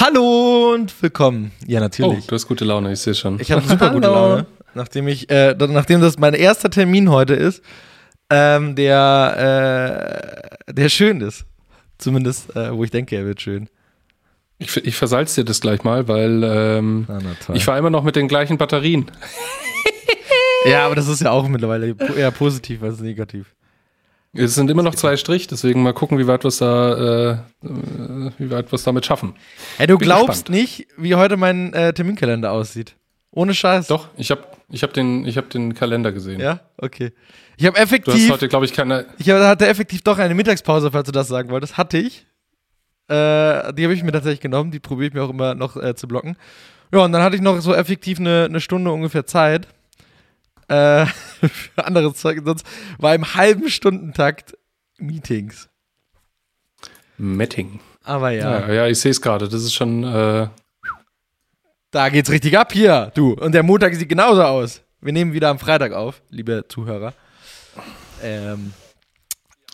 Hallo 0.00 0.74
und 0.74 1.02
willkommen. 1.02 1.50
Ja, 1.66 1.80
Oh, 1.80 1.82
natürlich. 1.82 2.26
du 2.26 2.34
hast 2.34 2.46
gute 2.46 2.64
Laune, 2.64 2.92
ich 2.92 3.00
sehe 3.00 3.14
schon. 3.14 3.40
ich 3.40 3.50
habe 3.50 3.66
super 3.66 3.90
gute. 3.90 4.06
Laune, 4.06 4.46
nachdem 4.74 5.08
ich, 5.08 5.28
äh, 5.28 5.54
nachdem 5.58 6.00
das 6.00 6.18
mein 6.18 6.34
erster 6.34 6.70
Termin 6.70 7.10
heute 7.10 7.34
ist, 7.34 7.62
ähm, 8.30 8.76
der, 8.76 10.52
äh, 10.68 10.72
der 10.72 10.88
schön 10.88 11.20
ist. 11.20 11.46
Zumindest, 11.98 12.54
äh, 12.54 12.72
wo 12.76 12.84
ich 12.84 12.92
denke, 12.92 13.16
er 13.16 13.26
wird 13.26 13.40
schön. 13.40 13.68
Ich, 14.58 14.76
ich 14.76 14.94
versalz 14.94 15.34
dir 15.34 15.44
das 15.44 15.60
gleich 15.60 15.82
mal, 15.82 16.06
weil 16.06 16.42
ähm, 16.44 17.06
Ah, 17.08 17.18
ich 17.54 17.64
fahre 17.64 17.78
immer 17.78 17.90
noch 17.90 18.04
mit 18.04 18.14
den 18.14 18.28
gleichen 18.28 18.56
Batterien. 18.56 19.10
ja, 20.64 20.86
aber 20.86 20.94
das 20.94 21.08
ist 21.08 21.22
ja 21.22 21.30
auch 21.32 21.48
mittlerweile 21.48 21.96
eher 22.16 22.30
positiv 22.30 22.82
als 22.84 23.00
negativ. 23.00 23.54
Es 24.38 24.54
sind 24.54 24.70
immer 24.70 24.82
noch 24.82 24.94
zwei 24.94 25.16
Strich, 25.16 25.46
deswegen 25.46 25.82
mal 25.82 25.92
gucken, 25.92 26.18
wie 26.18 26.26
weit 26.26 26.44
wir 26.44 26.48
es 26.48 26.58
da, 26.58 26.94
äh, 26.94 27.66
äh, 27.66 28.30
wie 28.38 28.50
weit 28.50 28.70
wir 28.70 28.74
es 28.76 28.84
damit 28.84 29.04
schaffen. 29.06 29.34
Hey, 29.76 29.86
du 29.86 29.98
Bin 29.98 30.06
glaubst 30.06 30.46
gespannt. 30.46 30.50
nicht, 30.50 30.86
wie 30.96 31.14
heute 31.14 31.36
mein 31.36 31.72
äh, 31.72 31.92
Terminkalender 31.92 32.52
aussieht. 32.52 32.94
Ohne 33.30 33.54
Scheiß. 33.54 33.88
Doch, 33.88 34.08
ich 34.16 34.30
habe 34.30 34.42
ich 34.70 34.82
hab 34.82 34.92
den, 34.92 35.26
ich 35.26 35.36
hab 35.36 35.50
den 35.50 35.74
Kalender 35.74 36.12
gesehen. 36.12 36.40
Ja, 36.40 36.60
okay. 36.78 37.12
Ich 37.56 37.66
habe 37.66 37.74
Du 37.74 37.80
hast 37.82 37.92
effektiv, 37.92 38.30
heute, 38.30 38.48
glaube 38.48 38.64
ich, 38.64 38.72
keine. 38.72 39.06
ich 39.18 39.28
hatte 39.30 39.66
effektiv 39.66 40.02
doch 40.02 40.18
eine 40.18 40.34
Mittagspause, 40.34 40.90
falls 40.90 41.06
du 41.06 41.12
das 41.12 41.28
sagen 41.28 41.50
wolltest. 41.50 41.76
Hatte 41.76 41.98
ich. 41.98 42.26
Äh, 43.08 43.72
die 43.74 43.84
habe 43.84 43.94
ich 43.94 44.02
mir 44.02 44.12
tatsächlich 44.12 44.40
genommen. 44.40 44.70
Die 44.70 44.80
probiere 44.80 45.08
ich 45.08 45.14
mir 45.14 45.22
auch 45.22 45.30
immer 45.30 45.54
noch 45.54 45.76
äh, 45.76 45.94
zu 45.94 46.06
blocken. 46.08 46.36
Ja, 46.92 47.00
und 47.00 47.12
dann 47.12 47.22
hatte 47.22 47.36
ich 47.36 47.42
noch 47.42 47.60
so 47.60 47.74
effektiv 47.74 48.18
eine, 48.18 48.46
eine 48.48 48.60
Stunde 48.60 48.90
ungefähr 48.90 49.26
Zeit. 49.26 49.68
Äh, 50.68 51.06
für 51.46 51.84
anderes 51.84 52.14
Zeug. 52.14 52.40
Sonst 52.44 52.66
war 52.98 53.14
im 53.14 53.34
halben 53.34 53.68
Stundentakt 53.68 54.56
Meetings. 54.98 55.68
Metting. 57.16 57.80
Aber 58.04 58.30
ja, 58.30 58.60
Ja, 58.60 58.72
ja, 58.72 58.86
ich 58.86 59.00
sehe 59.00 59.10
es 59.10 59.20
gerade. 59.20 59.48
Das 59.48 59.62
ist 59.62 59.74
schon. 59.74 60.04
Äh, 60.04 60.48
da 61.90 62.08
geht's 62.10 62.30
richtig 62.30 62.56
ab 62.56 62.72
hier, 62.72 63.10
du. 63.14 63.32
Und 63.32 63.52
der 63.52 63.62
Montag 63.62 63.94
sieht 63.94 64.08
genauso 64.08 64.42
aus. 64.42 64.82
Wir 65.00 65.12
nehmen 65.12 65.32
wieder 65.32 65.48
am 65.48 65.58
Freitag 65.58 65.92
auf, 65.92 66.22
liebe 66.28 66.64
Zuhörer. 66.68 67.14
Ähm, 68.22 68.72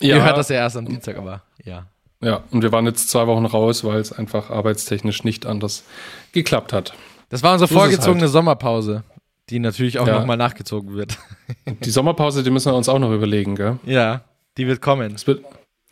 ja, 0.00 0.16
Ihr 0.16 0.24
hört 0.24 0.36
das 0.36 0.48
ja 0.48 0.56
erst 0.56 0.76
am 0.76 0.86
Dienstag, 0.86 1.16
aber 1.16 1.42
ja. 1.64 1.86
ja, 2.20 2.44
und 2.50 2.62
wir 2.62 2.72
waren 2.72 2.86
jetzt 2.86 3.08
zwei 3.08 3.26
Wochen 3.26 3.46
raus, 3.46 3.84
weil 3.84 3.98
es 4.00 4.12
einfach 4.12 4.50
arbeitstechnisch 4.50 5.24
nicht 5.24 5.46
anders 5.46 5.84
geklappt 6.32 6.72
hat. 6.72 6.94
Das 7.30 7.42
war 7.42 7.52
unsere 7.52 7.68
So 7.68 7.74
vorgezogene 7.74 8.22
halt. 8.22 8.32
Sommerpause, 8.32 9.02
die 9.50 9.58
natürlich 9.58 9.98
auch 9.98 10.06
Ja. 10.06 10.18
nochmal 10.18 10.36
nachgezogen 10.36 10.94
wird. 10.94 11.18
Die 11.66 11.90
Sommerpause, 11.90 12.42
die 12.42 12.50
müssen 12.50 12.72
wir 12.72 12.76
uns 12.76 12.88
auch 12.88 12.98
noch 12.98 13.12
überlegen, 13.12 13.56
gell? 13.56 13.78
ja, 13.84 14.22
die 14.56 14.66
wird 14.66 14.80
kommen. 14.80 15.14
Es 15.14 15.26
wird, 15.26 15.44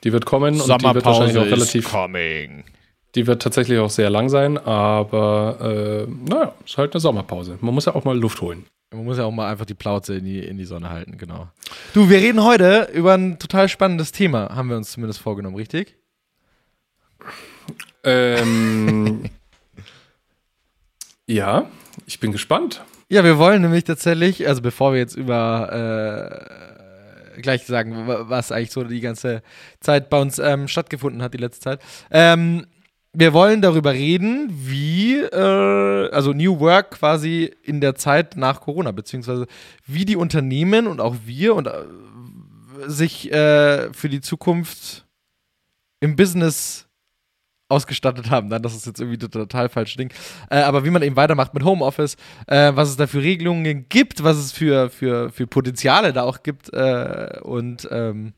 die 0.05 0.13
wird 0.13 0.25
kommen 0.25 0.61
und 0.61 0.81
die 0.83 0.95
wird 0.95 1.05
wahrscheinlich 1.05 1.39
auch 1.39 1.45
relativ. 1.45 1.91
coming. 1.91 2.65
Die 3.15 3.27
wird 3.27 3.43
tatsächlich 3.43 3.79
auch 3.79 3.91
sehr 3.91 4.09
lang 4.09 4.31
sein, 4.31 4.57
aber 4.57 6.07
äh, 6.09 6.11
naja, 6.31 6.55
ist 6.65 6.79
halt 6.79 6.95
eine 6.95 7.01
Sommerpause. 7.01 7.59
Man 7.61 7.75
muss 7.75 7.85
ja 7.85 7.95
auch 7.95 8.05
mal 8.05 8.19
Luft 8.19 8.41
holen. 8.41 8.65
Man 8.91 9.05
muss 9.05 9.19
ja 9.19 9.25
auch 9.25 9.31
mal 9.31 9.51
einfach 9.51 9.67
die 9.67 9.75
Plauze 9.75 10.17
in 10.17 10.25
die, 10.25 10.39
in 10.41 10.57
die 10.59 10.65
Sonne 10.65 10.89
halten, 10.91 11.19
genau. 11.19 11.49
Du, 11.93 12.09
wir 12.09 12.19
reden 12.19 12.43
heute 12.43 12.89
über 12.95 13.15
ein 13.15 13.39
total 13.39 13.69
spannendes 13.69 14.13
Thema, 14.13 14.55
haben 14.55 14.69
wir 14.71 14.77
uns 14.79 14.93
zumindest 14.93 15.21
vorgenommen, 15.21 15.57
richtig? 15.57 15.97
Ähm, 18.05 19.25
ja, 21.27 21.67
ich 22.07 22.19
bin 22.21 22.33
gespannt. 22.33 22.83
Ja, 23.13 23.23
wir 23.25 23.37
wollen 23.37 23.61
nämlich 23.61 23.85
tatsächlich, 23.85 24.49
also 24.49 24.63
bevor 24.63 24.95
wir 24.95 24.99
jetzt 24.99 25.17
über 25.17 26.49
äh, 27.37 27.41
gleich 27.43 27.67
sagen, 27.67 28.07
wa- 28.07 28.25
was 28.31 28.51
eigentlich 28.51 28.71
so 28.73 28.85
die 28.85 29.03
ganze 29.03 29.43
Zeit 29.81 30.09
bei 30.09 30.19
uns 30.19 30.39
ähm, 30.39 30.67
stattgefunden 30.67 31.21
hat, 31.21 31.35
die 31.35 31.39
letzte 31.39 31.61
Zeit. 31.63 31.83
Ähm, 32.11 32.65
wir 33.13 33.35
wollen 33.35 33.61
darüber 33.61 33.93
reden, 33.93 34.49
wie, 34.51 35.17
äh, 35.21 36.09
also 36.11 36.33
New 36.33 36.59
Work 36.59 36.93
quasi 36.93 37.55
in 37.63 37.83
der 37.83 37.97
Zeit 37.97 38.39
nach 38.39 38.63
Corona, 38.63 38.93
beziehungsweise 38.93 39.47
wie 39.85 40.07
die 40.07 40.17
Unternehmen 40.17 40.87
und 40.87 40.99
auch 40.99 41.17
wir 41.27 41.55
und 41.55 41.67
äh, 41.67 41.85
sich 42.87 43.31
äh, 43.31 43.93
für 43.93 44.09
die 44.09 44.23
Zukunft 44.23 45.05
im 46.01 46.17
Business 46.17 46.89
ausgestattet 47.73 48.31
haben. 48.31 48.49
Nein, 48.49 48.63
das 48.63 48.75
ist 48.75 48.87
jetzt 48.87 49.01
irgendwie 49.01 49.19
total 49.19 49.69
falsch 49.69 49.97
Ding. 49.97 50.13
Äh, 50.51 50.63
aber 50.63 50.85
wie 50.85 50.91
man 50.91 51.03
eben 51.03 51.17
weitermacht 51.17 51.55
mit 51.55 51.65
Homeoffice, 51.65 52.17
äh, 52.47 52.73
was 52.75 52.91
es 52.91 52.97
da 52.97 53.07
für 53.07 53.23
Regelungen 53.23 53.87
gibt, 53.89 54.23
was 54.23 54.37
es 54.37 54.53
für, 54.53 54.91
für, 54.91 55.31
für 55.31 55.47
Potenziale 55.47 56.13
da 56.13 56.23
auch 56.23 56.43
gibt. 56.43 56.73
Äh, 56.73 57.41
und 57.43 57.89
ähm, 57.91 58.35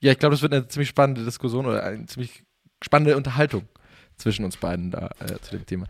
ja, 0.00 0.12
ich 0.12 0.18
glaube, 0.18 0.34
das 0.34 0.42
wird 0.42 0.54
eine 0.54 0.68
ziemlich 0.68 0.88
spannende 0.88 1.24
Diskussion 1.24 1.66
oder 1.66 1.82
eine 1.82 2.06
ziemlich 2.06 2.44
spannende 2.82 3.16
Unterhaltung 3.16 3.62
zwischen 4.16 4.44
uns 4.44 4.56
beiden 4.56 4.90
da 4.90 5.10
äh, 5.20 5.38
zu 5.42 5.50
dem 5.52 5.66
Thema. 5.66 5.86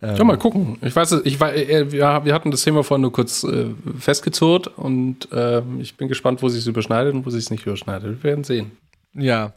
Ähm, 0.00 0.16
Ja, 0.16 0.24
mal 0.24 0.38
gucken. 0.38 0.78
Ich 0.82 0.94
weiß, 0.94 1.22
ich 1.24 1.40
war, 1.40 1.54
äh, 1.54 1.90
wir, 1.90 2.24
wir 2.24 2.34
hatten 2.34 2.50
das 2.50 2.62
Thema 2.62 2.84
vorhin 2.84 3.02
nur 3.02 3.12
kurz 3.12 3.42
äh, 3.44 3.66
festgezurrt 3.98 4.68
und 4.78 5.28
ähm, 5.32 5.80
ich 5.80 5.96
bin 5.96 6.08
gespannt, 6.08 6.42
wo 6.42 6.48
sich 6.48 6.60
es 6.60 6.66
überschneidet 6.66 7.14
und 7.14 7.26
wo 7.26 7.30
sich 7.30 7.44
es 7.44 7.50
nicht 7.50 7.66
überschneidet. 7.66 8.22
Wir 8.22 8.30
werden 8.30 8.44
sehen. 8.44 8.70
Ja. 9.14 9.54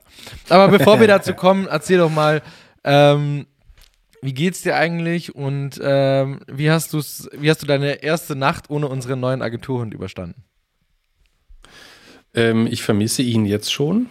Aber 0.50 0.68
bevor 0.68 1.00
wir 1.00 1.08
dazu 1.10 1.34
kommen, 1.34 1.68
erzähl 1.68 1.98
doch 1.98 2.12
mal, 2.12 2.42
ähm, 2.84 3.48
wie 4.22 4.34
geht's 4.34 4.62
dir 4.62 4.76
eigentlich 4.76 5.36
und 5.36 5.80
ähm, 5.84 6.42
wie 6.48 6.70
hast 6.70 6.94
du's, 6.94 7.28
wie 7.34 7.50
hast 7.50 7.62
du 7.62 7.68
deine 7.68 8.04
erste 8.04 8.36
Nacht 8.36 8.70
ohne 8.70 8.88
unseren 8.88 9.20
neuen 9.20 9.42
Agenturhund 9.42 9.94
überstanden? 9.94 10.44
Ähm, 12.34 12.68
ich 12.68 12.84
vermisse 12.84 13.24
ihn 13.24 13.46
jetzt 13.46 13.74
schon. 13.74 14.08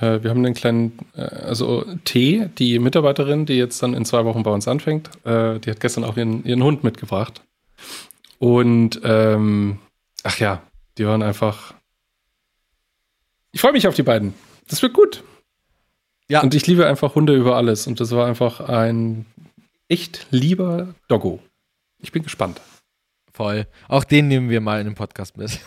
Äh, 0.00 0.22
wir 0.22 0.30
haben 0.30 0.44
einen 0.44 0.54
kleinen, 0.54 0.98
äh, 1.14 1.22
also 1.22 1.84
T, 2.04 2.50
die 2.58 2.78
Mitarbeiterin, 2.78 3.46
die 3.46 3.54
jetzt 3.54 3.82
dann 3.82 3.94
in 3.94 4.04
zwei 4.04 4.24
Wochen 4.24 4.42
bei 4.42 4.50
uns 4.50 4.68
anfängt, 4.68 5.08
äh, 5.24 5.58
die 5.58 5.70
hat 5.70 5.80
gestern 5.80 6.04
auch 6.04 6.16
ihren, 6.16 6.44
ihren 6.44 6.62
Hund 6.62 6.84
mitgebracht. 6.84 7.42
Und 8.38 9.00
ähm, 9.04 9.78
ach 10.22 10.38
ja, 10.38 10.62
die 10.98 11.06
waren 11.06 11.22
einfach. 11.22 11.74
Ich 13.52 13.60
freue 13.62 13.72
mich 13.72 13.88
auf 13.88 13.94
die 13.94 14.02
beiden. 14.02 14.34
Das 14.68 14.82
wird 14.82 14.92
gut. 14.94 15.22
Ja. 16.28 16.42
Und 16.42 16.54
ich 16.54 16.66
liebe 16.66 16.86
einfach 16.86 17.14
Hunde 17.14 17.34
über 17.34 17.56
alles. 17.56 17.86
Und 17.86 18.00
das 18.00 18.10
war 18.10 18.26
einfach 18.26 18.60
ein 18.60 19.26
echt 19.88 20.26
lieber 20.30 20.94
Doggo. 21.08 21.40
Ich 21.98 22.12
bin 22.12 22.22
gespannt. 22.22 22.60
Voll. 23.32 23.66
Auch 23.88 24.04
den 24.04 24.28
nehmen 24.28 24.50
wir 24.50 24.60
mal 24.60 24.80
in 24.80 24.86
den 24.86 24.94
Podcast 24.94 25.36
mit. 25.36 25.60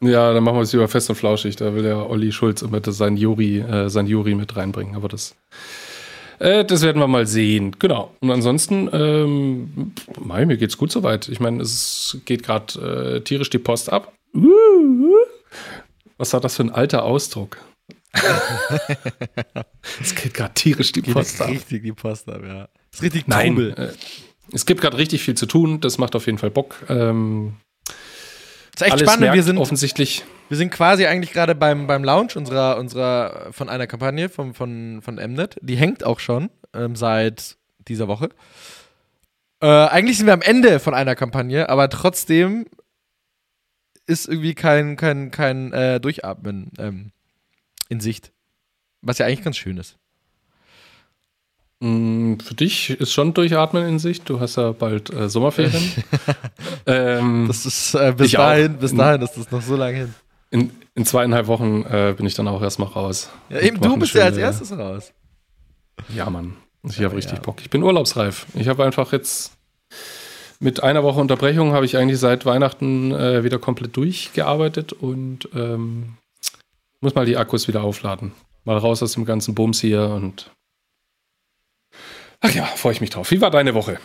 Ja, 0.00 0.32
dann 0.32 0.44
machen 0.44 0.56
wir 0.58 0.62
es 0.62 0.72
über 0.74 0.86
fest 0.86 1.10
und 1.10 1.16
flauschig. 1.16 1.56
Da 1.56 1.74
will 1.74 1.82
der 1.82 2.08
Olli 2.08 2.30
Schulz 2.30 2.62
immer 2.62 2.78
das- 2.80 2.98
sein 2.98 3.16
Juri, 3.16 3.58
äh, 3.58 3.88
sein 3.90 4.06
Juri 4.06 4.36
mit 4.36 4.54
reinbringen. 4.54 4.94
Aber 4.94 5.08
das, 5.08 5.34
äh, 6.38 6.64
das 6.64 6.82
werden 6.82 7.00
wir 7.00 7.08
mal 7.08 7.26
sehen. 7.26 7.74
Genau. 7.80 8.14
Und 8.20 8.30
ansonsten, 8.30 8.88
ähm, 8.92 9.92
mei, 10.20 10.46
mir 10.46 10.56
geht's 10.56 10.76
gut 10.78 10.92
soweit. 10.92 11.28
Ich 11.28 11.40
meine, 11.40 11.62
es 11.62 12.16
geht 12.26 12.44
gerade 12.44 13.16
äh, 13.16 13.20
tierisch 13.22 13.50
die 13.50 13.58
Post 13.58 13.92
ab. 13.92 14.12
Was 16.18 16.32
war 16.32 16.40
das 16.40 16.56
für 16.56 16.64
ein 16.64 16.70
alter 16.70 17.04
Ausdruck? 17.04 17.58
es 20.00 20.14
geht 20.14 20.34
gerade 20.34 20.54
tierisch 20.54 20.92
die 20.92 21.02
Geht 21.02 21.14
Post 21.14 21.40
ab. 21.40 21.48
richtig 21.48 21.82
die 21.82 21.92
Post 21.92 22.28
ab, 22.28 22.42
ja. 22.44 22.68
Ist 22.92 23.02
richtig 23.02 23.26
Nein, 23.28 23.54
Trubel. 23.54 23.74
äh, 23.78 23.88
es 24.52 24.66
gibt 24.66 24.80
gerade 24.80 24.96
richtig 24.96 25.22
viel 25.22 25.34
zu 25.34 25.46
tun. 25.46 25.80
Das 25.80 25.98
macht 25.98 26.16
auf 26.16 26.26
jeden 26.26 26.38
Fall 26.38 26.50
Bock. 26.50 26.76
Ähm, 26.88 27.54
Ist 28.74 28.82
echt 28.82 28.92
alles 28.92 29.10
spannend. 29.10 29.34
Wir 29.34 29.42
sind, 29.42 29.58
offensichtlich. 29.58 30.24
wir 30.48 30.56
sind 30.56 30.70
quasi 30.70 31.06
eigentlich 31.06 31.32
gerade 31.32 31.54
beim, 31.54 31.86
beim 31.86 32.02
Launch 32.02 32.36
unserer, 32.36 32.78
unserer 32.78 33.48
von 33.52 33.68
einer 33.68 33.86
Kampagne 33.86 34.28
von, 34.28 34.54
von, 34.54 35.00
von 35.02 35.16
Mnet. 35.16 35.56
Die 35.60 35.76
hängt 35.76 36.04
auch 36.04 36.18
schon 36.18 36.50
ähm, 36.74 36.96
seit 36.96 37.56
dieser 37.86 38.08
Woche. 38.08 38.30
Äh, 39.60 39.66
eigentlich 39.66 40.16
sind 40.16 40.26
wir 40.26 40.34
am 40.34 40.42
Ende 40.42 40.78
von 40.80 40.94
einer 40.94 41.14
Kampagne, 41.14 41.68
aber 41.68 41.90
trotzdem 41.90 42.66
ist 44.08 44.26
irgendwie 44.28 44.54
kein, 44.54 44.96
kein, 44.96 45.30
kein 45.30 45.72
äh, 45.72 46.00
Durchatmen 46.00 46.72
ähm, 46.78 47.12
in 47.88 48.00
Sicht. 48.00 48.32
Was 49.02 49.18
ja 49.18 49.26
eigentlich 49.26 49.44
ganz 49.44 49.56
schön 49.56 49.76
ist. 49.78 49.96
Mm, 51.80 52.38
Für 52.40 52.54
dich 52.54 52.90
ist 52.90 53.12
schon 53.12 53.34
Durchatmen 53.34 53.86
in 53.86 53.98
Sicht. 53.98 54.28
Du 54.28 54.40
hast 54.40 54.56
ja 54.56 54.72
bald 54.72 55.12
äh, 55.12 55.28
Sommerferien. 55.28 55.92
ähm, 56.86 57.44
Das 57.46 57.64
ist 57.66 57.94
äh, 57.94 58.12
bis 58.16 58.28
Ich 58.28 58.38
auch. 58.38 58.42
dahin, 58.42 58.78
bis 58.78 58.94
dahin 58.94 59.22
ist 59.22 59.34
das 59.36 59.50
noch 59.50 59.62
so 59.62 59.76
lange 59.76 59.98
hin. 59.98 60.14
in, 60.50 60.72
in 60.94 61.04
zweieinhalb 61.04 61.46
Wochen 61.46 61.82
äh, 61.84 62.14
bin 62.16 62.26
ich 62.26 62.34
dann 62.34 62.48
auch 62.48 62.62
erstmal 62.62 62.88
raus. 62.88 63.30
Ja, 63.50 63.60
eben, 63.60 63.80
du 63.80 63.96
bist 63.96 64.14
ja 64.14 64.24
als 64.24 64.34
schöne- 64.34 64.46
erstes 64.46 64.72
raus. 64.76 65.12
Ja, 66.08 66.28
Mann. 66.30 66.56
Ich 66.82 67.00
habe 67.02 67.14
richtig 67.16 67.34
ja. 67.38 67.40
Bock. 67.40 67.60
Ich 67.60 67.70
bin 67.70 67.82
urlaubsreif. 67.82 68.46
Ich 68.54 68.66
habe 68.68 68.84
einfach 68.84 69.12
jetzt 69.12 69.52
mit 70.60 70.82
einer 70.82 71.02
Woche 71.02 71.20
Unterbrechung 71.20 71.72
habe 71.72 71.86
ich 71.86 71.96
eigentlich 71.96 72.18
seit 72.18 72.44
Weihnachten 72.44 73.12
äh, 73.12 73.44
wieder 73.44 73.58
komplett 73.58 73.96
durchgearbeitet 73.96 74.92
und 74.92 75.48
ähm, 75.54 76.16
muss 77.00 77.14
mal 77.14 77.26
die 77.26 77.36
Akkus 77.36 77.68
wieder 77.68 77.82
aufladen. 77.82 78.32
Mal 78.64 78.76
raus 78.76 79.02
aus 79.02 79.12
dem 79.12 79.24
ganzen 79.24 79.54
Bums 79.54 79.80
hier 79.80 80.08
und 80.08 80.50
Ach 82.40 82.54
ja, 82.54 82.64
freue 82.64 82.92
ich 82.92 83.00
mich 83.00 83.10
drauf. 83.10 83.30
Wie 83.30 83.40
war 83.40 83.50
deine 83.50 83.74
Woche? 83.74 83.98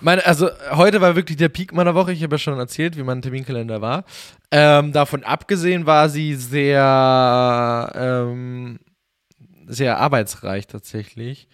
Meine, 0.00 0.26
also 0.26 0.50
heute 0.72 1.00
war 1.00 1.16
wirklich 1.16 1.38
der 1.38 1.48
Peak 1.48 1.72
meiner 1.72 1.94
Woche. 1.94 2.12
Ich 2.12 2.22
habe 2.22 2.34
ja 2.34 2.38
schon 2.38 2.58
erzählt, 2.58 2.96
wie 2.96 3.04
mein 3.04 3.22
Terminkalender 3.22 3.80
war. 3.80 4.04
Ähm, 4.50 4.92
davon 4.92 5.22
abgesehen 5.22 5.86
war 5.86 6.08
sie 6.08 6.34
sehr, 6.34 7.92
ähm, 7.94 8.80
sehr 9.66 9.98
arbeitsreich 9.98 10.66
tatsächlich. 10.66 11.48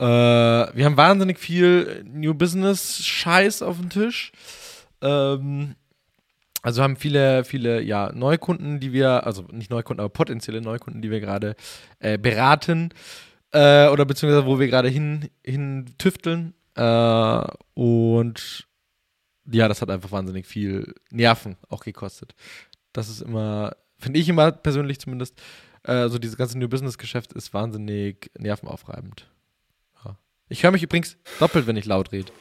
Äh, 0.00 0.04
wir 0.04 0.84
haben 0.86 0.96
wahnsinnig 0.96 1.38
viel 1.38 2.04
New 2.10 2.32
Business 2.32 3.04
Scheiß 3.04 3.60
auf 3.60 3.76
dem 3.76 3.90
Tisch. 3.90 4.32
Ähm, 5.02 5.74
also 6.62 6.82
haben 6.82 6.96
viele, 6.96 7.44
viele 7.44 7.82
ja, 7.82 8.10
Neukunden, 8.12 8.80
die 8.80 8.94
wir, 8.94 9.26
also 9.26 9.42
nicht 9.52 9.70
Neukunden, 9.70 10.00
aber 10.00 10.08
potenzielle 10.08 10.62
Neukunden, 10.62 11.02
die 11.02 11.10
wir 11.10 11.20
gerade 11.20 11.54
äh, 11.98 12.16
beraten 12.16 12.94
äh, 13.52 13.88
oder 13.88 14.06
beziehungsweise 14.06 14.46
wo 14.46 14.58
wir 14.58 14.68
gerade 14.68 14.88
hin, 14.88 15.28
hin 15.44 15.94
tüfteln. 15.98 16.54
Äh, 16.76 17.44
und 17.74 18.66
ja, 19.52 19.68
das 19.68 19.82
hat 19.82 19.90
einfach 19.90 20.12
wahnsinnig 20.12 20.46
viel 20.46 20.94
Nerven 21.10 21.56
auch 21.68 21.82
gekostet. 21.82 22.34
Das 22.94 23.10
ist 23.10 23.20
immer, 23.20 23.76
finde 23.98 24.18
ich 24.18 24.30
immer 24.30 24.50
persönlich 24.52 24.98
zumindest, 24.98 25.40
äh, 25.82 26.08
so 26.08 26.18
dieses 26.18 26.38
ganze 26.38 26.58
New 26.58 26.68
Business 26.68 26.96
Geschäft 26.96 27.34
ist 27.34 27.52
wahnsinnig 27.52 28.30
nervenaufreibend. 28.38 29.26
Ich 30.50 30.64
höre 30.64 30.72
mich 30.72 30.82
übrigens 30.82 31.16
doppelt, 31.38 31.66
wenn 31.66 31.76
ich 31.76 31.86
laut 31.86 32.12
rede. 32.12 32.32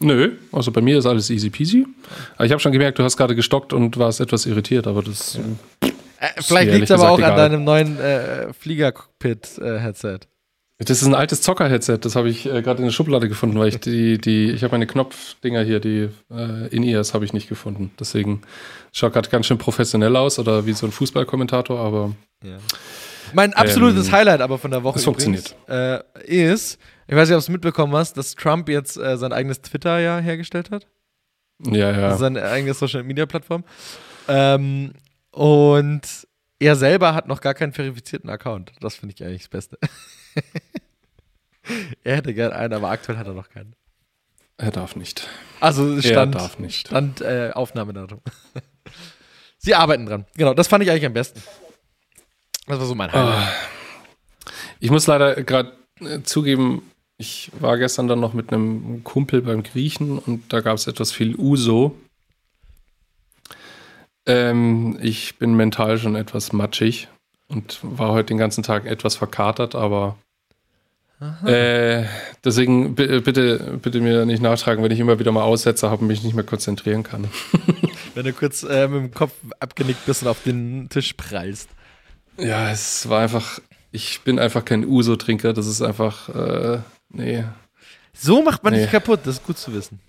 Nö, 0.00 0.36
also 0.52 0.72
bei 0.72 0.80
mir 0.80 0.98
ist 0.98 1.06
alles 1.06 1.30
easy 1.30 1.50
peasy. 1.50 1.86
Aber 2.34 2.44
ich 2.44 2.52
habe 2.52 2.60
schon 2.60 2.72
gemerkt, 2.72 2.98
du 2.98 3.02
hast 3.02 3.16
gerade 3.16 3.34
gestockt 3.34 3.72
und 3.72 3.96
warst 3.98 4.20
etwas 4.20 4.44
irritiert, 4.46 4.86
aber 4.86 5.02
das. 5.02 5.38
Ja. 5.38 5.88
Äh, 6.18 6.42
vielleicht 6.42 6.72
liegt 6.72 6.84
es 6.84 6.90
aber 6.90 7.10
auch 7.10 7.18
egal. 7.18 7.32
an 7.32 7.36
deinem 7.36 7.64
neuen 7.64 7.98
äh, 7.98 8.52
Flieger-Cockpit-Headset. 8.52 10.20
Das 10.78 11.00
ist 11.00 11.06
ein 11.06 11.14
altes 11.14 11.40
Zocker-Headset, 11.40 11.98
das 12.02 12.16
habe 12.16 12.28
ich 12.28 12.44
äh, 12.44 12.60
gerade 12.60 12.80
in 12.80 12.84
der 12.84 12.92
Schublade 12.92 13.30
gefunden, 13.30 13.58
weil 13.58 13.68
ich 13.68 13.80
die, 13.80 14.18
die, 14.18 14.50
ich 14.50 14.62
habe 14.62 14.72
meine 14.72 14.86
Knopfdinger 14.86 15.62
hier, 15.62 15.80
die 15.80 16.10
äh, 16.30 16.68
In-Ears 16.68 17.14
habe 17.14 17.24
ich 17.24 17.32
nicht 17.32 17.48
gefunden. 17.48 17.92
Deswegen 17.98 18.42
schaut 18.92 19.14
gerade 19.14 19.30
ganz 19.30 19.46
schön 19.46 19.56
professionell 19.56 20.14
aus 20.16 20.38
oder 20.38 20.66
wie 20.66 20.74
so 20.74 20.86
ein 20.86 20.92
Fußballkommentator, 20.92 21.80
aber. 21.80 22.12
Ja. 22.44 22.58
Mein 23.32 23.54
absolutes 23.54 24.08
ähm, 24.08 24.12
Highlight 24.12 24.40
aber 24.40 24.58
von 24.58 24.70
der 24.70 24.82
Woche. 24.82 25.00
Übrigens, 25.00 25.54
äh, 25.68 26.00
ist, 26.24 26.78
ich 27.06 27.14
weiß 27.14 27.28
nicht, 27.28 27.36
ob 27.36 27.40
du 27.40 27.44
es 27.44 27.48
mitbekommen 27.48 27.94
hast, 27.94 28.16
dass 28.16 28.34
Trump 28.34 28.68
jetzt 28.68 28.96
äh, 28.96 29.16
sein 29.16 29.32
eigenes 29.32 29.60
Twitter 29.62 29.98
ja 29.98 30.18
hergestellt 30.18 30.70
hat. 30.70 30.86
Ja, 31.64 31.90
ja. 31.90 32.08
Also 32.08 32.18
seine 32.18 32.42
eigene 32.42 32.74
Social 32.74 33.02
Media 33.02 33.26
Plattform. 33.26 33.64
Ähm, 34.28 34.92
und 35.30 36.26
er 36.58 36.76
selber 36.76 37.14
hat 37.14 37.28
noch 37.28 37.40
gar 37.40 37.54
keinen 37.54 37.72
verifizierten 37.72 38.30
Account. 38.30 38.72
Das 38.80 38.96
finde 38.96 39.14
ich 39.14 39.24
eigentlich 39.24 39.42
das 39.42 39.48
Beste. 39.48 39.78
er 42.04 42.16
hätte 42.16 42.34
gern 42.34 42.52
einen, 42.52 42.72
aber 42.72 42.90
aktuell 42.90 43.18
hat 43.18 43.26
er 43.26 43.34
noch 43.34 43.48
keinen. 43.48 43.74
Er 44.58 44.70
darf 44.70 44.96
nicht. 44.96 45.28
Also 45.60 46.00
Stand, 46.00 46.34
er 46.34 46.40
darf 46.40 46.58
nicht. 46.58 46.88
Stand 46.88 47.20
äh, 47.20 47.50
Aufnahmedatum. 47.52 48.20
Sie 49.58 49.74
arbeiten 49.74 50.06
dran. 50.06 50.24
Genau, 50.36 50.54
das 50.54 50.68
fand 50.68 50.82
ich 50.82 50.90
eigentlich 50.90 51.06
am 51.06 51.12
besten. 51.12 51.42
Das 52.66 52.78
war 52.78 52.86
so 52.86 52.94
mein 52.94 53.12
Highlight. 53.12 53.48
Oh. 53.48 54.50
Ich 54.80 54.90
muss 54.90 55.06
leider 55.06 55.42
gerade 55.42 55.72
äh, 56.00 56.22
zugeben, 56.22 56.82
ich 57.18 57.50
war 57.58 57.78
gestern 57.78 58.08
dann 58.08 58.20
noch 58.20 58.34
mit 58.34 58.52
einem 58.52 59.02
Kumpel 59.04 59.42
beim 59.42 59.62
Griechen 59.62 60.18
und 60.18 60.52
da 60.52 60.60
gab 60.60 60.76
es 60.76 60.86
etwas 60.86 61.12
viel 61.12 61.36
Uso. 61.36 61.96
Ähm, 64.26 64.98
ich 65.00 65.38
bin 65.38 65.54
mental 65.54 65.98
schon 65.98 66.16
etwas 66.16 66.52
matschig 66.52 67.08
und 67.48 67.78
war 67.82 68.12
heute 68.12 68.26
den 68.26 68.38
ganzen 68.38 68.62
Tag 68.62 68.84
etwas 68.86 69.16
verkatert, 69.16 69.74
aber 69.74 70.16
äh, 71.46 72.04
deswegen 72.44 72.94
bitte, 72.94 73.78
bitte 73.80 74.00
mir 74.00 74.26
nicht 74.26 74.42
nachtragen, 74.42 74.84
wenn 74.84 74.90
ich 74.90 75.00
immer 75.00 75.18
wieder 75.18 75.32
mal 75.32 75.44
Aussetzer 75.44 75.90
habe 75.90 76.02
und 76.02 76.08
mich 76.08 76.22
nicht 76.22 76.34
mehr 76.34 76.44
konzentrieren 76.44 77.04
kann. 77.04 77.28
wenn 78.14 78.24
du 78.24 78.32
kurz 78.34 78.62
äh, 78.64 78.86
mit 78.88 79.02
dem 79.02 79.14
Kopf 79.14 79.32
abgenickt 79.58 80.04
bist 80.04 80.22
und 80.22 80.28
auf 80.28 80.42
den 80.42 80.90
Tisch 80.90 81.14
prallst. 81.14 81.70
Ja, 82.38 82.70
es 82.70 83.08
war 83.08 83.22
einfach, 83.22 83.60
ich 83.92 84.20
bin 84.22 84.38
einfach 84.38 84.64
kein 84.64 84.84
Uso-Trinker, 84.84 85.52
das 85.52 85.66
ist 85.66 85.82
einfach, 85.82 86.28
äh, 86.28 86.80
Nee. 87.16 87.44
So 88.12 88.42
macht 88.42 88.62
man 88.64 88.72
nee. 88.72 88.80
nicht 88.80 88.90
kaputt, 88.90 89.20
das 89.24 89.36
ist 89.36 89.44
gut 89.44 89.58
zu 89.58 89.72
wissen. 89.72 90.00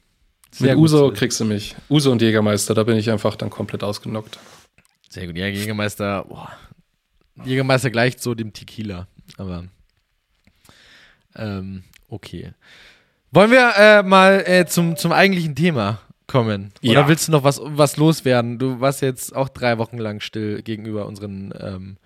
Sehr 0.51 0.75
Mit 0.75 0.77
Uso 0.77 1.11
kriegst 1.11 1.39
du 1.39 1.45
mich. 1.45 1.75
Uso 1.89 2.11
und 2.11 2.21
Jägermeister, 2.21 2.73
da 2.73 2.83
bin 2.83 2.97
ich 2.97 3.11
einfach 3.11 3.35
dann 3.35 3.49
komplett 3.49 3.83
ausgenockt. 3.83 4.39
Sehr 5.09 5.27
gut. 5.27 5.37
Ja, 5.37 5.47
Jägermeister, 5.47 6.23
boah. 6.23 6.51
Jägermeister 7.43 7.91
gleicht 7.91 8.21
so 8.21 8.33
dem 8.33 8.53
Tequila. 8.53 9.07
Aber 9.37 9.65
ähm, 11.35 11.83
okay. 12.07 12.53
Wollen 13.31 13.51
wir 13.51 13.73
äh, 13.77 14.03
mal 14.03 14.43
äh, 14.47 14.65
zum, 14.65 14.95
zum 14.95 15.11
eigentlichen 15.11 15.53
Thema 15.53 15.99
kommen? 16.27 16.71
Oder 16.81 16.91
ja. 16.93 17.07
willst 17.07 17.27
du 17.27 17.33
noch 17.33 17.43
was, 17.43 17.59
was 17.61 17.97
loswerden? 17.97 18.57
Du 18.57 18.79
warst 18.79 19.01
jetzt 19.01 19.35
auch 19.35 19.49
drei 19.49 19.77
Wochen 19.77 19.97
lang 19.97 20.21
still 20.21 20.61
gegenüber 20.61 21.05
unseren 21.05 21.53
ähm, 21.59 21.97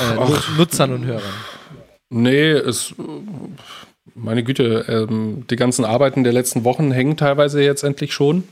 äh, 0.00 0.56
Nutzern 0.56 0.92
und 0.92 1.04
Hörern. 1.04 1.32
Nee, 2.10 2.50
es 2.50 2.94
meine 4.14 4.44
Güte, 4.44 4.84
ähm, 4.88 5.44
die 5.48 5.56
ganzen 5.56 5.84
Arbeiten 5.84 6.24
der 6.24 6.32
letzten 6.32 6.64
Wochen 6.64 6.92
hängen 6.92 7.16
teilweise 7.16 7.62
jetzt 7.62 7.82
endlich 7.82 8.12
schon. 8.12 8.44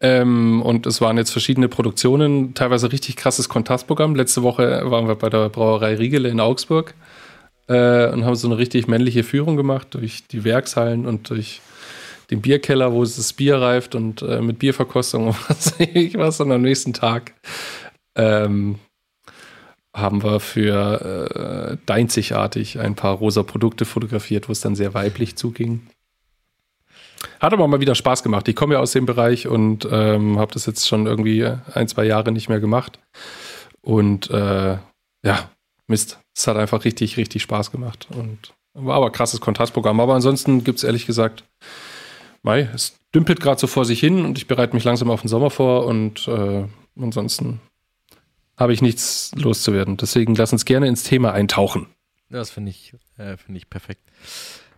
Ähm, 0.00 0.62
und 0.62 0.86
es 0.86 1.00
waren 1.00 1.18
jetzt 1.18 1.30
verschiedene 1.30 1.68
Produktionen, 1.68 2.54
teilweise 2.54 2.90
richtig 2.90 3.16
krasses 3.16 3.50
Kontrastprogramm. 3.50 4.14
Letzte 4.14 4.42
Woche 4.42 4.90
waren 4.90 5.08
wir 5.08 5.16
bei 5.16 5.28
der 5.28 5.50
Brauerei 5.50 5.94
Riegele 5.96 6.30
in 6.30 6.40
Augsburg 6.40 6.94
äh, 7.68 8.10
und 8.10 8.24
haben 8.24 8.36
so 8.36 8.48
eine 8.48 8.56
richtig 8.56 8.88
männliche 8.88 9.24
Führung 9.24 9.56
gemacht 9.56 9.88
durch 9.90 10.26
die 10.26 10.44
Werkshallen 10.44 11.06
und 11.06 11.28
durch 11.28 11.60
den 12.30 12.40
Bierkeller, 12.40 12.92
wo 12.92 13.02
das 13.02 13.32
Bier 13.34 13.60
reift 13.60 13.94
und 13.94 14.22
äh, 14.22 14.40
mit 14.40 14.58
Bierverkostung 14.58 15.28
und 15.28 15.36
was 15.50 15.74
ich 15.78 16.16
was. 16.16 16.40
Und 16.40 16.52
am 16.52 16.62
nächsten 16.62 16.94
Tag 16.94 17.34
ähm, 18.16 18.78
haben 19.94 20.22
wir 20.22 20.40
für 20.40 21.74
äh, 21.74 21.76
Deinzigartig 21.86 22.78
ein 22.78 22.94
paar 22.94 23.16
rosa 23.16 23.42
Produkte 23.42 23.84
fotografiert, 23.84 24.48
wo 24.48 24.52
es 24.52 24.60
dann 24.60 24.76
sehr 24.76 24.94
weiblich 24.94 25.36
zuging. 25.36 25.86
Hat 27.40 27.52
aber 27.52 27.66
mal 27.68 27.80
wieder 27.80 27.94
Spaß 27.94 28.22
gemacht. 28.22 28.48
Ich 28.48 28.56
komme 28.56 28.74
ja 28.74 28.80
aus 28.80 28.92
dem 28.92 29.06
Bereich 29.06 29.46
und 29.46 29.86
ähm, 29.90 30.38
habe 30.38 30.52
das 30.52 30.66
jetzt 30.66 30.88
schon 30.88 31.06
irgendwie 31.06 31.46
ein, 31.74 31.88
zwei 31.88 32.04
Jahre 32.04 32.32
nicht 32.32 32.48
mehr 32.48 32.60
gemacht. 32.60 32.98
Und 33.82 34.30
äh, 34.30 34.78
ja, 35.22 35.50
Mist. 35.86 36.18
Es 36.34 36.46
hat 36.46 36.56
einfach 36.56 36.84
richtig, 36.84 37.16
richtig 37.16 37.42
Spaß 37.42 37.70
gemacht. 37.70 38.06
Und 38.10 38.54
war 38.74 38.96
aber 38.96 39.10
krasses 39.10 39.40
Kontrastprogramm. 39.40 40.00
Aber 40.00 40.14
ansonsten 40.14 40.64
gibt 40.64 40.78
es 40.78 40.84
ehrlich 40.84 41.06
gesagt, 41.06 41.44
Mai, 42.42 42.70
es 42.72 42.96
dümpelt 43.14 43.40
gerade 43.40 43.60
so 43.60 43.66
vor 43.66 43.84
sich 43.84 44.00
hin 44.00 44.24
und 44.24 44.38
ich 44.38 44.46
bereite 44.46 44.74
mich 44.74 44.84
langsam 44.84 45.10
auf 45.10 45.20
den 45.20 45.28
Sommer 45.28 45.50
vor 45.50 45.84
und 45.84 46.26
äh, 46.28 46.64
ansonsten 46.98 47.60
habe 48.60 48.74
ich 48.74 48.82
nichts 48.82 49.32
loszuwerden. 49.34 49.96
Deswegen 49.96 50.34
lass 50.36 50.52
uns 50.52 50.64
gerne 50.64 50.86
ins 50.86 51.02
Thema 51.02 51.32
eintauchen. 51.32 51.86
Das 52.28 52.50
finde 52.50 52.70
ich, 52.70 52.94
äh, 53.16 53.36
find 53.36 53.56
ich 53.56 53.68
perfekt. 53.68 54.02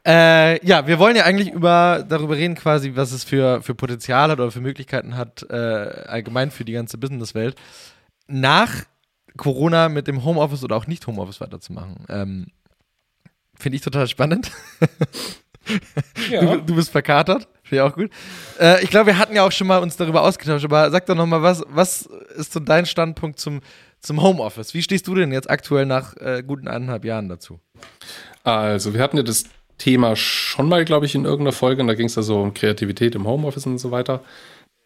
Äh, 0.07 0.65
ja, 0.67 0.87
wir 0.87 0.99
wollen 0.99 1.17
ja 1.17 1.25
eigentlich 1.25 1.51
über, 1.51 2.05
darüber 2.09 2.37
reden, 2.37 2.55
quasi, 2.55 2.93
was 2.95 3.13
es 3.13 3.25
für, 3.25 3.61
für 3.63 3.75
Potenzial 3.75 4.31
hat 4.31 4.41
oder 4.41 4.51
für 4.51 4.61
Möglichkeiten 4.61 5.17
hat, 5.17 5.45
äh, 5.51 5.55
allgemein 5.55 6.51
für 6.51 6.65
die 6.65 6.73
ganze 6.73 6.97
Businesswelt, 6.97 7.57
nach 8.27 8.85
Corona 9.37 9.89
mit 9.89 10.09
dem 10.09 10.25
Homeoffice 10.25 10.65
oder 10.65 10.77
auch 10.77 10.87
nicht 10.87 11.07
Homeoffice 11.07 11.41
weiterzumachen. 11.41 12.05
Ähm, 12.09 12.47
Finde 13.55 13.77
ich 13.77 13.83
total 13.83 14.09
spannend. 14.09 14.51
ja. 16.31 16.41
du, 16.41 16.63
du, 16.63 16.75
bist 16.75 16.91
verkatert. 16.91 17.49
Finde 17.73 17.87
ich 17.87 17.91
auch 17.91 17.97
gut. 17.97 18.11
Äh, 18.61 18.85
ich 18.85 18.91
glaube, 18.91 19.07
wir 19.07 19.19
hatten 19.19 19.35
ja 19.35 19.47
auch 19.47 19.51
schon 19.51 19.67
mal 19.67 19.79
uns 19.79 19.97
darüber 19.97 20.25
ausgetauscht, 20.25 20.67
aber 20.67 20.91
sag 20.91 21.07
doch 21.07 21.15
nochmal, 21.15 21.41
was, 21.41 21.65
was 21.71 22.03
ist 22.37 22.53
so 22.53 22.61
dein 22.61 22.85
Standpunkt 22.85 23.39
zum, 23.39 23.63
zum 23.99 24.21
Homeoffice? 24.21 24.75
Wie 24.75 24.83
stehst 24.83 25.09
du 25.09 25.15
denn 25.15 25.33
jetzt 25.33 25.49
aktuell 25.49 25.87
nach 25.87 26.15
äh, 26.19 26.43
guten 26.47 26.69
eineinhalb 26.69 27.07
Jahren 27.07 27.31
dazu? 27.31 27.61
Also, 28.45 28.93
wir 28.93 29.01
hatten 29.01 29.17
ja 29.17 29.23
das 29.23 29.45
Thema 29.79 30.17
schon 30.17 30.69
mal, 30.69 30.85
glaube 30.85 31.07
ich, 31.07 31.15
in 31.15 31.25
irgendeiner 31.25 31.53
Folge, 31.53 31.81
und 31.81 31.89
da 31.89 31.95
ging 31.95 32.09
es 32.09 32.15
ja 32.15 32.21
so 32.21 32.43
um 32.43 32.53
Kreativität 32.53 33.15
im 33.15 33.27
Homeoffice 33.27 33.65
und 33.65 33.79
so 33.79 33.91
weiter. 33.91 34.21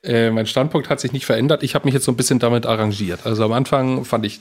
Äh, 0.04 0.30
mein 0.30 0.46
Standpunkt 0.46 0.88
hat 0.88 1.00
sich 1.00 1.10
nicht 1.10 1.26
verändert. 1.26 1.64
Ich 1.64 1.74
habe 1.74 1.86
mich 1.86 1.94
jetzt 1.94 2.04
so 2.04 2.12
ein 2.12 2.16
bisschen 2.16 2.38
damit 2.38 2.66
arrangiert. 2.66 3.26
Also 3.26 3.44
am 3.44 3.52
Anfang 3.52 4.04
fand 4.04 4.24
ich, 4.24 4.38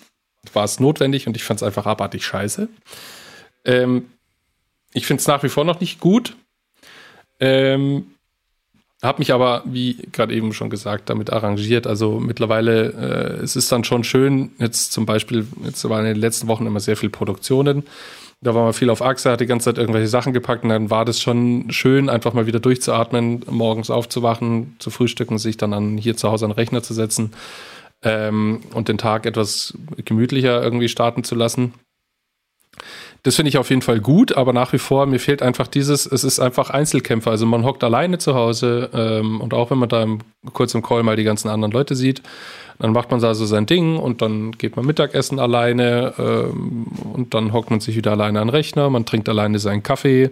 war 0.54 0.66
es 0.66 0.80
notwendig 0.80 1.25
und 1.25 1.36
ich 1.36 1.44
fand 1.44 1.62
es 1.62 1.64
einfach 1.64 1.88
abartig 1.88 2.24
scheiße. 2.24 2.70
Ähm, 3.66 4.06
ich 4.94 5.08
finde 5.08 5.22
es 5.22 5.28
nach 5.28 5.42
wie 5.42 5.50
vor 5.50 5.66
noch 5.66 5.80
nicht 5.80 6.00
gut. 6.00 6.36
Ähm, 7.40 8.14
habe 9.04 9.20
mich 9.20 9.34
aber, 9.34 9.64
wie 9.66 9.98
gerade 10.12 10.34
eben 10.34 10.54
schon 10.54 10.70
gesagt, 10.70 11.10
damit 11.10 11.32
arrangiert. 11.32 11.86
Also 11.88 12.20
mittlerweile, 12.20 12.94
äh, 12.94 13.44
es 13.44 13.56
ist 13.56 13.72
dann 13.72 13.84
schon 13.84 14.04
schön, 14.04 14.52
jetzt 14.58 14.94
zum 14.94 15.06
Beispiel, 15.06 15.48
jetzt 15.64 15.88
waren 15.90 16.06
in 16.06 16.14
den 16.14 16.22
letzten 16.22 16.48
Wochen 16.48 16.66
immer 16.66 16.80
sehr 16.80 16.98
viel 16.98 17.10
Produktionen. 17.10 17.84
Da 18.42 18.54
war 18.54 18.64
man 18.64 18.74
viel 18.74 18.90
auf 18.90 19.02
Achse, 19.02 19.32
hat 19.32 19.42
die 19.42 19.46
ganze 19.46 19.66
Zeit 19.66 19.78
irgendwelche 19.78 20.08
Sachen 20.08 20.34
gepackt 20.34 20.64
und 20.64 20.70
dann 20.70 20.90
war 20.90 21.06
das 21.06 21.20
schon 21.20 21.72
schön, 21.72 22.10
einfach 22.10 22.34
mal 22.34 22.46
wieder 22.46 22.60
durchzuatmen, 22.60 23.44
morgens 23.50 23.90
aufzuwachen, 23.90 24.75
zu 24.80 24.92
frühstücken, 24.92 25.38
sich 25.38 25.58
dann 25.58 25.74
an, 25.74 25.98
hier 25.98 26.18
zu 26.18 26.30
Hause 26.30 26.46
an 26.46 26.52
den 26.52 26.56
Rechner 26.56 26.84
zu 26.84 26.94
setzen 26.94 27.32
ähm, 28.04 28.62
und 28.74 28.88
den 28.88 28.98
Tag 28.98 29.25
etwas 29.25 29.78
gemütlicher 30.04 30.62
irgendwie 30.62 30.90
starten 30.90 31.24
zu 31.24 31.36
lassen. 31.36 31.74
Das 33.25 33.38
finde 33.38 33.50
ich 33.50 33.58
auf 33.58 33.72
jeden 33.72 33.82
Fall 33.82 34.00
gut, 34.01 34.38
aber 34.38 34.53
nach 34.53 34.72
wie 34.72 34.77
vor, 34.77 35.08
mir 35.08 35.20
fehlt 35.20 35.41
einfach 35.41 35.65
dieses, 35.65 36.05
es 36.05 36.24
ist 36.24 36.39
einfach 36.39 36.70
Einzelkämpfer. 36.70 37.32
Also 37.32 37.48
man 37.48 37.65
hockt 37.65 37.84
alleine 37.84 38.20
zu 38.20 38.36
Hause 38.36 38.91
ähm, 38.94 39.41
und 39.41 39.55
auch 39.55 39.72
wenn 39.72 39.79
man 39.79 39.89
da 39.89 40.03
im, 40.03 40.20
kurz 40.53 40.75
im 40.75 40.84
Call 40.84 41.01
mal 41.01 41.15
die 41.15 41.24
ganzen 41.24 41.50
anderen 41.50 41.72
Leute 41.72 41.96
sieht, 41.96 42.22
dann 42.77 42.91
macht 42.91 43.10
man 43.10 43.24
also 43.24 43.48
sein 43.48 43.65
Ding 43.65 43.98
und 43.98 44.22
dann 44.22 44.51
geht 44.51 44.75
man 44.75 44.86
Mittagessen 44.86 45.39
alleine 45.39 46.13
ähm, 46.20 46.86
und 47.15 47.34
dann 47.34 47.51
hockt 47.51 47.72
man 47.72 47.79
sich 47.79 47.96
wieder 47.96 48.12
alleine 48.12 48.39
an 48.41 48.50
den 48.50 48.51
Rechner, 48.51 48.91
man 48.91 49.08
trinkt 49.08 49.27
alleine 49.27 49.58
seinen 49.58 49.82
Kaffee. 49.82 50.29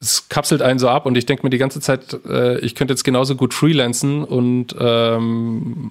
Es 0.00 0.30
kapselt 0.30 0.62
einen 0.62 0.78
so 0.78 0.88
ab 0.88 1.04
und 1.04 1.18
ich 1.18 1.26
denke 1.26 1.42
mir 1.42 1.50
die 1.50 1.58
ganze 1.58 1.80
Zeit, 1.80 2.18
äh, 2.26 2.60
ich 2.60 2.74
könnte 2.76 2.94
jetzt 2.94 3.04
genauso 3.04 3.36
gut 3.36 3.52
freelancen 3.52 4.24
und 4.24 4.74
ähm, 4.80 5.90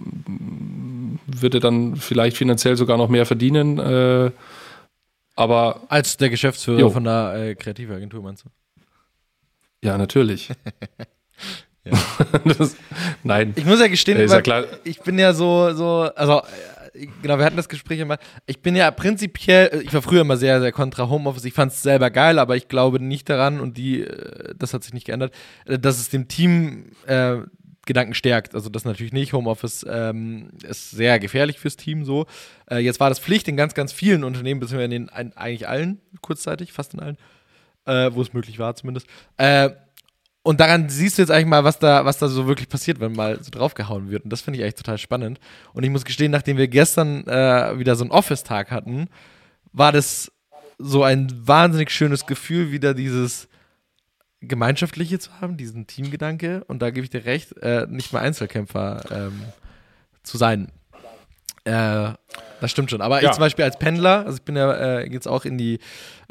würde 1.27 1.59
dann 1.59 1.97
vielleicht 1.97 2.37
finanziell 2.37 2.77
sogar 2.77 2.97
noch 2.97 3.09
mehr 3.09 3.27
verdienen. 3.27 3.77
Äh, 3.77 4.31
aber 5.35 5.81
als 5.89 6.17
der 6.17 6.29
Geschäftsführer 6.29 6.79
jo. 6.79 6.89
von 6.89 7.03
der 7.03 7.33
äh, 7.35 7.55
Kreativagentur 7.55 8.21
meinst 8.21 8.45
du? 8.45 8.49
Ja, 9.83 9.97
natürlich. 9.97 10.49
ja. 11.83 11.91
das, 12.57 12.75
nein. 13.23 13.53
Ich 13.55 13.65
muss 13.65 13.79
ja 13.79 13.87
gestehen, 13.87 14.17
äh, 14.17 14.25
ja 14.25 14.63
ich 14.83 15.01
bin 15.01 15.19
ja 15.19 15.33
so, 15.33 15.73
so, 15.73 16.09
also 16.15 16.41
äh, 16.93 17.07
genau, 17.21 17.37
wir 17.37 17.45
hatten 17.45 17.57
das 17.57 17.69
Gespräch 17.69 17.99
immer. 17.99 18.17
Ich 18.45 18.61
bin 18.61 18.75
ja 18.75 18.89
prinzipiell, 18.91 19.69
äh, 19.73 19.81
ich 19.81 19.93
war 19.93 20.01
früher 20.01 20.21
immer 20.21 20.37
sehr, 20.37 20.61
sehr 20.61 20.71
kontra 20.71 21.09
Homeoffice. 21.09 21.45
Ich 21.45 21.53
fand 21.53 21.71
es 21.71 21.81
selber 21.81 22.09
geil, 22.11 22.39
aber 22.39 22.55
ich 22.55 22.67
glaube 22.67 22.99
nicht 22.99 23.29
daran 23.29 23.59
und 23.59 23.77
die, 23.77 24.01
äh, 24.01 24.53
das 24.57 24.73
hat 24.73 24.83
sich 24.83 24.93
nicht 24.93 25.07
geändert, 25.07 25.33
dass 25.65 25.99
es 25.99 26.09
dem 26.09 26.27
Team 26.27 26.91
äh, 27.07 27.37
Gedanken 27.85 28.13
stärkt. 28.13 28.55
Also 28.55 28.69
das 28.69 28.85
natürlich 28.85 29.13
nicht. 29.13 29.33
Homeoffice 29.33 29.85
ähm, 29.89 30.51
ist 30.63 30.91
sehr 30.91 31.19
gefährlich 31.19 31.59
fürs 31.59 31.75
Team 31.75 32.05
so. 32.05 32.25
Äh, 32.69 32.79
jetzt 32.79 32.99
war 32.99 33.09
das 33.09 33.19
Pflicht 33.19 33.47
in 33.47 33.57
ganz, 33.57 33.73
ganz 33.73 33.91
vielen 33.91 34.23
Unternehmen, 34.23 34.59
beziehungsweise 34.59 34.95
in 34.95 35.07
den, 35.07 35.09
eigentlich 35.35 35.67
allen, 35.67 35.99
kurzzeitig, 36.21 36.71
fast 36.71 36.93
in 36.93 36.99
allen, 37.01 37.17
äh, 37.85 38.11
wo 38.13 38.21
es 38.21 38.33
möglich 38.33 38.59
war 38.59 38.75
zumindest. 38.75 39.07
Äh, 39.37 39.71
und 40.43 40.59
daran 40.59 40.89
siehst 40.89 41.17
du 41.17 41.21
jetzt 41.21 41.31
eigentlich 41.31 41.47
mal, 41.47 41.63
was 41.63 41.79
da, 41.79 42.03
was 42.03 42.17
da 42.17 42.27
so 42.27 42.47
wirklich 42.47 42.67
passiert, 42.67 42.99
wenn 42.99 43.13
mal 43.13 43.41
so 43.41 43.49
draufgehauen 43.49 44.09
wird. 44.09 44.25
Und 44.25 44.29
das 44.29 44.41
finde 44.41 44.59
ich 44.59 44.63
eigentlich 44.63 44.75
total 44.75 44.97
spannend. 44.97 45.39
Und 45.73 45.83
ich 45.83 45.89
muss 45.89 46.03
gestehen, 46.03 46.31
nachdem 46.31 46.57
wir 46.57 46.67
gestern 46.67 47.25
äh, 47.27 47.79
wieder 47.79 47.95
so 47.95 48.03
einen 48.03 48.11
Office-Tag 48.11 48.69
hatten, 48.69 49.07
war 49.71 49.93
das 49.93 50.31
so 50.77 51.03
ein 51.03 51.31
wahnsinnig 51.47 51.91
schönes 51.91 52.25
Gefühl, 52.25 52.71
wieder 52.71 52.93
dieses 52.93 53.47
Gemeinschaftliche 54.47 55.19
zu 55.19 55.41
haben, 55.41 55.57
diesen 55.57 55.87
Teamgedanke. 55.87 56.63
Und 56.65 56.81
da 56.81 56.89
gebe 56.89 57.03
ich 57.03 57.09
dir 57.09 57.25
recht, 57.25 57.57
äh, 57.61 57.87
nicht 57.89 58.13
mal 58.13 58.19
Einzelkämpfer 58.19 59.03
ähm, 59.11 59.41
zu 60.23 60.37
sein. 60.37 60.71
Äh, 61.65 62.13
das 62.59 62.71
stimmt 62.71 62.91
schon. 62.91 63.01
Aber 63.01 63.21
ja. 63.21 63.29
ich 63.29 63.35
zum 63.35 63.41
Beispiel 63.41 63.65
als 63.65 63.77
Pendler, 63.79 64.25
also 64.25 64.37
ich 64.37 64.43
bin 64.43 64.55
ja 64.55 64.71
äh, 64.73 65.11
jetzt 65.11 65.27
auch 65.27 65.45
in 65.45 65.57
die, 65.57 65.79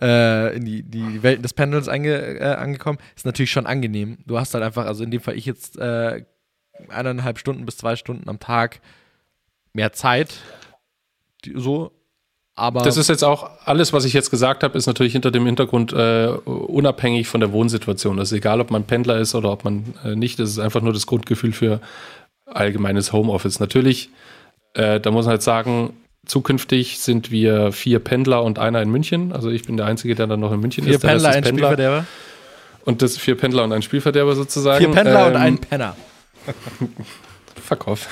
äh, 0.01 0.55
in 0.57 0.65
die, 0.65 0.83
die 0.83 1.23
Welten 1.23 1.43
des 1.43 1.55
Pendels 1.55 1.89
ange, 1.89 2.39
äh, 2.39 2.55
angekommen, 2.55 2.99
ist 3.17 3.27
natürlich 3.27 3.51
schon 3.51 3.67
angenehm. 3.67 4.19
Du 4.27 4.39
hast 4.39 4.55
halt 4.55 4.65
einfach, 4.65 4.87
also 4.87 5.05
in 5.05 5.11
dem 5.11 5.21
Fall 5.21 5.37
ich 5.37 5.47
jetzt 5.47 5.79
äh, 5.79 6.25
eineinhalb 6.89 7.39
Stunden 7.39 7.65
bis 7.65 7.77
zwei 7.77 7.97
Stunden 7.97 8.29
am 8.29 8.39
Tag 8.39 8.81
mehr 9.73 9.93
Zeit. 9.93 10.35
Die, 11.45 11.55
so, 11.57 11.93
aber 12.63 12.83
das 12.83 12.97
ist 12.97 13.09
jetzt 13.09 13.25
auch 13.25 13.51
alles, 13.65 13.93
was 13.93 14.05
ich 14.05 14.13
jetzt 14.13 14.31
gesagt 14.31 14.63
habe, 14.63 14.79
ist 14.79 14.87
natürlich 14.87 15.15
hinter 15.15 15.33
dem 15.33 15.45
Hintergrund 15.47 15.93
äh, 15.93 16.29
unabhängig 16.45 17.27
von 17.27 17.41
der 17.41 17.51
Wohnsituation. 17.51 18.19
Das 18.19 18.31
ist 18.31 18.39
egal, 18.39 18.61
ob 18.61 18.71
man 18.71 18.85
Pendler 18.85 19.19
ist 19.19 19.35
oder 19.35 19.51
ob 19.51 19.65
man 19.65 19.95
äh, 20.05 20.15
nicht. 20.15 20.39
Das 20.39 20.49
ist 20.49 20.61
einfach 20.61 20.81
nur 20.81 20.93
das 20.93 21.09
Grundgefühl 21.09 21.51
für 21.51 21.81
allgemeines 22.47 23.13
Homeoffice. 23.13 23.59
Natürlich, 23.59 24.11
äh, 24.75 25.01
da 25.01 25.11
muss 25.11 25.25
man 25.25 25.33
halt 25.33 25.43
sagen, 25.43 25.93
zukünftig 26.25 27.01
sind 27.01 27.33
wir 27.33 27.73
vier 27.73 27.99
Pendler 27.99 28.45
und 28.45 28.61
einer 28.61 28.81
in 28.81 28.91
München. 28.91 29.33
Also 29.33 29.51
ich 29.51 29.65
bin 29.65 29.77
der 29.77 29.87
Einzige, 29.87 30.15
der 30.15 30.29
dann 30.29 30.39
noch 30.39 30.53
in 30.53 30.61
München 30.61 30.85
vier 30.85 30.95
ist. 30.95 31.01
Vier 31.01 31.11
Pendler, 31.11 31.31
ein 31.31 31.43
Pendler. 31.43 31.67
Spielverderber. 31.67 32.07
Und 32.85 33.03
das 33.03 33.17
vier 33.17 33.37
Pendler 33.37 33.65
und 33.65 33.73
ein 33.73 33.83
Spielverderber 33.83 34.37
sozusagen. 34.37 34.85
Vier 34.85 34.95
Pendler 34.95 35.27
ähm, 35.27 35.35
und 35.35 35.37
ein 35.37 35.59
Penner. 35.59 35.97
Verkauf. 37.61 38.07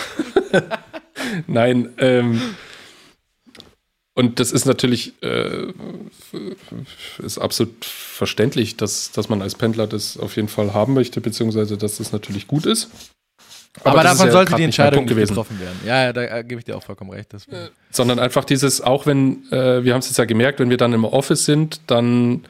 Nein, 1.46 1.90
ähm, 1.98 2.40
und 4.14 4.40
das 4.40 4.52
ist 4.52 4.66
natürlich 4.66 5.14
äh, 5.22 5.72
ist 7.22 7.38
absolut 7.38 7.84
verständlich, 7.84 8.76
dass, 8.76 9.12
dass 9.12 9.28
man 9.28 9.40
als 9.40 9.54
Pendler 9.54 9.86
das 9.86 10.16
auf 10.18 10.36
jeden 10.36 10.48
Fall 10.48 10.74
haben 10.74 10.94
möchte, 10.94 11.20
beziehungsweise 11.20 11.78
dass 11.78 11.98
das 11.98 12.12
natürlich 12.12 12.46
gut 12.46 12.66
ist. 12.66 12.90
Aber, 13.82 13.90
Aber 13.90 14.02
davon 14.02 14.26
ja 14.26 14.32
sollte 14.32 14.56
die 14.56 14.64
Entscheidung 14.64 15.06
getroffen 15.06 15.60
werden. 15.60 15.78
Ja, 15.86 16.04
ja 16.04 16.12
da 16.12 16.22
äh, 16.22 16.44
gebe 16.44 16.58
ich 16.58 16.64
dir 16.64 16.76
auch 16.76 16.82
vollkommen 16.82 17.10
recht. 17.10 17.32
Äh, 17.34 17.68
sondern 17.90 18.18
einfach 18.18 18.44
dieses, 18.44 18.80
auch 18.80 19.06
wenn, 19.06 19.44
äh, 19.52 19.84
wir 19.84 19.92
haben 19.92 20.00
es 20.00 20.08
jetzt 20.08 20.18
ja 20.18 20.24
gemerkt, 20.24 20.58
wenn 20.58 20.70
wir 20.70 20.76
dann 20.76 20.92
im 20.92 21.04
Office 21.04 21.44
sind, 21.44 21.80
dann 21.86 22.44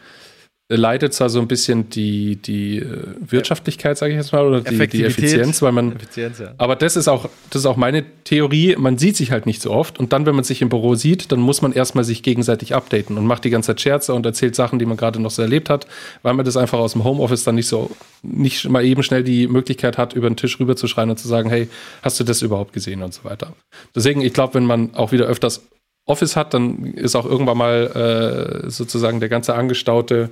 leidet 0.76 1.12
zwar 1.12 1.28
so 1.30 1.40
ein 1.40 1.48
bisschen 1.48 1.90
die, 1.90 2.36
die 2.36 2.78
äh, 2.78 3.02
Wirtschaftlichkeit, 3.20 3.98
sage 3.98 4.12
ich 4.12 4.18
jetzt 4.18 4.32
mal, 4.32 4.46
oder 4.46 4.60
die, 4.60 4.86
die 4.86 5.04
Effizienz, 5.04 5.62
weil 5.62 5.72
man. 5.72 5.96
Effizienz, 5.96 6.38
ja. 6.38 6.54
Aber 6.58 6.76
das 6.76 6.96
ist 6.96 7.08
auch, 7.08 7.28
das 7.50 7.62
ist 7.62 7.66
auch 7.66 7.76
meine 7.76 8.04
Theorie. 8.24 8.76
Man 8.78 8.96
sieht 8.96 9.16
sich 9.16 9.32
halt 9.32 9.46
nicht 9.46 9.60
so 9.60 9.72
oft 9.72 9.98
und 9.98 10.12
dann, 10.12 10.26
wenn 10.26 10.34
man 10.34 10.44
sich 10.44 10.62
im 10.62 10.68
Büro 10.68 10.94
sieht, 10.94 11.32
dann 11.32 11.40
muss 11.40 11.60
man 11.60 11.72
erstmal 11.72 12.04
sich 12.04 12.22
gegenseitig 12.22 12.74
updaten 12.74 13.18
und 13.18 13.26
macht 13.26 13.44
die 13.44 13.50
ganze 13.50 13.68
Zeit 13.68 13.80
Scherze 13.80 14.14
und 14.14 14.24
erzählt 14.24 14.54
Sachen, 14.54 14.78
die 14.78 14.86
man 14.86 14.96
gerade 14.96 15.20
noch 15.20 15.30
so 15.30 15.42
erlebt 15.42 15.70
hat, 15.70 15.86
weil 16.22 16.34
man 16.34 16.44
das 16.44 16.56
einfach 16.56 16.78
aus 16.78 16.92
dem 16.92 17.02
Homeoffice 17.02 17.42
dann 17.42 17.56
nicht 17.56 17.68
so, 17.68 17.90
nicht 18.22 18.68
mal 18.68 18.84
eben 18.84 19.02
schnell 19.02 19.24
die 19.24 19.48
Möglichkeit 19.48 19.98
hat, 19.98 20.12
über 20.12 20.30
den 20.30 20.36
Tisch 20.36 20.60
rüberzuschreien 20.60 21.10
und 21.10 21.18
zu 21.18 21.26
sagen, 21.26 21.50
hey, 21.50 21.68
hast 22.02 22.20
du 22.20 22.24
das 22.24 22.42
überhaupt 22.42 22.72
gesehen 22.72 23.02
und 23.02 23.12
so 23.12 23.24
weiter. 23.24 23.54
Deswegen, 23.94 24.20
ich 24.20 24.32
glaube, 24.32 24.54
wenn 24.54 24.66
man 24.66 24.94
auch 24.94 25.10
wieder 25.10 25.26
öfters 25.26 25.62
Office 26.10 26.36
hat, 26.36 26.52
dann 26.52 26.84
ist 26.94 27.16
auch 27.16 27.24
irgendwann 27.24 27.58
mal 27.58 28.64
äh, 28.66 28.70
sozusagen 28.70 29.20
der 29.20 29.28
ganze 29.28 29.54
angestaute 29.54 30.30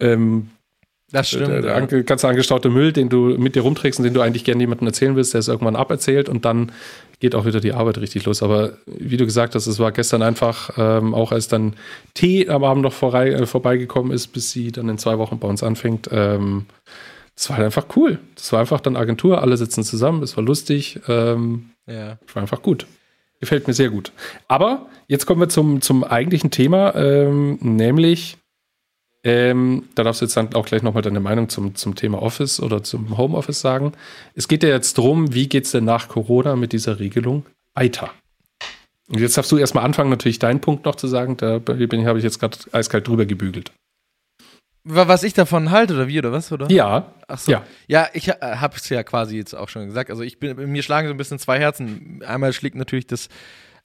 ähm, 0.00 0.48
das 1.12 1.28
stimmt. 1.28 1.48
Der, 1.48 1.60
der 1.60 1.78
ja. 1.90 2.02
ganze 2.02 2.26
angestaute 2.26 2.70
Müll, 2.70 2.92
den 2.92 3.10
du 3.10 3.36
mit 3.38 3.54
dir 3.54 3.62
rumträgst 3.62 4.00
und 4.00 4.04
den 4.04 4.14
du 4.14 4.22
eigentlich 4.22 4.44
gerne 4.44 4.62
jemandem 4.62 4.88
erzählen 4.88 5.14
willst, 5.14 5.34
der 5.34 5.40
ist 5.40 5.48
irgendwann 5.48 5.76
aberzählt 5.76 6.30
und 6.30 6.46
dann 6.46 6.72
geht 7.20 7.34
auch 7.34 7.44
wieder 7.44 7.60
die 7.60 7.74
Arbeit 7.74 7.98
richtig 7.98 8.24
los. 8.24 8.42
Aber 8.42 8.78
wie 8.86 9.18
du 9.18 9.26
gesagt 9.26 9.54
hast, 9.54 9.66
es 9.66 9.78
war 9.78 9.92
gestern 9.92 10.22
einfach, 10.22 10.70
ähm, 10.78 11.14
auch 11.14 11.30
als 11.30 11.48
dann 11.48 11.74
Tee 12.14 12.48
am 12.48 12.64
Abend 12.64 12.82
noch 12.82 12.94
vorbei, 12.94 13.30
äh, 13.30 13.46
vorbeigekommen 13.46 14.10
ist, 14.10 14.28
bis 14.28 14.52
sie 14.52 14.72
dann 14.72 14.88
in 14.88 14.96
zwei 14.96 15.18
Wochen 15.18 15.38
bei 15.38 15.46
uns 15.46 15.62
anfängt, 15.62 16.08
ähm, 16.10 16.64
das 17.36 17.48
war 17.50 17.58
halt 17.58 17.66
einfach 17.66 17.86
cool. 17.96 18.18
Das 18.34 18.52
war 18.52 18.60
einfach 18.60 18.80
dann 18.80 18.96
Agentur, 18.96 19.40
alle 19.42 19.56
sitzen 19.56 19.84
zusammen, 19.84 20.22
es 20.22 20.36
war 20.36 20.44
lustig. 20.44 21.00
Ähm, 21.08 21.70
ja. 21.86 22.18
war 22.32 22.42
einfach 22.42 22.62
gut. 22.62 22.86
Gefällt 23.42 23.66
mir 23.66 23.74
sehr 23.74 23.90
gut. 23.90 24.12
Aber 24.46 24.86
jetzt 25.08 25.26
kommen 25.26 25.40
wir 25.40 25.48
zum, 25.48 25.80
zum 25.80 26.04
eigentlichen 26.04 26.52
Thema, 26.52 26.94
ähm, 26.94 27.58
nämlich, 27.60 28.38
ähm, 29.24 29.88
da 29.96 30.04
darfst 30.04 30.20
du 30.20 30.26
jetzt 30.26 30.36
dann 30.36 30.54
auch 30.54 30.64
gleich 30.64 30.84
nochmal 30.84 31.02
deine 31.02 31.18
Meinung 31.18 31.48
zum, 31.48 31.74
zum 31.74 31.96
Thema 31.96 32.22
Office 32.22 32.60
oder 32.60 32.84
zum 32.84 33.18
Homeoffice 33.18 33.60
sagen. 33.60 33.94
Es 34.36 34.46
geht 34.46 34.62
ja 34.62 34.68
jetzt 34.68 34.96
darum, 34.96 35.34
wie 35.34 35.48
geht 35.48 35.64
es 35.64 35.72
denn 35.72 35.84
nach 35.84 36.06
Corona 36.06 36.54
mit 36.54 36.72
dieser 36.72 37.00
Regelung 37.00 37.44
weiter? 37.74 38.12
Und 39.08 39.18
jetzt 39.18 39.36
darfst 39.36 39.50
du 39.50 39.56
erstmal 39.56 39.84
anfangen, 39.84 40.10
natürlich 40.10 40.38
deinen 40.38 40.60
Punkt 40.60 40.84
noch 40.84 40.94
zu 40.94 41.08
sagen. 41.08 41.36
Da 41.36 41.60
habe 41.66 42.18
ich 42.18 42.24
jetzt 42.24 42.38
gerade 42.38 42.56
eiskalt 42.70 43.08
drüber 43.08 43.26
gebügelt. 43.26 43.72
Was 44.84 45.22
ich 45.22 45.32
davon 45.32 45.70
halte 45.70 45.94
oder 45.94 46.08
wie 46.08 46.18
oder 46.18 46.32
was, 46.32 46.50
oder? 46.50 46.70
Ja. 46.70 47.14
Ach 47.28 47.38
so. 47.38 47.52
Ja, 47.52 47.64
ja 47.86 48.08
ich 48.14 48.28
äh, 48.28 48.34
habe 48.40 48.76
es 48.76 48.88
ja 48.88 49.02
quasi 49.04 49.36
jetzt 49.36 49.54
auch 49.54 49.68
schon 49.68 49.86
gesagt. 49.86 50.10
Also 50.10 50.22
ich 50.22 50.40
bin, 50.40 50.56
mir 50.72 50.82
schlagen 50.82 51.06
so 51.06 51.14
ein 51.14 51.16
bisschen 51.16 51.38
zwei 51.38 51.60
Herzen. 51.60 52.22
Einmal 52.26 52.52
schlägt 52.52 52.74
natürlich 52.74 53.06
das, 53.06 53.28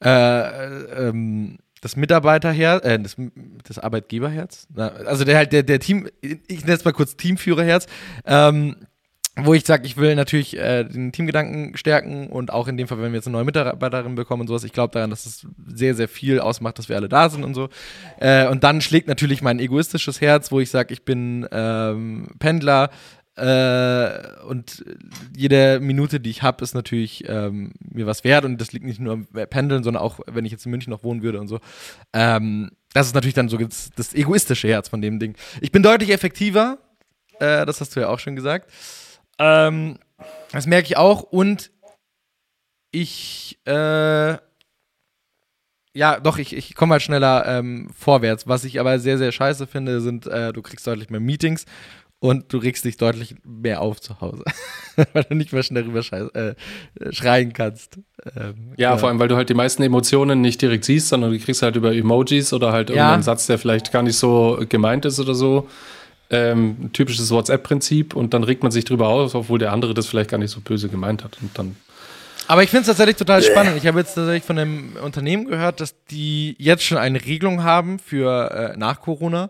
äh, 0.04 0.10
äh 0.10 1.10
ähm, 1.10 1.58
das 1.82 1.96
Mitarbeiterherz, 1.96 2.84
äh, 2.84 3.00
das, 3.00 3.16
das 3.63 3.77
Arbeitgeberherz. 3.77 4.68
Also 4.75 5.24
der 5.24 5.38
halt 5.38 5.54
der, 5.54 5.62
der 5.63 5.80
Team, 5.80 6.10
ich 6.22 6.62
nenne 6.62 6.74
es 6.74 6.84
mal 6.84 6.94
kurz 6.94 7.16
Teamführerherz. 7.16 7.86
Ähm, 8.25 8.77
wo 9.39 9.53
ich 9.53 9.65
sage, 9.65 9.86
ich 9.86 9.98
will 9.98 10.15
natürlich 10.15 10.58
äh, 10.58 10.84
den 10.84 11.12
Teamgedanken 11.12 11.77
stärken 11.77 12.27
und 12.27 12.51
auch 12.51 12.67
in 12.67 12.77
dem 12.77 12.88
Fall, 12.88 13.00
wenn 13.00 13.12
wir 13.12 13.17
jetzt 13.17 13.27
eine 13.27 13.38
neue 13.38 13.46
Mitarbeiterin 13.46 14.15
bekommen 14.15 14.41
und 14.41 14.48
sowas, 14.48 14.63
ich 14.63 14.74
glaube 14.74 14.94
daran, 14.94 15.10
dass 15.12 15.25
es 15.25 15.46
sehr, 15.67 15.94
sehr 15.94 16.08
viel 16.08 16.39
ausmacht, 16.39 16.79
dass 16.79 16.89
wir 16.89 16.96
alle 16.96 17.10
da 17.10 17.29
sind 17.29 17.44
und 17.44 17.53
so. 17.53 17.70
Äh, 18.20 18.48
und 18.48 18.63
dann 18.63 18.82
schlägt 18.82 19.08
natürlich 19.08 19.41
mein 19.41 19.60
egoistisches 19.60 20.22
Herz, 20.22 20.51
wo 20.51 20.60
ich 20.60 20.72
sage, 20.72 20.94
ich 20.94 21.06
bin 21.06 21.48
ähm, 21.51 22.29
Pendler 22.39 22.89
äh, 23.36 24.41
und 24.48 24.84
jede 25.36 25.79
Minute, 25.79 26.20
die 26.20 26.32
ich 26.32 26.41
habe, 26.41 26.63
ist 26.63 26.74
natürlich 26.74 27.24
ähm, 27.27 27.74
mir 27.79 28.08
was 28.08 28.24
wert 28.24 28.44
und 28.44 28.60
das 28.60 28.72
liegt 28.72 28.86
nicht 28.86 29.00
nur 29.00 29.13
am 29.13 29.27
Pendeln, 29.27 29.84
sondern 29.84 30.01
auch, 30.01 30.20
wenn 30.25 30.46
ich 30.46 30.51
jetzt 30.51 30.65
in 30.65 30.72
München 30.72 30.89
noch 30.89 31.03
wohnen 31.03 31.22
würde 31.22 31.39
und 31.39 31.48
so. 31.48 31.60
Ähm, 32.13 32.72
das 32.94 33.06
ist 33.06 33.13
natürlich 33.13 33.36
dann 33.36 33.50
so 33.50 33.58
das, 33.58 33.91
das 33.96 34.15
egoistische 34.15 34.67
Herz 34.67 34.89
von 34.89 35.01
dem 35.01 35.20
Ding. 35.20 35.36
Ich 35.62 35.72
bin 35.72 35.84
deutlich 35.84 36.10
effektiver, 36.10 36.79
äh, 37.39 37.67
das 37.67 37.79
hast 37.79 37.96
du 37.96 38.00
ja 38.00 38.10
auch 38.10 38.17
schon 38.17 38.36
gesagt. 38.36 38.72
Ähm, 39.39 39.98
das 40.51 40.67
merke 40.67 40.88
ich 40.88 40.98
auch 40.98 41.24
und 41.24 41.72
ich, 42.91 43.60
äh, 43.65 44.38
ja, 45.94 46.20
doch, 46.22 46.38
ich, 46.38 46.56
ich 46.56 46.75
komme 46.75 46.94
halt 46.94 47.01
schneller 47.01 47.46
ähm, 47.48 47.89
vorwärts. 47.96 48.48
Was 48.48 48.63
ich 48.63 48.79
aber 48.79 49.00
sehr, 49.00 49.17
sehr 49.17 49.32
scheiße 49.32 49.67
finde, 49.67 50.01
sind, 50.01 50.27
äh, 50.27 50.53
du 50.53 50.62
kriegst 50.62 50.86
deutlich 50.88 51.10
mehr 51.10 51.20
Meetings 51.20 51.65
und 52.20 52.51
du 52.51 52.58
regst 52.58 52.86
dich 52.86 52.98
deutlich 52.98 53.36
mehr 53.44 53.82
auf 53.82 54.01
zu 54.01 54.20
Hause, 54.22 54.44
weil 55.13 55.24
du 55.24 55.36
nicht 55.36 55.53
mehr 55.53 55.63
schnell 55.63 55.84
rüber 55.84 56.01
äh, 56.34 56.56
schreien 57.12 57.53
kannst. 57.53 58.00
Ähm, 58.36 58.74
ja, 58.77 58.91
ja, 58.91 58.98
vor 58.98 59.10
allem, 59.10 59.20
weil 59.20 59.27
du 59.27 59.36
halt 59.36 59.50
die 59.50 59.53
meisten 59.53 59.84
Emotionen 59.84 60.41
nicht 60.41 60.62
direkt 60.62 60.86
siehst, 60.86 61.10
sondern 61.10 61.32
du 61.32 61.39
kriegst 61.39 61.62
halt 61.62 61.75
über 61.75 61.94
Emojis 61.94 62.53
oder 62.53 62.72
halt 62.72 62.89
irgendeinen 62.89 63.20
ja. 63.20 63.24
Satz, 63.24 63.46
der 63.48 63.60
vielleicht 63.60 63.91
gar 63.91 64.03
nicht 64.03 64.17
so 64.17 64.63
gemeint 64.67 65.06
ist 65.06 65.20
oder 65.20 65.36
so. 65.36 65.67
Ähm, 66.29 66.89
typisches 66.91 67.31
WhatsApp-Prinzip 67.31 68.13
und 68.15 68.34
dann 68.34 68.43
regt 68.43 68.62
man 68.62 68.72
sich 68.72 68.84
drüber 68.84 69.07
aus, 69.07 69.34
obwohl 69.34 69.60
der 69.60 69.72
andere 69.72 69.93
das 69.93 70.07
vielleicht 70.07 70.29
gar 70.29 70.38
nicht 70.38 70.51
so 70.51 70.60
böse 70.60 70.89
gemeint 70.89 71.24
hat. 71.24 71.38
Und 71.41 71.57
dann 71.57 71.75
aber 72.50 72.63
ich 72.63 72.69
finde 72.69 72.81
es 72.81 72.88
tatsächlich 72.88 73.17
total 73.17 73.43
spannend. 73.43 73.75
Ich 73.75 73.86
habe 73.88 74.00
jetzt 74.00 74.15
tatsächlich 74.15 74.43
von 74.43 74.57
einem 74.57 74.96
Unternehmen 75.03 75.46
gehört, 75.46 75.81
dass 75.81 76.05
die 76.05 76.55
jetzt 76.57 76.84
schon 76.84 76.98
eine 76.98 77.25
Regelung 77.25 77.63
haben 77.63 78.00
für 78.00 78.74
äh, 78.74 78.77
nach 78.77 79.01
Corona. 79.01 79.50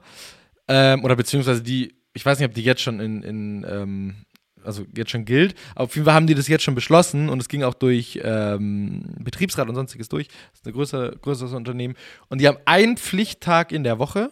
Ähm, 0.68 1.04
oder 1.04 1.16
beziehungsweise 1.16 1.62
die 1.62 1.98
ich 2.18 2.26
weiß 2.26 2.40
nicht, 2.40 2.48
ob 2.48 2.56
die 2.56 2.64
jetzt 2.64 2.82
schon 2.82 3.00
in, 3.00 3.22
in 3.22 3.66
ähm, 3.70 4.16
also 4.64 4.86
jetzt 4.96 5.12
schon 5.12 5.24
gilt. 5.24 5.56
Aber 5.76 5.86
auf 5.86 5.96
jeden 5.96 6.06
Fall 6.06 6.16
haben 6.16 6.28
die 6.28 6.34
das 6.34 6.48
jetzt 6.48 6.64
schon 6.64 6.76
beschlossen 6.76 7.30
und 7.30 7.40
es 7.40 7.48
ging 7.48 7.64
auch 7.64 7.76
durch 7.76 8.20
ähm, 8.24 9.06
Betriebsrat 9.20 9.70
und 9.70 9.76
sonstiges 9.76 10.10
durch. 10.10 10.28
Das 10.28 10.60
ist 10.60 10.68
ein 10.68 10.74
größer, 10.74 11.12
größeres 11.22 11.54
Unternehmen. 11.54 11.96
Und 12.28 12.42
die 12.42 12.48
haben 12.48 12.58
einen 12.66 12.98
Pflichttag 12.98 13.72
in 13.72 13.84
der 13.84 14.00
Woche 14.00 14.32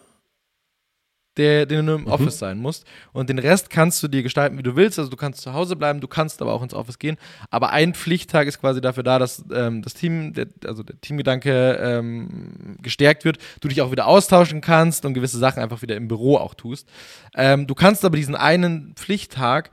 der, 1.36 1.66
den 1.66 1.86
du 1.86 1.94
im 1.94 2.02
mhm. 2.02 2.06
Office 2.06 2.38
sein 2.38 2.58
musst. 2.58 2.84
Und 3.12 3.28
den 3.28 3.38
Rest 3.38 3.70
kannst 3.70 4.02
du 4.02 4.08
dir 4.08 4.22
gestalten, 4.22 4.58
wie 4.58 4.62
du 4.62 4.76
willst. 4.76 4.98
Also 4.98 5.10
du 5.10 5.16
kannst 5.16 5.42
zu 5.42 5.52
Hause 5.52 5.76
bleiben, 5.76 6.00
du 6.00 6.08
kannst 6.08 6.42
aber 6.42 6.52
auch 6.52 6.62
ins 6.62 6.74
Office 6.74 6.98
gehen. 6.98 7.16
Aber 7.50 7.70
ein 7.70 7.94
Pflichttag 7.94 8.46
ist 8.46 8.60
quasi 8.60 8.80
dafür 8.80 9.02
da, 9.02 9.18
dass 9.18 9.44
ähm, 9.52 9.82
das 9.82 9.94
Team, 9.94 10.32
der, 10.32 10.46
also 10.66 10.82
der 10.82 11.00
Teamgedanke 11.00 11.78
ähm, 11.80 12.76
gestärkt 12.82 13.24
wird, 13.24 13.38
du 13.60 13.68
dich 13.68 13.82
auch 13.82 13.90
wieder 13.90 14.06
austauschen 14.06 14.60
kannst 14.60 15.04
und 15.04 15.14
gewisse 15.14 15.38
Sachen 15.38 15.62
einfach 15.62 15.82
wieder 15.82 15.96
im 15.96 16.08
Büro 16.08 16.36
auch 16.36 16.54
tust. 16.54 16.88
Ähm, 17.34 17.66
du 17.66 17.74
kannst 17.74 18.04
aber 18.04 18.16
diesen 18.16 18.34
einen 18.34 18.94
Pflichttag 18.96 19.70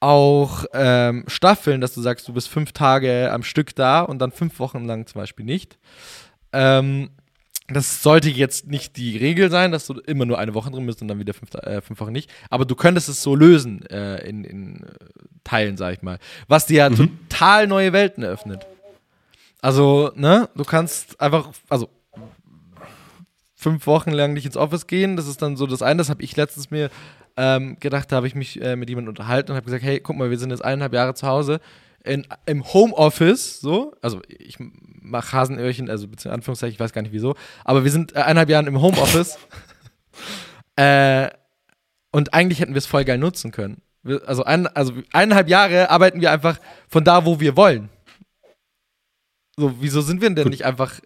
auch 0.00 0.66
ähm, 0.74 1.24
staffeln, 1.26 1.80
dass 1.80 1.94
du 1.94 2.00
sagst, 2.00 2.28
du 2.28 2.32
bist 2.32 2.48
fünf 2.48 2.72
Tage 2.72 3.32
am 3.32 3.42
Stück 3.42 3.74
da 3.74 4.02
und 4.02 4.18
dann 4.18 4.30
fünf 4.30 4.58
Wochen 4.58 4.84
lang 4.84 5.06
zum 5.06 5.20
Beispiel 5.20 5.44
nicht. 5.44 5.78
Ähm, 6.52 7.10
das 7.68 8.02
sollte 8.02 8.28
jetzt 8.28 8.68
nicht 8.68 8.96
die 8.96 9.16
Regel 9.16 9.50
sein, 9.50 9.72
dass 9.72 9.86
du 9.86 9.94
immer 9.94 10.24
nur 10.24 10.38
eine 10.38 10.54
Woche 10.54 10.70
drin 10.70 10.86
bist 10.86 11.02
und 11.02 11.08
dann 11.08 11.18
wieder 11.18 11.34
fünf, 11.34 11.52
äh, 11.54 11.80
fünf 11.80 12.00
Wochen 12.00 12.12
nicht. 12.12 12.30
Aber 12.48 12.64
du 12.64 12.74
könntest 12.76 13.08
es 13.08 13.22
so 13.22 13.34
lösen 13.34 13.84
äh, 13.86 14.18
in, 14.28 14.44
in 14.44 14.84
äh, 14.84 14.88
Teilen, 15.42 15.76
sag 15.76 15.94
ich 15.94 16.02
mal. 16.02 16.18
Was 16.46 16.66
dir 16.66 16.76
ja 16.78 16.90
mhm. 16.90 16.96
total 17.28 17.66
neue 17.66 17.92
Welten 17.92 18.22
eröffnet. 18.22 18.66
Also, 19.60 20.12
ne, 20.14 20.48
du 20.54 20.64
kannst 20.64 21.20
einfach, 21.20 21.50
also 21.68 21.88
fünf 23.56 23.86
Wochen 23.88 24.10
lang 24.10 24.32
nicht 24.32 24.46
ins 24.46 24.56
Office 24.56 24.86
gehen. 24.86 25.16
Das 25.16 25.26
ist 25.26 25.42
dann 25.42 25.56
so 25.56 25.66
das 25.66 25.82
eine. 25.82 25.98
Das 25.98 26.08
habe 26.08 26.22
ich 26.22 26.36
letztens 26.36 26.70
mir 26.70 26.88
ähm, 27.36 27.78
gedacht, 27.80 28.12
da 28.12 28.16
habe 28.16 28.28
ich 28.28 28.36
mich 28.36 28.62
äh, 28.62 28.76
mit 28.76 28.88
jemandem 28.88 29.10
unterhalten 29.10 29.50
und 29.50 29.56
habe 29.56 29.64
gesagt, 29.64 29.82
hey, 29.82 29.98
guck 29.98 30.16
mal, 30.16 30.30
wir 30.30 30.38
sind 30.38 30.50
jetzt 30.50 30.64
eineinhalb 30.64 30.94
Jahre 30.94 31.14
zu 31.14 31.26
Hause 31.26 31.60
in, 32.06 32.26
im 32.46 32.64
Homeoffice, 32.72 33.60
so, 33.60 33.94
also 34.00 34.22
ich 34.28 34.56
mache 35.06 35.36
Hasenöhrchen, 35.36 35.88
also 35.88 36.06
beziehungsweise 36.08 36.34
Anführungszeichen, 36.34 36.74
ich 36.74 36.80
weiß 36.80 36.92
gar 36.92 37.02
nicht 37.02 37.12
wieso, 37.12 37.34
aber 37.64 37.84
wir 37.84 37.90
sind 37.90 38.14
äh, 38.14 38.20
eineinhalb 38.20 38.48
Jahre 38.48 38.66
im 38.66 38.80
Homeoffice 38.80 39.38
äh, 40.76 41.28
und 42.12 42.34
eigentlich 42.34 42.60
hätten 42.60 42.74
wir 42.74 42.78
es 42.78 42.86
voll 42.86 43.04
geil 43.04 43.18
nutzen 43.18 43.52
können. 43.52 43.82
Also, 44.24 44.44
ein, 44.44 44.68
also 44.68 44.92
eineinhalb 45.12 45.48
Jahre 45.48 45.90
arbeiten 45.90 46.20
wir 46.20 46.30
einfach 46.30 46.58
von 46.88 47.02
da, 47.02 47.24
wo 47.24 47.40
wir 47.40 47.56
wollen. 47.56 47.88
So, 49.56 49.74
wieso 49.80 50.00
sind 50.00 50.20
wir 50.20 50.30
denn 50.30 50.44
Gut. 50.44 50.52
nicht 50.52 50.64
einfach 50.64 51.00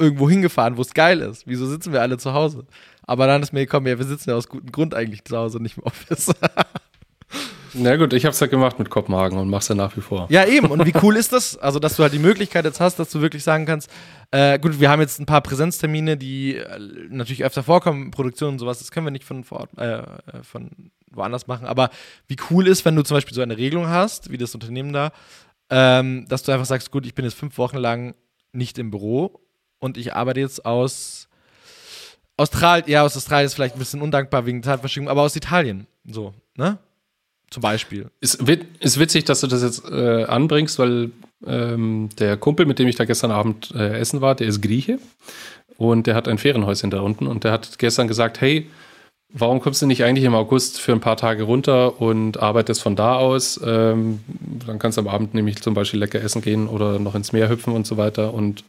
irgendwo 0.00 0.28
hingefahren, 0.28 0.76
wo 0.76 0.82
es 0.82 0.92
geil 0.94 1.20
ist? 1.20 1.46
Wieso 1.46 1.66
sitzen 1.66 1.92
wir 1.92 2.00
alle 2.00 2.18
zu 2.18 2.32
Hause? 2.32 2.66
Aber 3.02 3.26
dann 3.26 3.42
ist 3.42 3.52
mir 3.52 3.60
gekommen, 3.60 3.86
ja, 3.86 3.98
wir 3.98 4.04
sitzen 4.04 4.30
ja 4.30 4.36
aus 4.36 4.48
gutem 4.48 4.72
Grund 4.72 4.94
eigentlich 4.94 5.24
zu 5.24 5.36
Hause, 5.36 5.62
nicht 5.62 5.76
im 5.76 5.84
Office. 5.84 6.32
Na 7.74 7.96
gut, 7.96 8.12
ich 8.12 8.24
habe 8.24 8.32
es 8.32 8.40
ja 8.40 8.46
gemacht 8.46 8.78
mit 8.78 8.90
Kopenhagen 8.90 9.38
und 9.38 9.48
mache 9.48 9.60
es 9.60 9.68
ja 9.68 9.74
nach 9.74 9.96
wie 9.96 10.00
vor. 10.00 10.26
Ja, 10.28 10.44
eben. 10.44 10.70
Und 10.70 10.84
wie 10.84 10.92
cool 11.02 11.16
ist 11.16 11.32
das? 11.32 11.56
Also, 11.56 11.78
dass 11.78 11.96
du 11.96 12.02
halt 12.02 12.12
die 12.12 12.18
Möglichkeit 12.18 12.64
jetzt 12.64 12.80
hast, 12.80 12.98
dass 12.98 13.10
du 13.10 13.20
wirklich 13.20 13.42
sagen 13.42 13.64
kannst, 13.64 13.90
äh, 14.30 14.58
gut, 14.58 14.78
wir 14.80 14.90
haben 14.90 15.00
jetzt 15.00 15.20
ein 15.20 15.26
paar 15.26 15.40
Präsenztermine, 15.40 16.16
die 16.16 16.56
äh, 16.56 16.78
natürlich 17.08 17.44
öfter 17.44 17.62
vorkommen, 17.62 18.10
Produktionen 18.10 18.54
und 18.54 18.58
sowas, 18.58 18.78
das 18.78 18.90
können 18.90 19.06
wir 19.06 19.10
nicht 19.10 19.24
von, 19.24 19.44
vor 19.44 19.68
äh, 19.78 20.00
äh, 20.00 20.04
von 20.42 20.90
woanders 21.10 21.46
machen. 21.46 21.66
Aber 21.66 21.90
wie 22.26 22.36
cool 22.50 22.66
ist, 22.66 22.84
wenn 22.84 22.96
du 22.96 23.02
zum 23.02 23.16
Beispiel 23.16 23.34
so 23.34 23.42
eine 23.42 23.56
Regelung 23.56 23.88
hast, 23.88 24.30
wie 24.30 24.38
das 24.38 24.54
Unternehmen 24.54 24.92
da, 24.92 25.12
ähm, 25.70 26.26
dass 26.28 26.42
du 26.42 26.52
einfach 26.52 26.66
sagst, 26.66 26.90
gut, 26.90 27.06
ich 27.06 27.14
bin 27.14 27.24
jetzt 27.24 27.38
fünf 27.38 27.56
Wochen 27.58 27.78
lang 27.78 28.14
nicht 28.52 28.78
im 28.78 28.90
Büro 28.90 29.40
und 29.78 29.96
ich 29.96 30.14
arbeite 30.14 30.40
jetzt 30.40 30.66
aus 30.66 31.28
Australien, 32.36 32.88
ja, 32.88 33.02
aus 33.02 33.16
Australien 33.16 33.46
ist 33.46 33.54
vielleicht 33.54 33.76
ein 33.76 33.78
bisschen 33.78 34.02
undankbar 34.02 34.46
wegen 34.46 34.62
Zeitverschiebung, 34.62 35.08
aber 35.08 35.22
aus 35.22 35.36
Italien. 35.36 35.86
So, 36.04 36.34
ne? 36.56 36.78
Zum 37.52 37.60
Beispiel. 37.60 38.06
Ist, 38.20 38.42
ist 38.80 38.98
witzig, 38.98 39.24
dass 39.24 39.40
du 39.40 39.46
das 39.46 39.62
jetzt 39.62 39.84
äh, 39.90 40.24
anbringst, 40.24 40.78
weil 40.78 41.10
ähm, 41.46 42.08
der 42.18 42.38
Kumpel, 42.38 42.64
mit 42.64 42.78
dem 42.78 42.88
ich 42.88 42.96
da 42.96 43.04
gestern 43.04 43.30
Abend 43.30 43.72
äh, 43.74 43.98
essen 43.98 44.22
war, 44.22 44.34
der 44.34 44.46
ist 44.46 44.62
Grieche 44.62 44.98
und 45.76 46.06
der 46.06 46.14
hat 46.14 46.28
ein 46.28 46.38
Ferienhäuschen 46.38 46.90
da 46.90 47.00
unten 47.00 47.26
und 47.26 47.44
der 47.44 47.52
hat 47.52 47.78
gestern 47.78 48.08
gesagt, 48.08 48.40
hey, 48.40 48.70
warum 49.28 49.60
kommst 49.60 49.82
du 49.82 49.86
nicht 49.86 50.02
eigentlich 50.02 50.24
im 50.24 50.34
August 50.34 50.80
für 50.80 50.92
ein 50.92 51.00
paar 51.00 51.18
Tage 51.18 51.42
runter 51.42 52.00
und 52.00 52.40
arbeitest 52.40 52.80
von 52.80 52.96
da 52.96 53.16
aus? 53.16 53.60
Ähm, 53.62 54.20
dann 54.66 54.78
kannst 54.78 54.96
du 54.96 55.02
am 55.02 55.08
Abend 55.08 55.34
nämlich 55.34 55.60
zum 55.60 55.74
Beispiel 55.74 56.00
lecker 56.00 56.22
essen 56.22 56.40
gehen 56.40 56.68
oder 56.68 56.98
noch 56.98 57.14
ins 57.14 57.32
Meer 57.32 57.50
hüpfen 57.50 57.74
und 57.74 57.86
so 57.86 57.98
weiter 57.98 58.32
und 58.32 58.64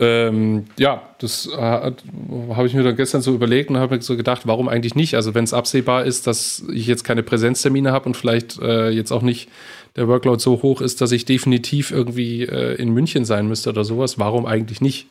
ähm, 0.00 0.66
ja, 0.78 1.02
das 1.18 1.46
äh, 1.46 1.56
habe 1.56 2.66
ich 2.66 2.74
mir 2.74 2.82
dann 2.82 2.96
gestern 2.96 3.22
so 3.22 3.34
überlegt 3.34 3.70
und 3.70 3.76
habe 3.76 3.96
mir 3.96 4.02
so 4.02 4.16
gedacht, 4.16 4.46
warum 4.46 4.68
eigentlich 4.68 4.94
nicht? 4.94 5.14
Also 5.14 5.34
wenn 5.34 5.44
es 5.44 5.54
absehbar 5.54 6.04
ist, 6.04 6.26
dass 6.26 6.64
ich 6.72 6.86
jetzt 6.86 7.04
keine 7.04 7.22
Präsenztermine 7.22 7.92
habe 7.92 8.06
und 8.06 8.16
vielleicht 8.16 8.58
äh, 8.60 8.90
jetzt 8.90 9.12
auch 9.12 9.22
nicht 9.22 9.48
der 9.96 10.08
Workload 10.08 10.42
so 10.42 10.62
hoch 10.62 10.80
ist, 10.80 11.00
dass 11.00 11.12
ich 11.12 11.24
definitiv 11.24 11.90
irgendwie 11.90 12.42
äh, 12.42 12.74
in 12.74 12.90
München 12.90 13.24
sein 13.24 13.46
müsste 13.46 13.70
oder 13.70 13.84
sowas, 13.84 14.18
warum 14.18 14.46
eigentlich 14.46 14.80
nicht? 14.80 15.08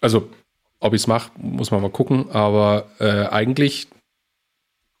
Also 0.00 0.28
ob 0.80 0.94
ich 0.94 1.02
es 1.02 1.06
mache, 1.06 1.32
muss 1.36 1.70
man 1.70 1.82
mal 1.82 1.90
gucken, 1.90 2.30
aber 2.30 2.86
äh, 3.00 3.26
eigentlich 3.26 3.88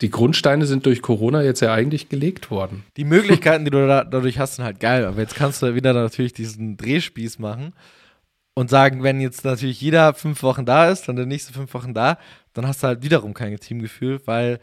die 0.00 0.10
Grundsteine 0.10 0.66
sind 0.66 0.86
durch 0.86 1.02
Corona 1.02 1.42
jetzt 1.42 1.60
ja 1.60 1.72
eigentlich 1.72 2.08
gelegt 2.08 2.50
worden. 2.50 2.84
Die 2.96 3.04
Möglichkeiten, 3.04 3.64
die 3.64 3.70
du 3.70 3.86
da, 3.86 4.04
dadurch 4.04 4.38
hast, 4.38 4.56
sind 4.56 4.64
halt 4.64 4.78
geil. 4.78 5.04
Aber 5.04 5.20
jetzt 5.20 5.34
kannst 5.34 5.60
du 5.60 5.74
wieder 5.74 5.92
natürlich 5.92 6.32
diesen 6.32 6.76
Drehspieß 6.76 7.40
machen 7.40 7.72
und 8.58 8.68
sagen, 8.68 9.04
wenn 9.04 9.20
jetzt 9.20 9.44
natürlich 9.44 9.80
jeder 9.80 10.14
fünf 10.14 10.42
Wochen 10.42 10.66
da 10.66 10.90
ist 10.90 11.08
und 11.08 11.14
der 11.14 11.26
nächste 11.26 11.52
fünf 11.52 11.72
Wochen 11.74 11.94
da, 11.94 12.18
dann 12.54 12.66
hast 12.66 12.82
du 12.82 12.88
halt 12.88 13.04
wiederum 13.04 13.32
kein 13.32 13.56
Teamgefühl, 13.56 14.20
weil 14.24 14.58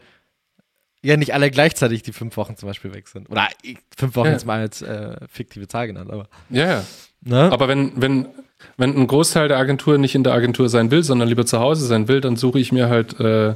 ja 1.00 1.16
nicht 1.16 1.32
alle 1.32 1.50
gleichzeitig 1.50 2.02
die 2.02 2.12
fünf 2.12 2.36
Wochen 2.36 2.58
zum 2.58 2.66
Beispiel 2.66 2.92
weg 2.92 3.08
sind. 3.08 3.30
Oder 3.30 3.48
fünf 3.96 4.14
Wochen 4.16 4.26
ja. 4.26 4.32
jetzt 4.32 4.44
mal 4.44 4.60
als 4.60 4.82
äh, 4.82 5.16
fiktive 5.28 5.66
Zahl 5.66 5.86
genannt, 5.86 6.10
aber. 6.10 6.28
Ja, 6.50 6.66
ja. 6.66 6.84
Ne? 7.22 7.50
Aber 7.50 7.68
wenn, 7.68 7.92
wenn, 7.96 8.26
wenn 8.76 8.94
ein 8.94 9.06
Großteil 9.06 9.48
der 9.48 9.56
Agentur 9.56 9.96
nicht 9.96 10.14
in 10.14 10.24
der 10.24 10.34
Agentur 10.34 10.68
sein 10.68 10.90
will, 10.90 11.02
sondern 11.02 11.28
lieber 11.28 11.46
zu 11.46 11.58
Hause 11.58 11.86
sein 11.86 12.06
will, 12.06 12.20
dann 12.20 12.36
suche 12.36 12.58
ich 12.58 12.72
mir 12.72 12.90
halt 12.90 13.18
äh, 13.18 13.54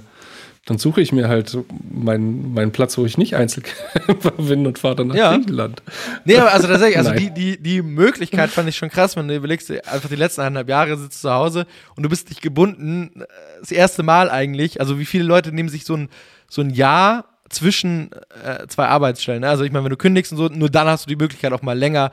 dann 0.67 0.79
suche 0.79 1.01
ich 1.01 1.11
mir 1.11 1.29
halt 1.29 1.57
meinen, 1.91 2.53
meinen 2.53 2.71
Platz, 2.71 2.99
wo 2.99 3.07
ich 3.07 3.17
nicht 3.17 3.35
Einzelkämpfer 3.35 4.33
bin 4.33 4.67
und 4.67 4.79
fahre 4.79 4.97
dann 4.97 5.09
nach 5.09 5.15
ja. 5.15 5.35
Griechenland. 5.35 5.83
Nee, 6.25 6.37
aber 6.37 6.53
also 6.53 6.69
tatsächlich, 6.69 6.99
also 6.99 7.13
die, 7.15 7.31
die, 7.31 7.61
die 7.61 7.83
Möglichkeit 7.83 8.51
fand 8.51 8.69
ich 8.69 8.77
schon 8.77 8.91
krass, 8.91 9.17
wenn 9.17 9.27
du 9.27 9.35
überlegst, 9.35 9.71
einfach 9.71 10.09
die 10.09 10.17
letzten 10.17 10.43
eineinhalb 10.43 10.69
Jahre 10.69 10.97
sitzt 10.99 11.25
du 11.25 11.29
zu 11.29 11.35
Hause 11.35 11.67
und 11.97 12.03
du 12.03 12.09
bist 12.09 12.29
nicht 12.29 12.43
gebunden. 12.43 13.25
Das 13.61 13.73
erste 13.73 14.03
Mal 14.03 14.31
eigentlich. 14.31 14.81
Also 14.81 14.99
wie 14.99 15.07
viele 15.07 15.25
Leute 15.25 15.51
nehmen 15.51 15.71
sich 15.71 15.85
so 15.85 15.97
ein, 15.97 16.09
so 16.49 16.61
ein 16.61 16.71
Jahr 16.71 17.25
zwischen 17.49 18.11
äh, 18.45 18.67
zwei 18.69 18.87
Arbeitsstellen. 18.87 19.41
Ne? 19.41 19.49
Also 19.49 19.65
ich 19.65 19.73
meine, 19.73 19.85
wenn 19.85 19.91
du 19.91 19.97
kündigst 19.97 20.31
und 20.31 20.39
so, 20.39 20.49
nur 20.49 20.69
dann 20.69 20.87
hast 20.87 21.07
du 21.07 21.09
die 21.09 21.17
Möglichkeit 21.17 21.53
auch 21.53 21.63
mal 21.63 21.77
länger 21.77 22.13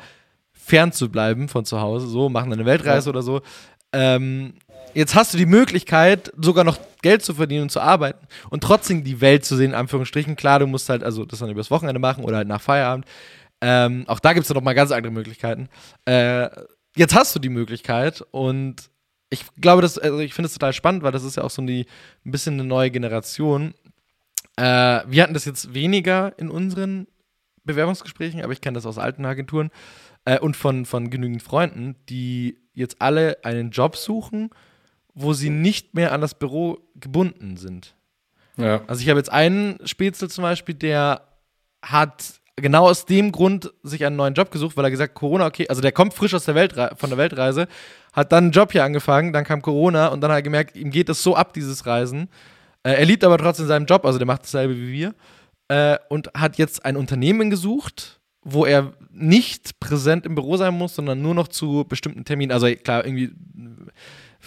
fern 0.53 0.91
zu 0.93 1.09
bleiben 1.09 1.47
von 1.49 1.65
zu 1.65 1.79
Hause, 1.79 2.07
so, 2.07 2.29
machen 2.29 2.51
eine 2.51 2.65
Weltreise 2.65 3.07
ja. 3.07 3.09
oder 3.11 3.21
so. 3.21 3.41
Ähm, 3.93 4.53
Jetzt 4.97 5.13
hast 5.13 5.31
du 5.31 5.37
die 5.37 5.45
Möglichkeit, 5.45 6.31
sogar 6.41 6.63
noch 6.63 6.79
Geld 7.01 7.23
zu 7.23 7.33
verdienen 7.33 7.63
und 7.63 7.71
zu 7.71 7.79
arbeiten 7.79 8.27
und 8.49 8.63
trotzdem 8.63 9.03
die 9.03 9.21
Welt 9.21 9.45
zu 9.45 9.55
sehen, 9.55 9.71
in 9.71 9.75
Anführungsstrichen. 9.75 10.35
Klar, 10.35 10.59
du 10.59 10.67
musst 10.67 10.89
halt, 10.89 11.03
also 11.03 11.25
das 11.25 11.39
dann 11.39 11.49
übers 11.49 11.71
Wochenende 11.71 11.99
machen 11.99 12.23
oder 12.23 12.37
halt 12.37 12.47
nach 12.47 12.61
Feierabend. 12.61 13.05
Ähm, 13.61 14.03
auch 14.07 14.19
da 14.19 14.33
gibt 14.33 14.43
es 14.43 14.49
ja 14.49 14.55
noch 14.55 14.61
mal 14.61 14.73
ganz 14.73 14.91
andere 14.91 15.11
Möglichkeiten. 15.11 15.69
Äh, 16.05 16.49
jetzt 16.95 17.15
hast 17.15 17.35
du 17.35 17.39
die 17.39 17.49
Möglichkeit 17.49 18.23
und 18.31 18.89
ich 19.29 19.45
glaube, 19.59 19.81
das, 19.81 19.97
also 19.97 20.19
ich 20.19 20.33
finde 20.33 20.47
es 20.47 20.53
total 20.53 20.73
spannend, 20.73 21.03
weil 21.03 21.11
das 21.11 21.23
ist 21.23 21.37
ja 21.37 21.43
auch 21.43 21.49
so 21.49 21.61
die, 21.61 21.85
ein 22.25 22.31
bisschen 22.31 22.53
eine 22.53 22.63
neue 22.63 22.91
Generation. 22.91 23.73
Äh, 24.55 25.01
wir 25.07 25.23
hatten 25.23 25.33
das 25.33 25.45
jetzt 25.45 25.73
weniger 25.73 26.33
in 26.37 26.49
unseren 26.49 27.07
Bewerbungsgesprächen, 27.63 28.41
aber 28.41 28.53
ich 28.53 28.61
kenne 28.61 28.75
das 28.75 28.85
aus 28.85 28.97
alten 28.97 29.25
Agenturen 29.25 29.69
äh, 30.25 30.39
und 30.39 30.55
von, 30.55 30.85
von 30.85 31.09
genügend 31.09 31.43
Freunden, 31.43 31.95
die 32.09 32.57
jetzt 32.73 33.01
alle 33.01 33.43
einen 33.43 33.71
Job 33.71 33.95
suchen 33.97 34.49
wo 35.17 35.33
sie 35.33 35.49
nicht 35.49 35.95
mehr 35.95 36.11
an 36.11 36.21
das 36.21 36.35
Büro 36.35 36.77
gebunden 36.95 37.57
sind. 37.57 37.95
Ja. 38.55 38.81
Also 38.87 39.01
ich 39.01 39.09
habe 39.09 39.19
jetzt 39.19 39.31
einen 39.31 39.79
Spätzle 39.83 40.29
zum 40.29 40.43
Beispiel, 40.43 40.75
der 40.75 41.21
hat 41.81 42.35
genau 42.55 42.87
aus 42.87 43.05
dem 43.05 43.31
Grund 43.31 43.71
sich 43.83 44.05
einen 44.05 44.15
neuen 44.15 44.35
Job 44.35 44.51
gesucht, 44.51 44.77
weil 44.77 44.85
er 44.85 44.91
gesagt, 44.91 45.15
Corona, 45.15 45.47
okay, 45.47 45.67
also 45.69 45.81
der 45.81 45.91
kommt 45.91 46.13
frisch 46.13 46.33
aus 46.33 46.45
der 46.45 46.55
Weltre 46.55 46.91
von 46.97 47.09
der 47.09 47.17
Weltreise, 47.17 47.67
hat 48.13 48.31
dann 48.31 48.45
einen 48.45 48.51
Job 48.51 48.71
hier 48.71 48.83
angefangen, 48.83 49.33
dann 49.33 49.43
kam 49.43 49.61
Corona 49.61 50.07
und 50.07 50.21
dann 50.21 50.31
hat 50.31 50.39
er 50.39 50.43
gemerkt, 50.43 50.75
ihm 50.75 50.91
geht 50.91 51.09
es 51.09 51.21
so 51.21 51.35
ab, 51.35 51.53
dieses 51.53 51.85
Reisen. 51.85 52.29
Äh, 52.83 52.93
er 52.93 53.05
liebt 53.05 53.23
aber 53.23 53.37
trotzdem 53.37 53.67
seinen 53.67 53.87
Job, 53.87 54.05
also 54.05 54.19
der 54.19 54.27
macht 54.27 54.43
dasselbe 54.43 54.75
wie 54.75 54.91
wir. 54.91 55.15
äh, 55.67 55.97
und 56.09 56.31
hat 56.35 56.57
jetzt 56.57 56.85
ein 56.85 56.95
Unternehmen 56.95 57.49
gesucht, 57.49 58.19
wo 58.43 58.65
er 58.65 58.93
nicht 59.11 59.79
präsent 59.79 60.25
im 60.25 60.35
Büro 60.35 60.57
sein 60.57 60.73
muss, 60.73 60.95
sondern 60.95 61.21
nur 61.21 61.33
noch 61.35 61.47
zu 61.47 61.85
bestimmten 61.87 62.23
Terminen, 62.23 62.51
also 62.51 62.67
klar, 62.75 63.05
irgendwie 63.05 63.31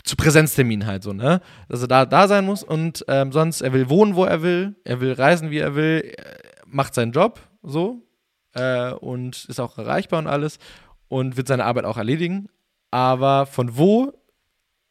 zu 0.05 0.17
Präsenzterminen 0.17 0.87
halt 0.87 1.03
so, 1.03 1.13
ne? 1.13 1.41
Dass 1.69 1.83
er 1.83 1.89
da, 1.89 2.07
da 2.07 2.29
sein 2.29 2.45
muss 2.45 2.63
und 2.63 3.05
ähm, 3.09 3.33
sonst, 3.33 3.61
er 3.61 3.73
will 3.73 3.89
wohnen, 3.89 4.15
wo 4.15 4.25
er 4.25 4.43
will, 4.43 4.77
er 4.85 5.01
will 5.01 5.13
reisen, 5.13 5.51
wie 5.51 5.59
er 5.59 5.75
will, 5.75 6.15
er 6.17 6.37
macht 6.67 6.95
seinen 6.95 7.13
Job 7.13 7.41
so 7.63 8.03
äh, 8.55 8.93
und 8.93 9.45
ist 9.47 9.61
auch 9.61 9.79
erreichbar 9.79 10.19
und 10.19 10.27
alles 10.27 10.59
und 11.09 11.37
wird 11.37 11.49
seine 11.49 11.65
Arbeit 11.65 11.85
auch 11.85 11.97
erledigen. 11.97 12.49
Aber 12.91 13.47
von 13.47 13.77
wo 13.77 14.13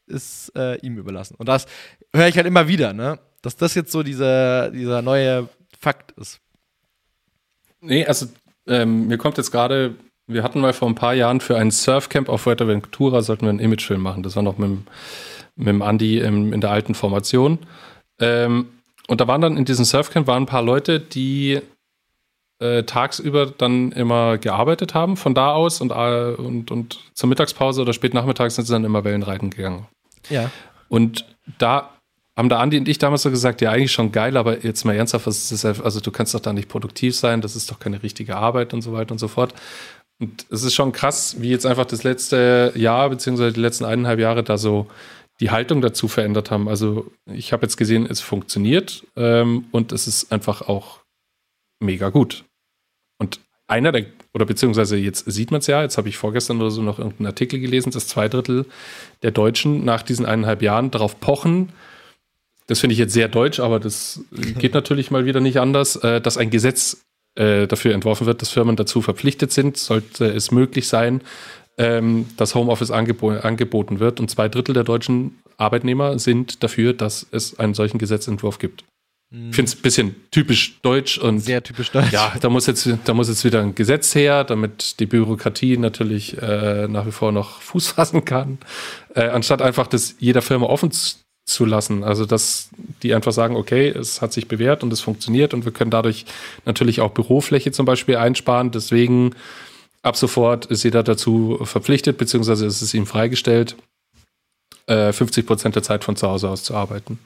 ist 0.06 0.52
äh, 0.56 0.76
ihm 0.80 0.98
überlassen. 0.98 1.34
Und 1.36 1.48
das 1.48 1.66
höre 2.14 2.28
ich 2.28 2.36
halt 2.36 2.46
immer 2.46 2.68
wieder, 2.68 2.92
ne? 2.92 3.18
Dass 3.42 3.56
das 3.56 3.74
jetzt 3.74 3.92
so 3.92 4.02
dieser, 4.02 4.70
dieser 4.70 5.02
neue 5.02 5.48
Fakt 5.78 6.12
ist. 6.12 6.40
Nee, 7.80 8.04
also 8.04 8.26
ähm, 8.66 9.06
mir 9.06 9.16
kommt 9.16 9.38
jetzt 9.38 9.50
gerade, 9.50 9.94
wir 10.32 10.42
hatten 10.42 10.60
mal 10.60 10.72
vor 10.72 10.88
ein 10.88 10.94
paar 10.94 11.14
Jahren 11.14 11.40
für 11.40 11.56
ein 11.56 11.70
Surfcamp 11.70 12.28
auf 12.28 12.42
Fuerteventura, 12.42 13.22
sollten 13.22 13.46
wir 13.46 13.50
einen 13.50 13.58
Imagefilm 13.58 14.00
machen. 14.00 14.22
Das 14.22 14.36
war 14.36 14.42
noch 14.42 14.58
mit, 14.58 14.68
dem, 14.68 14.86
mit 15.56 15.68
dem 15.68 15.82
Andi 15.82 16.18
im, 16.18 16.52
in 16.52 16.60
der 16.60 16.70
alten 16.70 16.94
Formation. 16.94 17.58
Ähm, 18.18 18.68
und 19.08 19.20
da 19.20 19.26
waren 19.26 19.40
dann 19.40 19.56
in 19.56 19.64
diesem 19.64 19.84
Surfcamp 19.84 20.26
waren 20.26 20.44
ein 20.44 20.46
paar 20.46 20.62
Leute, 20.62 21.00
die 21.00 21.60
äh, 22.60 22.84
tagsüber 22.84 23.46
dann 23.46 23.90
immer 23.92 24.38
gearbeitet 24.38 24.94
haben 24.94 25.16
von 25.16 25.34
da 25.34 25.52
aus 25.52 25.80
und, 25.80 25.90
äh, 25.90 26.34
und, 26.34 26.70
und 26.70 27.00
zur 27.14 27.28
Mittagspause 27.28 27.82
oder 27.82 27.92
spät 27.92 28.14
nachmittags 28.14 28.54
sind 28.54 28.66
sie 28.66 28.72
dann 28.72 28.84
immer 28.84 29.02
Wellenreiten 29.02 29.50
gegangen. 29.50 29.86
Ja. 30.28 30.50
Und 30.88 31.24
da 31.58 31.90
haben 32.36 32.48
der 32.48 32.58
Andi 32.58 32.78
und 32.78 32.88
ich 32.88 32.98
damals 32.98 33.22
so 33.22 33.30
gesagt, 33.30 33.60
ja, 33.60 33.70
eigentlich 33.70 33.92
schon 33.92 34.12
geil, 34.12 34.36
aber 34.36 34.64
jetzt 34.64 34.84
mal 34.84 34.94
ernsthaft, 34.94 35.26
was 35.26 35.50
ist 35.50 35.64
das, 35.64 35.80
also 35.80 36.00
du 36.00 36.10
kannst 36.10 36.34
doch 36.34 36.40
da 36.40 36.52
nicht 36.52 36.68
produktiv 36.68 37.16
sein, 37.16 37.40
das 37.40 37.56
ist 37.56 37.70
doch 37.70 37.78
keine 37.78 38.02
richtige 38.02 38.36
Arbeit 38.36 38.72
und 38.72 38.82
so 38.82 38.92
weiter 38.92 39.12
und 39.12 39.18
so 39.18 39.28
fort. 39.28 39.54
Und 40.20 40.46
es 40.50 40.62
ist 40.62 40.74
schon 40.74 40.92
krass, 40.92 41.40
wie 41.40 41.50
jetzt 41.50 41.66
einfach 41.66 41.86
das 41.86 42.04
letzte 42.04 42.72
Jahr, 42.76 43.08
beziehungsweise 43.08 43.52
die 43.52 43.60
letzten 43.60 43.86
eineinhalb 43.86 44.20
Jahre 44.20 44.44
da 44.44 44.58
so 44.58 44.86
die 45.40 45.50
Haltung 45.50 45.80
dazu 45.80 46.06
verändert 46.08 46.50
haben. 46.50 46.68
Also 46.68 47.10
ich 47.24 47.52
habe 47.52 47.62
jetzt 47.62 47.78
gesehen, 47.78 48.06
es 48.06 48.20
funktioniert 48.20 49.06
ähm, 49.16 49.64
und 49.72 49.92
es 49.92 50.06
ist 50.06 50.30
einfach 50.30 50.68
auch 50.68 51.00
mega 51.80 52.10
gut. 52.10 52.44
Und 53.18 53.40
einer 53.66 53.92
der, 53.92 54.06
oder 54.34 54.44
beziehungsweise 54.44 54.98
jetzt 54.98 55.30
sieht 55.30 55.50
man 55.50 55.60
es 55.60 55.66
ja, 55.66 55.80
jetzt 55.82 55.96
habe 55.96 56.10
ich 56.10 56.18
vorgestern 56.18 56.60
oder 56.60 56.70
so 56.70 56.82
noch 56.82 56.98
irgendeinen 56.98 57.28
Artikel 57.28 57.58
gelesen, 57.58 57.90
dass 57.90 58.06
zwei 58.06 58.28
Drittel 58.28 58.66
der 59.22 59.30
Deutschen 59.30 59.84
nach 59.84 60.02
diesen 60.02 60.26
eineinhalb 60.26 60.60
Jahren 60.60 60.90
darauf 60.90 61.18
pochen, 61.18 61.72
das 62.66 62.78
finde 62.78 62.92
ich 62.92 63.00
jetzt 63.00 63.14
sehr 63.14 63.26
deutsch, 63.26 63.58
aber 63.58 63.80
das 63.80 64.20
geht 64.30 64.74
natürlich 64.74 65.10
mal 65.10 65.24
wieder 65.24 65.40
nicht 65.40 65.58
anders, 65.58 65.96
äh, 65.96 66.20
dass 66.20 66.36
ein 66.36 66.50
Gesetz 66.50 67.04
äh, 67.40 67.66
dafür 67.66 67.94
entworfen 67.94 68.26
wird, 68.26 68.42
dass 68.42 68.50
Firmen 68.50 68.76
dazu 68.76 69.00
verpflichtet 69.00 69.50
sind, 69.50 69.78
sollte 69.78 70.26
es 70.26 70.50
möglich 70.50 70.88
sein, 70.88 71.22
ähm, 71.78 72.26
dass 72.36 72.54
Homeoffice 72.54 72.90
angebo 72.90 73.30
angeboten 73.30 73.98
wird. 73.98 74.20
Und 74.20 74.30
zwei 74.30 74.48
Drittel 74.48 74.74
der 74.74 74.84
deutschen 74.84 75.38
Arbeitnehmer 75.56 76.18
sind 76.18 76.62
dafür, 76.62 76.92
dass 76.92 77.26
es 77.32 77.58
einen 77.58 77.72
solchen 77.72 77.98
Gesetzentwurf 77.98 78.58
gibt. 78.58 78.84
Ich 79.32 79.54
finde 79.54 79.70
es 79.70 79.76
ein 79.76 79.82
bisschen 79.82 80.16
typisch 80.32 80.80
deutsch 80.82 81.16
und 81.16 81.38
sehr 81.38 81.62
typisch 81.62 81.92
deutsch. 81.92 82.10
Ja, 82.10 82.34
da 82.40 82.50
muss 82.50 82.66
jetzt, 82.66 82.88
da 83.04 83.14
muss 83.14 83.28
jetzt 83.28 83.44
wieder 83.44 83.60
ein 83.60 83.76
Gesetz 83.76 84.12
her, 84.16 84.42
damit 84.42 84.98
die 84.98 85.06
Bürokratie 85.06 85.76
natürlich 85.76 86.36
äh, 86.42 86.88
nach 86.88 87.06
wie 87.06 87.12
vor 87.12 87.30
noch 87.30 87.60
Fuß 87.62 87.88
fassen 87.92 88.24
kann. 88.24 88.58
Äh, 89.14 89.28
anstatt 89.28 89.62
einfach 89.62 89.86
das 89.86 90.16
jeder 90.18 90.42
Firma 90.42 90.66
offen 90.66 90.90
zu 91.50 91.64
lassen. 91.64 92.04
Also, 92.04 92.26
dass 92.26 92.70
die 93.02 93.14
einfach 93.14 93.32
sagen, 93.32 93.56
okay, 93.56 93.88
es 93.88 94.22
hat 94.22 94.32
sich 94.32 94.48
bewährt 94.48 94.82
und 94.82 94.92
es 94.92 95.00
funktioniert 95.00 95.54
und 95.54 95.64
wir 95.64 95.72
können 95.72 95.90
dadurch 95.90 96.24
natürlich 96.64 97.00
auch 97.00 97.10
Bürofläche 97.10 97.72
zum 97.72 97.86
Beispiel 97.86 98.16
einsparen. 98.16 98.70
Deswegen 98.70 99.34
ab 100.02 100.16
sofort 100.16 100.66
ist 100.66 100.82
jeder 100.82 101.02
dazu 101.02 101.58
verpflichtet, 101.62 102.18
beziehungsweise 102.18 102.66
ist 102.66 102.82
es 102.82 102.94
ihm 102.94 103.06
freigestellt, 103.06 103.76
50 104.86 105.44
äh, 105.44 105.46
Prozent 105.46 105.74
der 105.76 105.82
Zeit 105.82 106.04
von 106.04 106.16
zu 106.16 106.28
Hause 106.28 106.48
aus 106.48 106.64
zu 106.64 106.74
arbeiten. 106.74 107.18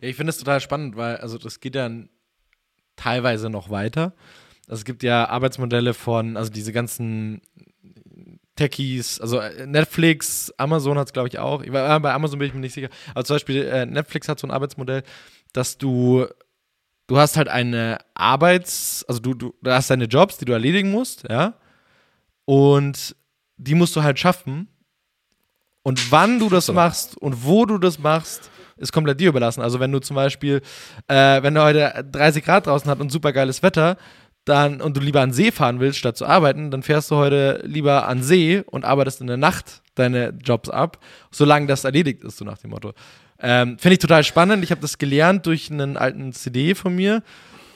Ja, 0.00 0.08
ich 0.08 0.16
finde 0.16 0.30
es 0.30 0.38
total 0.38 0.60
spannend, 0.60 0.96
weil 0.96 1.16
also 1.16 1.38
das 1.38 1.60
geht 1.60 1.74
dann 1.74 2.08
teilweise 2.96 3.48
noch 3.48 3.70
weiter. 3.70 4.12
Also 4.68 4.80
es 4.80 4.84
gibt 4.84 5.02
ja 5.02 5.28
Arbeitsmodelle 5.28 5.94
von, 5.94 6.36
also 6.36 6.50
diese 6.50 6.72
ganzen 6.72 7.40
Techies, 8.60 9.18
also 9.20 9.38
äh, 9.38 9.66
Netflix, 9.66 10.52
Amazon 10.58 10.98
hat 10.98 11.06
es, 11.06 11.12
glaube 11.14 11.28
ich, 11.28 11.38
auch. 11.38 11.62
Ich 11.62 11.72
war, 11.72 11.98
bei 12.00 12.12
Amazon 12.12 12.38
bin 12.38 12.48
ich 12.48 12.54
mir 12.54 12.60
nicht 12.60 12.74
sicher. 12.74 12.90
Aber 13.14 13.24
zum 13.24 13.36
Beispiel 13.36 13.64
äh, 13.64 13.86
Netflix 13.86 14.28
hat 14.28 14.38
so 14.38 14.46
ein 14.46 14.50
Arbeitsmodell, 14.50 15.02
dass 15.54 15.78
du, 15.78 16.26
du 17.06 17.18
hast 17.18 17.38
halt 17.38 17.48
eine 17.48 17.98
Arbeits-, 18.12 19.04
also 19.08 19.18
du, 19.20 19.32
du, 19.32 19.54
du 19.62 19.70
hast 19.72 19.88
deine 19.88 20.04
Jobs, 20.04 20.36
die 20.36 20.44
du 20.44 20.52
erledigen 20.52 20.90
musst, 20.90 21.24
ja. 21.28 21.54
Und 22.44 23.16
die 23.56 23.74
musst 23.74 23.96
du 23.96 24.02
halt 24.02 24.18
schaffen. 24.18 24.68
Und 25.82 26.12
wann 26.12 26.38
du 26.38 26.50
das 26.50 26.70
machst 26.70 27.16
und 27.16 27.46
wo 27.46 27.64
du 27.64 27.78
das 27.78 27.98
machst, 27.98 28.50
ist 28.76 28.92
komplett 28.92 29.20
dir 29.20 29.30
überlassen. 29.30 29.62
Also 29.62 29.80
wenn 29.80 29.92
du 29.92 30.00
zum 30.00 30.16
Beispiel, 30.16 30.60
äh, 31.08 31.42
wenn 31.42 31.54
du 31.54 31.62
heute 31.62 32.04
30 32.12 32.44
Grad 32.44 32.66
draußen 32.66 32.90
hast 32.90 33.00
und 33.00 33.10
super 33.10 33.32
geiles 33.32 33.62
Wetter, 33.62 33.96
dann 34.44 34.80
und 34.80 34.96
du 34.96 35.00
lieber 35.00 35.20
an 35.20 35.32
See 35.32 35.52
fahren 35.52 35.80
willst, 35.80 35.98
statt 35.98 36.16
zu 36.16 36.26
arbeiten, 36.26 36.70
dann 36.70 36.82
fährst 36.82 37.10
du 37.10 37.16
heute 37.16 37.62
lieber 37.64 38.08
an 38.08 38.22
See 38.22 38.62
und 38.66 38.84
arbeitest 38.84 39.20
in 39.20 39.26
der 39.26 39.36
Nacht 39.36 39.82
deine 39.94 40.34
Jobs 40.42 40.68
ab, 40.68 40.98
solange 41.30 41.66
das 41.66 41.84
erledigt 41.84 42.24
ist, 42.24 42.38
so 42.38 42.44
nach 42.44 42.58
dem 42.58 42.70
Motto. 42.70 42.92
Ähm, 43.38 43.78
Finde 43.78 43.94
ich 43.94 43.98
total 43.98 44.24
spannend. 44.24 44.64
Ich 44.64 44.70
habe 44.70 44.80
das 44.80 44.98
gelernt 44.98 45.46
durch 45.46 45.70
einen 45.70 45.96
alten 45.96 46.32
CD 46.32 46.74
von 46.74 46.94
mir, 46.94 47.22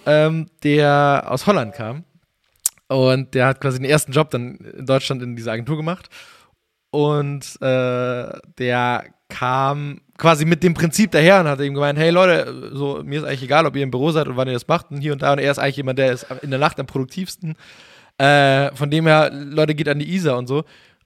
ähm, 0.06 0.46
der 0.62 1.24
aus 1.28 1.46
Holland 1.46 1.74
kam. 1.74 2.04
Und 2.88 3.34
der 3.34 3.46
hat 3.46 3.60
quasi 3.60 3.78
den 3.78 3.88
ersten 3.88 4.12
Job 4.12 4.30
dann 4.30 4.56
in 4.56 4.86
Deutschland 4.86 5.22
in 5.22 5.36
dieser 5.36 5.52
Agentur 5.52 5.76
gemacht. 5.76 6.08
Und 6.94 7.60
äh, 7.60 8.38
der 8.56 9.04
kam 9.28 10.00
quasi 10.16 10.44
mit 10.44 10.62
dem 10.62 10.74
Prinzip 10.74 11.10
daher 11.10 11.40
und 11.40 11.48
hat 11.48 11.58
ihm 11.58 11.74
gemeint, 11.74 11.98
hey 11.98 12.10
Leute, 12.10 12.70
so 12.72 13.02
mir 13.04 13.18
ist 13.18 13.24
eigentlich 13.24 13.42
egal, 13.42 13.66
ob 13.66 13.74
ihr 13.74 13.82
im 13.82 13.90
Büro 13.90 14.12
seid 14.12 14.28
und 14.28 14.36
wann 14.36 14.46
ihr 14.46 14.54
das 14.54 14.68
macht 14.68 14.92
und 14.92 15.00
hier 15.00 15.12
und 15.12 15.20
da 15.20 15.32
und 15.32 15.40
er 15.40 15.50
ist 15.50 15.58
eigentlich 15.58 15.78
jemand, 15.78 15.98
der 15.98 16.12
ist 16.12 16.24
in 16.42 16.50
der 16.50 16.60
Nacht 16.60 16.78
am 16.78 16.86
produktivsten. 16.86 17.56
Äh, 18.16 18.72
von 18.76 18.92
dem 18.92 19.08
her, 19.08 19.32
Leute, 19.32 19.74
geht 19.74 19.88
an 19.88 19.98
die 19.98 20.14
Isar 20.14 20.38
und 20.38 20.46
so. 20.46 20.58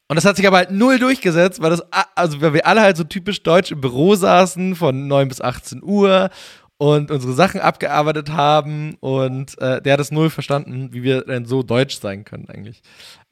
Und 0.08 0.16
das 0.16 0.26
hat 0.26 0.36
sich 0.36 0.46
aber 0.46 0.58
halt 0.58 0.72
null 0.72 0.98
durchgesetzt, 0.98 1.62
weil 1.62 1.70
das, 1.70 1.82
also 2.14 2.38
weil 2.42 2.52
wir 2.52 2.66
alle 2.66 2.82
halt 2.82 2.98
so 2.98 3.04
typisch 3.04 3.42
deutsch 3.42 3.72
im 3.72 3.80
Büro 3.80 4.14
saßen 4.14 4.74
von 4.74 5.06
9 5.06 5.26
bis 5.26 5.40
18 5.40 5.82
Uhr 5.82 6.28
und 6.76 7.10
unsere 7.10 7.32
Sachen 7.32 7.62
abgearbeitet 7.62 8.30
haben 8.30 8.98
und 9.00 9.58
äh, 9.62 9.80
der 9.80 9.94
hat 9.94 10.00
es 10.00 10.10
null 10.10 10.28
verstanden, 10.28 10.90
wie 10.92 11.02
wir 11.02 11.22
denn 11.22 11.46
so 11.46 11.62
deutsch 11.62 11.98
sein 11.98 12.26
können 12.26 12.50
eigentlich. 12.50 12.82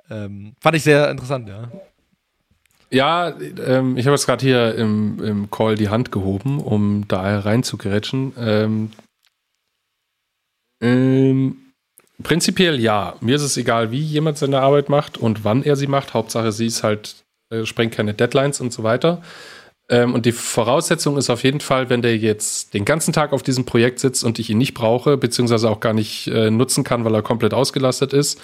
Ähm, 0.08 0.54
fand 0.58 0.76
ich 0.76 0.84
sehr 0.84 1.10
interessant, 1.10 1.50
ja. 1.50 1.70
Ja, 2.90 3.34
ähm, 3.64 3.96
ich 3.96 4.06
habe 4.06 4.14
jetzt 4.14 4.26
gerade 4.26 4.44
hier 4.44 4.74
im, 4.76 5.22
im 5.22 5.50
Call 5.50 5.74
die 5.74 5.88
Hand 5.88 6.12
gehoben, 6.12 6.60
um 6.60 7.06
da 7.08 7.40
reinzugerätschen. 7.40 8.32
Ähm, 8.38 8.90
ähm, 10.80 11.56
prinzipiell 12.22 12.78
ja. 12.80 13.16
Mir 13.20 13.36
ist 13.36 13.42
es 13.42 13.56
egal, 13.56 13.90
wie 13.90 14.00
jemand 14.00 14.38
seine 14.38 14.60
Arbeit 14.60 14.88
macht 14.88 15.18
und 15.18 15.44
wann 15.44 15.62
er 15.62 15.76
sie 15.76 15.88
macht. 15.88 16.14
Hauptsache, 16.14 16.52
sie 16.52 16.66
ist 16.66 16.82
halt, 16.82 17.24
äh, 17.50 17.64
sprengt 17.64 17.94
keine 17.94 18.14
Deadlines 18.14 18.60
und 18.60 18.72
so 18.72 18.82
weiter. 18.82 19.22
Ähm, 19.88 20.14
und 20.14 20.26
die 20.26 20.32
Voraussetzung 20.32 21.16
ist 21.16 21.30
auf 21.30 21.44
jeden 21.44 21.60
Fall, 21.60 21.90
wenn 21.90 22.02
der 22.02 22.16
jetzt 22.16 22.74
den 22.74 22.84
ganzen 22.84 23.12
Tag 23.12 23.32
auf 23.32 23.42
diesem 23.42 23.64
Projekt 23.64 24.00
sitzt 24.00 24.24
und 24.24 24.38
ich 24.38 24.50
ihn 24.50 24.58
nicht 24.58 24.74
brauche, 24.74 25.16
beziehungsweise 25.16 25.70
auch 25.70 25.80
gar 25.80 25.92
nicht 25.92 26.26
äh, 26.28 26.50
nutzen 26.50 26.82
kann, 26.84 27.04
weil 27.04 27.14
er 27.14 27.22
komplett 27.22 27.54
ausgelastet 27.54 28.12
ist, 28.12 28.40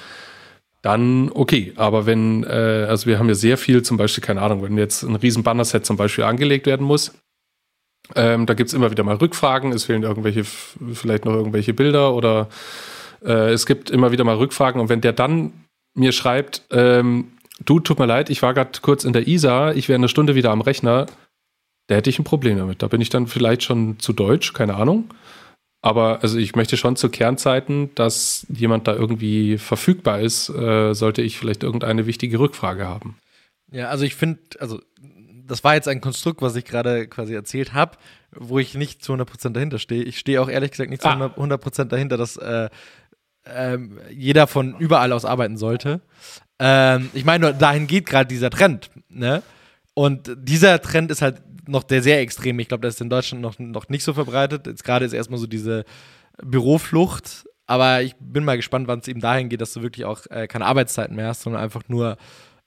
dann 0.83 1.31
okay. 1.33 1.73
Aber 1.77 2.07
wenn, 2.07 2.45
äh, 2.45 2.87
also 2.89 3.07
wir 3.07 3.19
haben 3.19 3.29
ja 3.29 3.35
sehr 3.35 3.57
viel, 3.57 3.83
zum 3.83 3.97
Beispiel, 3.97 4.23
keine 4.23 4.43
Ahnung, 4.43 4.63
wenn 4.63 4.77
jetzt 4.77 5.03
ein 5.03 5.17
riesen 5.17 5.43
Bannerset 5.43 5.87
zum 5.87 5.97
Beispiel 5.97 6.25
angelegt 6.25 6.67
werden 6.67 6.87
muss, 6.87 7.13
ähm, 8.15 8.47
da 8.47 8.55
gibt's 8.55 8.75
immer 8.75 8.91
wieder 8.91 9.05
mal 9.05 9.17
Rückfragen, 9.17 9.73
es 9.73 9.85
fehlen 9.85 10.03
irgendwelche, 10.03 10.45
vielleicht 10.45 11.25
noch 11.25 11.35
irgendwelche 11.35 11.73
Bilder 11.73 12.15
oder 12.15 12.49
äh, 13.25 13.53
es 13.53 13.65
gibt 13.65 13.91
immer 13.91 14.13
wieder 14.13 14.25
mal 14.25 14.37
Rückfragen 14.37 14.81
und 14.81 14.89
wenn 14.89 15.01
der 15.01 15.13
dann 15.13 15.53
mir 15.95 16.13
schreibt, 16.13 16.63
ähm, 16.71 17.33
du, 17.65 17.79
tut 17.81 17.99
mir 17.99 18.07
leid, 18.07 18.29
ich 18.29 18.43
war 18.43 18.55
gerade 18.55 18.81
kurz 18.83 19.05
in 19.05 19.13
der 19.13 19.29
ISA, 19.29 19.73
ich 19.73 19.89
wäre 19.89 19.99
eine 19.99 20.09
Stunde 20.09 20.35
wieder 20.35 20.51
am 20.51 20.63
Rechner, 20.63 21.07
da 21.87 21.97
hätte 21.97 22.11
ich 22.11 22.19
ein 22.19 22.25
Problem 22.25 22.59
damit. 22.59 22.83
Da 22.83 22.89
bin 22.89 23.01
ich 23.01 23.11
dann 23.11 23.27
vielleicht 23.27 23.63
schon 23.63 23.99
zu 23.99 24.13
deutsch, 24.13 24.53
keine 24.53 24.75
Ahnung. 24.75 25.11
Aber 25.83 26.23
also 26.23 26.39
ich 26.39 26.55
möchte 26.55 26.77
schon 26.77 26.95
zu 26.95 27.09
Kernzeiten, 27.09 27.93
dass 27.97 28.47
jemand 28.49 28.87
da 28.87 28.95
irgendwie 28.95 29.59
verfügbar 29.59 30.21
ist, 30.21 30.49
äh, 30.49 30.95
sollte 30.95 31.23
ich 31.23 31.39
vielleicht 31.39 31.65
irgendeine 31.65 32.07
wichtige 32.07 32.39
Rückfrage 32.39 32.87
haben. 32.87 33.19
Ja, 33.73 33.89
also 33.89 34.05
ich 34.05 34.15
finde, 34.15 34.39
also 34.61 34.81
das 35.45 35.65
war 35.65 35.75
jetzt 35.75 35.89
ein 35.89 36.01
Konstrukt, 36.01 36.41
was 36.41 36.55
ich 36.55 36.65
gerade 36.65 37.09
quasi 37.09 37.35
erzählt 37.35 37.75
habe, 37.75 37.99
wo 38.31 38.61
ich 38.61 38.75
nicht 38.75 39.05
zu 39.05 39.13
100% 39.13 39.51
dahinter 39.51 39.81
stehe. 39.81 40.05
Ich 40.05 40.19
stehe 40.19 40.41
auch 40.41 40.49
ehrlich 40.49 40.71
gesagt 40.71 40.89
nicht 40.89 41.03
zu 41.03 41.09
ah. 41.09 41.35
100% 41.37 41.85
dahinter, 41.85 42.17
dass 42.17 42.37
äh, 42.37 42.69
äh, 43.45 43.79
jeder 44.11 44.47
von 44.47 44.77
überall 44.79 45.13
aus 45.13 45.25
arbeiten 45.25 45.57
sollte. 45.57 46.01
Ähm, 46.61 47.11
ich 47.13 47.25
meine, 47.25 47.55
dahin 47.55 47.89
geht 47.89 48.07
gerade 48.07 48.29
dieser 48.29 48.51
Trend, 48.51 48.91
ne? 49.09 49.43
Und 49.95 50.33
dieser 50.39 50.81
Trend 50.81 51.11
ist 51.11 51.21
halt 51.21 51.43
noch 51.67 51.83
der 51.83 52.03
sehr 52.03 52.21
extrem. 52.21 52.59
Ich 52.59 52.69
glaube, 52.69 52.83
das 52.83 52.95
ist 52.95 53.01
in 53.01 53.11
Deutschland 53.11 53.43
noch, 53.43 53.59
noch 53.59 53.89
nicht 53.89 54.05
so 54.05 54.15
verbreitet. 54.15 54.67
Jetzt 54.67 54.85
gerade 54.85 55.05
ist 55.05 55.13
erstmal 55.13 55.39
so 55.39 55.47
diese 55.47 55.85
Büroflucht, 56.43 57.47
Aber 57.67 58.03
ich 58.03 58.15
bin 58.19 58.45
mal 58.45 58.57
gespannt, 58.57 58.89
wann 58.89 58.99
es 58.99 59.09
eben 59.09 59.21
dahin 59.21 59.49
geht, 59.49 59.61
dass 59.61 59.73
du 59.73 59.83
wirklich 59.83 60.05
auch 60.05 60.27
äh, 60.31 60.47
keine 60.47 60.67
Arbeitszeiten 60.67 61.17
mehr 61.17 61.29
hast, 61.29 61.43
sondern 61.43 61.63
einfach 61.63 61.83
nur 61.89 62.17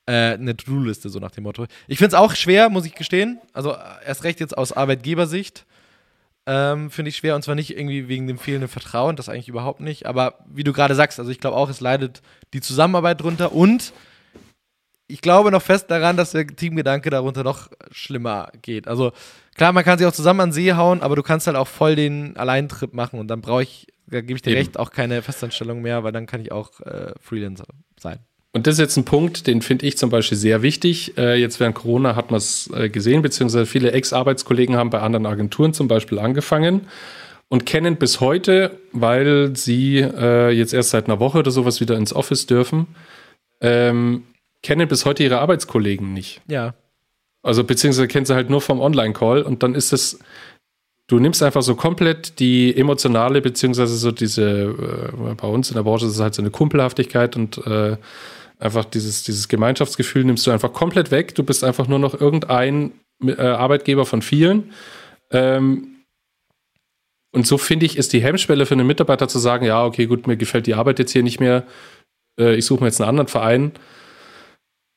äh, 0.06 0.34
eine 0.34 0.56
To-Do-Liste, 0.56 1.10
so 1.10 1.20
nach 1.20 1.32
dem 1.32 1.44
Motto. 1.44 1.66
Ich 1.88 1.98
finde 1.98 2.16
es 2.16 2.22
auch 2.22 2.34
schwer, 2.36 2.70
muss 2.70 2.86
ich 2.86 2.96
gestehen. 2.96 3.40
Also 3.54 3.74
äh, 3.74 3.78
erst 4.06 4.24
recht 4.24 4.40
jetzt 4.40 4.58
aus 4.58 4.72
Arbeitgebersicht. 4.72 5.66
Ähm, 6.48 6.92
finde 6.92 7.10
ich 7.10 7.18
schwer 7.18 7.36
und 7.36 7.42
zwar 7.42 7.56
nicht 7.56 7.76
irgendwie 7.76 8.08
wegen 8.08 8.28
dem 8.28 8.38
fehlenden 8.38 8.70
Vertrauen, 8.70 9.16
das 9.16 9.30
eigentlich 9.30 9.48
überhaupt 9.48 9.80
nicht. 9.80 10.06
Aber 10.06 10.46
wie 10.48 10.64
du 10.64 10.74
gerade 10.74 10.94
sagst, 10.94 11.20
also 11.20 11.32
ich 11.32 11.40
glaube 11.40 11.58
auch, 11.58 11.70
es 11.70 11.82
leidet 11.82 12.22
die 12.54 12.62
Zusammenarbeit 12.62 13.22
drunter 13.22 13.52
und 13.52 13.94
ich 15.08 15.22
glaube 15.22 15.52
noch 15.52 15.62
fest 15.62 15.92
daran, 15.92 16.18
dass 16.18 16.32
der 16.32 16.48
Teamgedanke 16.48 17.10
darunter 17.10 17.44
noch 17.44 17.70
schlimmer 17.92 18.50
geht. 18.62 18.88
Also 18.88 19.12
klar, 19.56 19.72
man 19.72 19.84
kann 19.84 19.98
sich 19.98 20.08
auch 20.08 20.14
zusammen 20.14 20.40
an 20.40 20.52
See 20.52 20.74
hauen, 20.74 21.02
aber 21.02 21.16
du 21.16 21.24
kannst 21.24 21.48
halt 21.48 21.58
auch 21.58 21.68
voll 21.68 21.96
den 21.96 22.36
Alleintrip 22.38 22.94
machen 22.94 23.20
und 23.20 23.28
dann 23.28 23.42
brauche 23.42 23.64
ich, 23.64 23.88
da 24.08 24.22
gebe 24.22 24.34
ich 24.34 24.42
dir 24.42 24.52
Eben. 24.52 24.60
recht, 24.60 24.80
auch 24.80 24.92
keine 24.92 25.22
Festanstellung 25.22 25.82
mehr, 25.82 26.04
weil 26.04 26.12
dann 26.12 26.26
kann 26.26 26.42
ich 26.42 26.52
auch 26.52 26.80
äh, 26.82 27.14
Freelancer 27.22 27.66
sein. 28.00 28.20
Und 28.52 28.68
das 28.68 28.76
ist 28.76 28.80
jetzt 28.80 28.98
ein 28.98 29.04
Punkt, 29.04 29.48
den 29.48 29.62
finde 29.62 29.86
ich 29.86 29.98
zum 29.98 30.10
Beispiel 30.10 30.38
sehr 30.38 30.62
wichtig. 30.62 31.18
Äh, 31.18 31.36
jetzt 31.36 31.60
während 31.60 31.76
Corona 31.76 32.16
hat 32.16 32.32
man 32.32 32.38
es 32.38 32.70
äh, 32.74 32.90
gesehen, 32.90 33.22
beziehungsweise 33.22 33.66
viele 33.66 33.92
Ex-Arbeitskollegen 33.92 34.78
haben 34.78 34.90
bei 34.90 35.02
anderen 35.02 35.26
Agenturen 35.26 35.74
zum 35.74 35.90
Beispiel 35.90 36.20
angefangen 36.20 36.88
und 37.50 37.66
kennen 37.66 37.98
bis 37.98 38.22
heute, 38.22 38.80
weil 38.94 39.56
sie 39.58 40.00
äh, 40.00 40.52
jetzt 40.52 40.74
erst 40.74 40.92
seit 40.92 41.08
einer 41.08 41.20
Woche 41.20 41.40
oder 41.40 41.52
sowas 41.52 41.82
wieder 41.82 41.98
ins 41.98 42.14
Office 42.14 42.46
dürfen, 42.46 42.88
ähm, 43.60 44.24
kennen 44.66 44.88
bis 44.88 45.06
heute 45.06 45.24
ihre 45.24 45.40
Arbeitskollegen 45.40 46.12
nicht. 46.12 46.42
Ja. 46.48 46.74
Also 47.44 47.64
beziehungsweise 47.64 48.08
kennen 48.08 48.26
sie 48.26 48.34
halt 48.34 48.50
nur 48.50 48.62
vom 48.62 48.82
Online-Call 48.82 49.44
und 49.44 49.62
dann 49.62 49.76
ist 49.76 49.94
es, 49.94 50.18
du 51.06 51.20
nimmst 51.20 51.44
einfach 51.44 51.62
so 51.62 51.76
komplett 51.76 52.40
die 52.40 52.76
emotionale, 52.76 53.42
beziehungsweise 53.42 53.96
so 53.96 54.12
diese, 54.12 55.12
äh, 55.22 55.36
bei 55.36 55.48
uns 55.48 55.70
in 55.70 55.76
der 55.76 55.84
Branche 55.84 56.08
ist 56.08 56.14
es 56.14 56.20
halt 56.20 56.34
so 56.34 56.42
eine 56.42 56.50
Kumpelhaftigkeit 56.50 57.36
und 57.36 57.60
äh, 57.68 57.98
einfach 58.58 58.86
dieses, 58.86 59.24
dieses 59.24 59.48
Gemeinschaftsgefühl 59.48 60.24
nimmst 60.24 60.48
du 60.48 60.52
einfach 60.52 60.74
komplett 60.74 61.12
weg. 61.12 61.36
Du 61.36 61.44
bist 61.44 61.64
einfach 61.64 61.88
nur 61.88 62.00
noch 62.00 62.20
irgendein 62.20 62.94
äh, 63.24 63.40
Arbeitgeber 63.40 64.08
von 64.08 64.24
vielen. 64.24 64.72
Ähm, 65.30 65.98
und 67.32 67.46
so 67.46 67.60
finde 67.60 67.86
ich, 67.86 67.98
ist 67.98 68.14
die 68.14 68.24
Hemmschwelle 68.24 68.66
für 68.66 68.74
einen 68.74 68.88
Mitarbeiter 68.88 69.28
zu 69.28 69.38
sagen, 69.38 69.66
ja, 69.66 69.86
okay, 69.86 70.08
gut, 70.08 70.26
mir 70.26 70.38
gefällt 70.38 70.66
die 70.66 70.74
Arbeit 70.74 70.98
jetzt 70.98 71.12
hier 71.12 71.22
nicht 71.22 71.40
mehr, 71.40 71.66
äh, 72.40 72.56
ich 72.56 72.66
suche 72.66 72.82
mir 72.82 72.88
jetzt 72.88 73.00
einen 73.00 73.10
anderen 73.10 73.28
Verein 73.28 73.74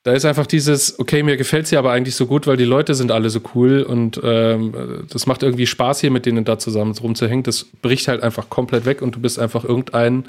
da 0.09 0.15
ist 0.15 0.25
einfach 0.25 0.47
dieses, 0.47 0.99
okay, 0.99 1.23
mir 1.23 1.37
gefällt 1.37 1.67
sie 1.67 1.77
aber 1.77 1.93
eigentlich 1.93 2.15
so 2.15 2.27
gut, 2.27 2.47
weil 2.47 2.57
die 2.57 2.65
Leute 2.65 2.95
sind 2.95 3.13
alle 3.13 3.29
so 3.29 3.43
cool 3.55 3.83
und 3.83 4.19
ähm, 4.25 5.05
das 5.11 5.27
macht 5.27 5.43
irgendwie 5.43 5.67
Spaß 5.67 6.01
hier 6.01 6.11
mit 6.11 6.25
denen 6.25 6.47
da 6.47 6.59
zusammen 6.59 6.97
rumzuhängen. 6.97 7.43
Das 7.43 7.65
bricht 7.65 8.09
halt 8.09 8.23
einfach 8.23 8.49
komplett 8.49 8.87
weg 8.87 9.03
und 9.03 9.17
du 9.17 9.21
bist 9.21 9.39
einfach 9.39 9.65
irgendein 9.65 10.27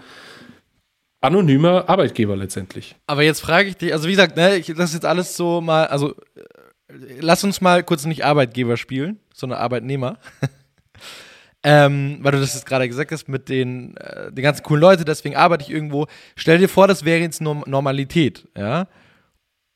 anonymer 1.22 1.88
Arbeitgeber 1.88 2.36
letztendlich. 2.36 2.98
Aber 3.08 3.24
jetzt 3.24 3.40
frage 3.40 3.70
ich 3.70 3.78
dich, 3.78 3.94
also 3.94 4.10
wie 4.10 4.12
gesagt, 4.12 4.36
ne, 4.36 4.58
ich 4.58 4.68
lasse 4.68 4.96
jetzt 4.96 5.06
alles 5.06 5.38
so 5.38 5.62
mal, 5.62 5.88
also 5.88 6.10
äh, 6.36 6.94
lass 7.22 7.46
uns 7.46 7.62
mal 7.62 7.82
kurz 7.82 8.04
nicht 8.04 8.26
Arbeitgeber 8.26 8.76
spielen, 8.76 9.18
sondern 9.34 9.60
Arbeitnehmer. 9.60 10.18
ähm, 11.64 12.18
weil 12.20 12.34
du 12.34 12.42
das 12.42 12.54
jetzt 12.54 12.66
gerade 12.66 12.90
gesagt 12.90 13.14
hast 13.14 13.30
mit 13.30 13.48
den, 13.48 13.96
äh, 13.96 14.30
den 14.30 14.44
ganzen 14.44 14.64
coolen 14.64 14.82
Leuten, 14.82 15.06
deswegen 15.06 15.38
arbeite 15.38 15.64
ich 15.64 15.70
irgendwo. 15.70 16.08
Stell 16.36 16.58
dir 16.58 16.68
vor, 16.68 16.90
das 16.90 17.06
wäre 17.06 17.22
jetzt 17.22 17.40
Normalität, 17.40 18.46
ja 18.58 18.90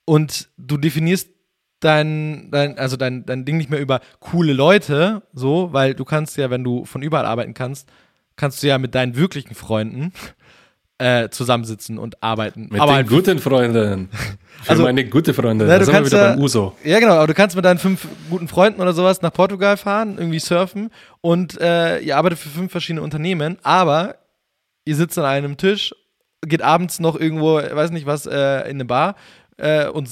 und 0.05 0.49
du 0.57 0.77
definierst 0.77 1.29
dein, 1.79 2.49
dein, 2.51 2.77
also 2.77 2.97
dein, 2.97 3.25
dein 3.25 3.45
Ding 3.45 3.57
nicht 3.57 3.69
mehr 3.69 3.79
über 3.79 3.99
coole 4.19 4.53
Leute, 4.53 5.23
so, 5.33 5.69
weil 5.71 5.93
du 5.93 6.05
kannst 6.05 6.37
ja, 6.37 6.49
wenn 6.49 6.63
du 6.63 6.85
von 6.85 7.01
überall 7.01 7.25
arbeiten 7.25 7.53
kannst, 7.53 7.89
kannst 8.35 8.63
du 8.63 8.67
ja 8.67 8.77
mit 8.77 8.95
deinen 8.95 9.15
wirklichen 9.15 9.55
Freunden 9.55 10.13
äh, 10.97 11.29
zusammensitzen 11.29 11.97
und 11.97 12.21
arbeiten. 12.23 12.69
Mit 12.71 12.81
aber 12.81 12.91
den 12.91 12.95
halt 12.95 13.09
guten 13.09 13.39
Freunden. 13.39 14.09
Für 14.63 14.71
also, 14.71 14.83
meine 14.83 15.05
gute 15.05 15.33
Freunde. 15.33 15.65
Na, 15.65 15.77
da 15.77 15.85
sind 15.85 15.93
wir 15.93 16.05
wieder 16.05 16.21
ja, 16.21 16.29
beim 16.31 16.43
Uso. 16.43 16.75
Ja, 16.83 16.99
genau, 16.99 17.15
aber 17.15 17.27
du 17.27 17.33
kannst 17.33 17.55
mit 17.55 17.65
deinen 17.65 17.79
fünf 17.79 18.07
guten 18.29 18.47
Freunden 18.47 18.81
oder 18.81 18.93
sowas 18.93 19.21
nach 19.21 19.33
Portugal 19.33 19.77
fahren, 19.77 20.15
irgendwie 20.17 20.39
surfen 20.39 20.89
und 21.21 21.59
äh, 21.59 21.99
ihr 21.99 22.17
arbeitet 22.17 22.39
für 22.39 22.49
fünf 22.49 22.71
verschiedene 22.71 23.01
Unternehmen, 23.01 23.57
aber 23.63 24.15
ihr 24.85 24.95
sitzt 24.95 25.17
an 25.17 25.25
einem 25.25 25.57
Tisch, 25.57 25.93
geht 26.45 26.61
abends 26.61 26.99
noch 26.99 27.19
irgendwo, 27.19 27.55
weiß 27.55 27.91
nicht 27.91 28.05
was, 28.05 28.25
äh, 28.25 28.61
in 28.61 28.77
eine 28.77 28.85
Bar 28.85 29.15
äh, 29.57 29.87
und 29.87 30.09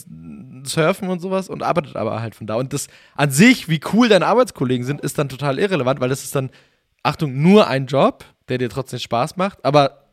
surfen 0.64 1.10
und 1.10 1.20
sowas 1.20 1.50
und 1.50 1.64
arbeitet 1.64 1.96
aber 1.96 2.22
halt 2.22 2.36
von 2.36 2.48
da. 2.48 2.56
Und 2.56 2.74
das 2.74 2.88
an 3.16 3.32
sich, 3.32 3.70
wie 3.70 3.80
cool 3.94 4.10
deine 4.10 4.28
Arbeitskollegen 4.28 4.86
sind, 4.86 5.02
ist 5.02 5.18
dann 5.18 5.30
total 5.30 5.60
irrelevant, 5.60 6.00
weil 6.00 6.10
das 6.10 6.24
ist 6.24 6.36
dann, 6.36 6.50
Achtung, 7.04 7.42
nur 7.42 7.68
ein 7.68 7.88
Job, 7.88 8.26
der 8.50 8.58
dir 8.58 8.70
trotzdem 8.70 9.00
Spaß 9.00 9.38
macht, 9.38 9.64
aber 9.66 10.06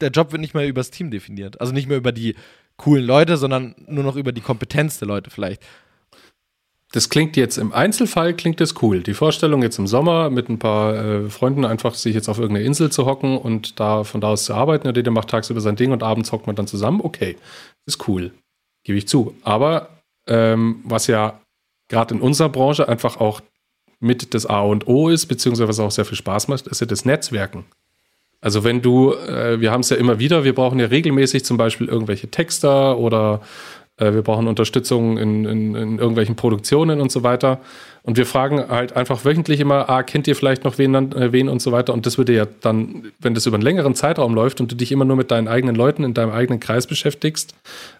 der 0.00 0.10
Job 0.10 0.32
wird 0.32 0.40
nicht 0.40 0.54
mehr 0.54 0.68
übers 0.68 0.90
Team 0.90 1.10
definiert. 1.10 1.60
Also 1.60 1.72
nicht 1.72 1.88
mehr 1.88 1.96
über 1.96 2.12
die 2.12 2.36
coolen 2.76 3.04
Leute, 3.04 3.36
sondern 3.36 3.74
nur 3.86 4.04
noch 4.04 4.16
über 4.16 4.32
die 4.32 4.42
Kompetenz 4.42 4.98
der 4.98 5.08
Leute 5.08 5.30
vielleicht. 5.30 5.62
Das 6.92 7.08
klingt 7.08 7.36
jetzt 7.36 7.58
im 7.58 7.72
Einzelfall, 7.72 8.34
klingt 8.34 8.60
das 8.60 8.80
cool. 8.80 9.02
Die 9.02 9.14
Vorstellung 9.14 9.62
jetzt 9.62 9.78
im 9.78 9.86
Sommer 9.86 10.30
mit 10.30 10.48
ein 10.48 10.58
paar 10.58 10.94
äh, 10.94 11.30
Freunden 11.30 11.64
einfach 11.64 11.94
sich 11.94 12.14
jetzt 12.14 12.28
auf 12.28 12.38
irgendeine 12.38 12.66
Insel 12.66 12.92
zu 12.92 13.06
hocken 13.06 13.38
und 13.38 13.80
da 13.80 14.04
von 14.04 14.20
da 14.20 14.28
aus 14.28 14.44
zu 14.44 14.54
arbeiten. 14.54 14.92
Der 14.92 15.12
macht 15.12 15.28
tagsüber 15.28 15.60
sein 15.60 15.76
Ding 15.76 15.90
und 15.90 16.02
abends 16.02 16.30
hockt 16.30 16.46
man 16.46 16.54
dann 16.54 16.68
zusammen. 16.68 17.00
Okay, 17.02 17.36
ist 17.86 18.06
cool 18.06 18.30
gebe 18.86 18.98
ich 18.98 19.08
zu. 19.08 19.34
Aber 19.42 19.88
ähm, 20.26 20.80
was 20.84 21.08
ja 21.08 21.40
gerade 21.88 22.14
in 22.14 22.20
unserer 22.20 22.48
Branche 22.48 22.88
einfach 22.88 23.18
auch 23.18 23.40
mit 23.98 24.32
das 24.34 24.46
A 24.46 24.60
und 24.60 24.86
O 24.86 25.08
ist, 25.08 25.26
beziehungsweise 25.26 25.68
was 25.68 25.80
auch 25.80 25.90
sehr 25.90 26.04
viel 26.04 26.16
Spaß 26.16 26.48
macht, 26.48 26.66
ist 26.66 26.80
ja 26.80 26.86
das 26.86 27.04
Netzwerken. 27.04 27.64
Also 28.40 28.62
wenn 28.62 28.82
du, 28.82 29.12
äh, 29.12 29.60
wir 29.60 29.72
haben 29.72 29.80
es 29.80 29.90
ja 29.90 29.96
immer 29.96 30.18
wieder, 30.18 30.44
wir 30.44 30.54
brauchen 30.54 30.78
ja 30.78 30.86
regelmäßig 30.86 31.44
zum 31.44 31.56
Beispiel 31.56 31.88
irgendwelche 31.88 32.28
Texter 32.28 32.98
oder 32.98 33.40
äh, 33.98 34.12
wir 34.12 34.22
brauchen 34.22 34.46
Unterstützung 34.46 35.18
in, 35.18 35.44
in, 35.44 35.74
in, 35.74 35.98
irgendwelchen 35.98 36.36
Produktionen 36.36 37.00
und 37.00 37.10
so 37.10 37.22
weiter. 37.22 37.60
Und 38.02 38.16
wir 38.18 38.26
fragen 38.26 38.68
halt 38.68 38.94
einfach 38.94 39.24
wöchentlich 39.24 39.58
immer, 39.58 39.88
ah, 39.88 40.02
kennt 40.02 40.28
ihr 40.28 40.36
vielleicht 40.36 40.64
noch 40.64 40.78
wen, 40.78 40.94
äh, 40.94 41.32
wen 41.32 41.48
und 41.48 41.62
so 41.62 41.72
weiter. 41.72 41.92
Und 41.94 42.06
das 42.06 42.18
würde 42.18 42.34
ja 42.34 42.46
dann, 42.60 43.10
wenn 43.18 43.34
das 43.34 43.46
über 43.46 43.56
einen 43.56 43.64
längeren 43.64 43.94
Zeitraum 43.94 44.34
läuft 44.34 44.60
und 44.60 44.70
du 44.70 44.76
dich 44.76 44.92
immer 44.92 45.04
nur 45.04 45.16
mit 45.16 45.30
deinen 45.30 45.48
eigenen 45.48 45.74
Leuten 45.74 46.04
in 46.04 46.14
deinem 46.14 46.30
eigenen 46.30 46.60
Kreis 46.60 46.86
beschäftigst 46.86 47.54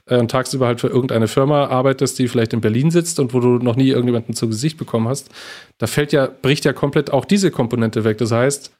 äh, 0.07 0.19
und 0.19 0.31
tagsüber 0.31 0.67
halt 0.67 0.81
für 0.81 0.89
irgendeine 0.89 1.29
Firma 1.29 1.67
arbeitest, 1.67 2.19
die 2.19 2.29
vielleicht 2.29 2.53
in 2.53 2.61
Berlin 2.61 2.91
sitzt 2.91 3.19
und 3.19 3.33
wo 3.33 3.41
du 3.41 3.59
noch 3.59 3.77
nie 3.77 3.89
irgendjemanden 3.89 4.35
zu 4.35 4.49
Gesicht 4.49 4.77
bekommen 4.79 5.09
hast, 5.09 5.31
da 5.79 5.87
fällt 5.87 6.13
ja, 6.13 6.29
bricht 6.43 6.65
ja 6.65 6.73
komplett 6.73 7.11
auch 7.13 7.25
diese 7.25 7.51
Komponente 7.51 8.05
weg. 8.05 8.19
Das 8.19 8.33
heißt, 8.33 8.73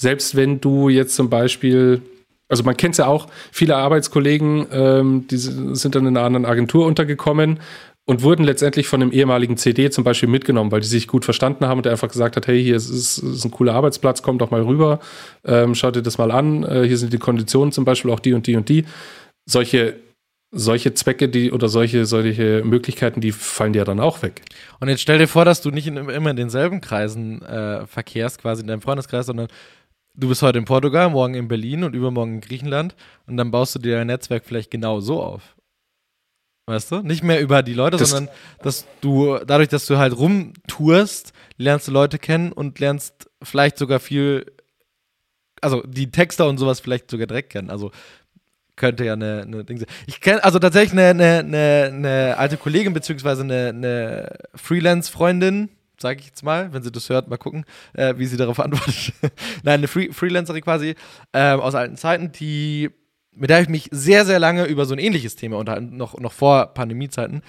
selbst 0.00 0.36
wenn 0.36 0.60
du 0.60 0.88
jetzt 0.88 1.14
zum 1.14 1.30
Beispiel 1.30 2.02
also 2.48 2.62
man 2.62 2.76
kennt 2.76 2.94
es 2.94 2.98
ja 2.98 3.06
auch, 3.06 3.26
viele 3.52 3.76
Arbeitskollegen, 3.76 4.66
ähm, 4.70 5.26
die 5.28 5.36
sind 5.36 5.94
dann 5.94 6.06
in 6.06 6.16
einer 6.16 6.26
anderen 6.26 6.46
Agentur 6.46 6.86
untergekommen 6.86 7.60
und 8.06 8.22
wurden 8.22 8.44
letztendlich 8.44 8.88
von 8.88 9.02
einem 9.02 9.12
ehemaligen 9.12 9.58
CD 9.58 9.90
zum 9.90 10.02
Beispiel 10.02 10.30
mitgenommen, 10.30 10.72
weil 10.72 10.80
die 10.80 10.86
sich 10.86 11.08
gut 11.08 11.26
verstanden 11.26 11.66
haben 11.66 11.78
und 11.78 11.84
der 11.84 11.92
einfach 11.92 12.08
gesagt 12.08 12.36
hat, 12.36 12.46
hey, 12.46 12.62
hier 12.62 12.76
ist, 12.76 12.88
ist 12.88 13.44
ein 13.44 13.50
cooler 13.50 13.74
Arbeitsplatz, 13.74 14.22
komm 14.22 14.38
doch 14.38 14.50
mal 14.50 14.62
rüber, 14.62 14.98
ähm, 15.44 15.74
schaut 15.74 15.96
dir 15.96 16.02
das 16.02 16.16
mal 16.16 16.30
an, 16.30 16.64
äh, 16.64 16.84
hier 16.86 16.96
sind 16.96 17.12
die 17.12 17.18
Konditionen 17.18 17.70
zum 17.70 17.84
Beispiel 17.84 18.10
auch 18.10 18.20
die 18.20 18.32
und 18.32 18.46
die 18.46 18.56
und 18.56 18.68
die. 18.68 18.86
Solche 19.44 19.96
solche 20.50 20.94
Zwecke, 20.94 21.28
die 21.28 21.52
oder 21.52 21.68
solche, 21.68 22.06
solche 22.06 22.62
Möglichkeiten, 22.64 23.20
die 23.20 23.32
fallen 23.32 23.74
dir 23.74 23.84
dann 23.84 24.00
auch 24.00 24.22
weg. 24.22 24.42
Und 24.80 24.88
jetzt 24.88 25.02
stell 25.02 25.18
dir 25.18 25.28
vor, 25.28 25.44
dass 25.44 25.60
du 25.60 25.70
nicht 25.70 25.86
in, 25.86 25.96
immer 25.96 26.30
in 26.30 26.36
denselben 26.36 26.80
Kreisen 26.80 27.42
äh, 27.42 27.86
verkehrst, 27.86 28.40
quasi 28.40 28.62
in 28.62 28.68
deinem 28.68 28.80
Freundeskreis, 28.80 29.26
sondern 29.26 29.48
du 30.18 30.28
bist 30.28 30.42
heute 30.42 30.58
in 30.58 30.64
Portugal, 30.64 31.10
morgen 31.10 31.34
in 31.34 31.48
Berlin 31.48 31.84
und 31.84 31.94
übermorgen 31.94 32.34
in 32.34 32.40
Griechenland 32.40 32.94
und 33.26 33.36
dann 33.36 33.50
baust 33.50 33.74
du 33.74 33.78
dir 33.78 33.96
dein 33.96 34.08
Netzwerk 34.08 34.44
vielleicht 34.44 34.70
genau 34.70 35.00
so 35.00 35.22
auf. 35.22 35.56
Weißt 36.66 36.90
du? 36.92 37.00
Nicht 37.00 37.22
mehr 37.22 37.40
über 37.40 37.62
die 37.62 37.72
Leute, 37.72 37.96
das 37.96 38.10
sondern 38.10 38.34
dass 38.62 38.84
du, 39.00 39.38
dadurch, 39.38 39.68
dass 39.68 39.86
du 39.86 39.96
halt 39.96 40.14
rumtourst, 40.16 41.32
lernst 41.56 41.88
du 41.88 41.92
Leute 41.92 42.18
kennen 42.18 42.52
und 42.52 42.78
lernst 42.78 43.30
vielleicht 43.42 43.78
sogar 43.78 44.00
viel, 44.00 44.44
also 45.62 45.82
die 45.86 46.10
Texter 46.10 46.46
und 46.46 46.58
sowas 46.58 46.80
vielleicht 46.80 47.10
sogar 47.10 47.26
direkt 47.26 47.50
kennen. 47.50 47.70
Also 47.70 47.90
könnte 48.76 49.04
ja 49.04 49.14
eine, 49.14 49.42
eine 49.42 49.64
Ding 49.64 49.78
sein. 49.78 49.88
Ich 50.06 50.20
kenne 50.20 50.44
also 50.44 50.58
tatsächlich 50.58 50.92
eine, 50.92 51.08
eine, 51.08 51.38
eine, 51.38 51.90
eine, 51.92 52.38
alte 52.38 52.56
Kollegin, 52.58 52.92
beziehungsweise 52.92 53.42
eine, 53.42 53.68
eine 53.68 54.38
Freelance-Freundin, 54.54 55.70
sage 56.00 56.20
ich 56.20 56.26
jetzt 56.26 56.42
mal, 56.42 56.72
wenn 56.72 56.82
sie 56.82 56.92
das 56.92 57.08
hört, 57.08 57.28
mal 57.28 57.36
gucken, 57.36 57.64
äh, 57.94 58.14
wie 58.16 58.26
sie 58.26 58.36
darauf 58.36 58.60
antwortet. 58.60 59.12
Nein, 59.62 59.80
eine 59.80 59.88
Free 59.88 60.12
Freelancerin 60.12 60.62
quasi 60.62 60.94
äh, 61.32 61.52
aus 61.52 61.74
alten 61.74 61.96
Zeiten, 61.96 62.32
die 62.32 62.90
mit 63.38 63.50
der 63.50 63.60
ich 63.60 63.68
mich 63.68 63.88
sehr, 63.92 64.24
sehr 64.24 64.38
lange 64.38 64.64
über 64.64 64.84
so 64.84 64.94
ein 64.94 64.98
ähnliches 64.98 65.36
Thema 65.36 65.58
unterhalten, 65.58 65.96
noch, 65.96 66.18
noch 66.18 66.32
vor 66.32 66.74
Pandemiezeiten. 66.74 67.42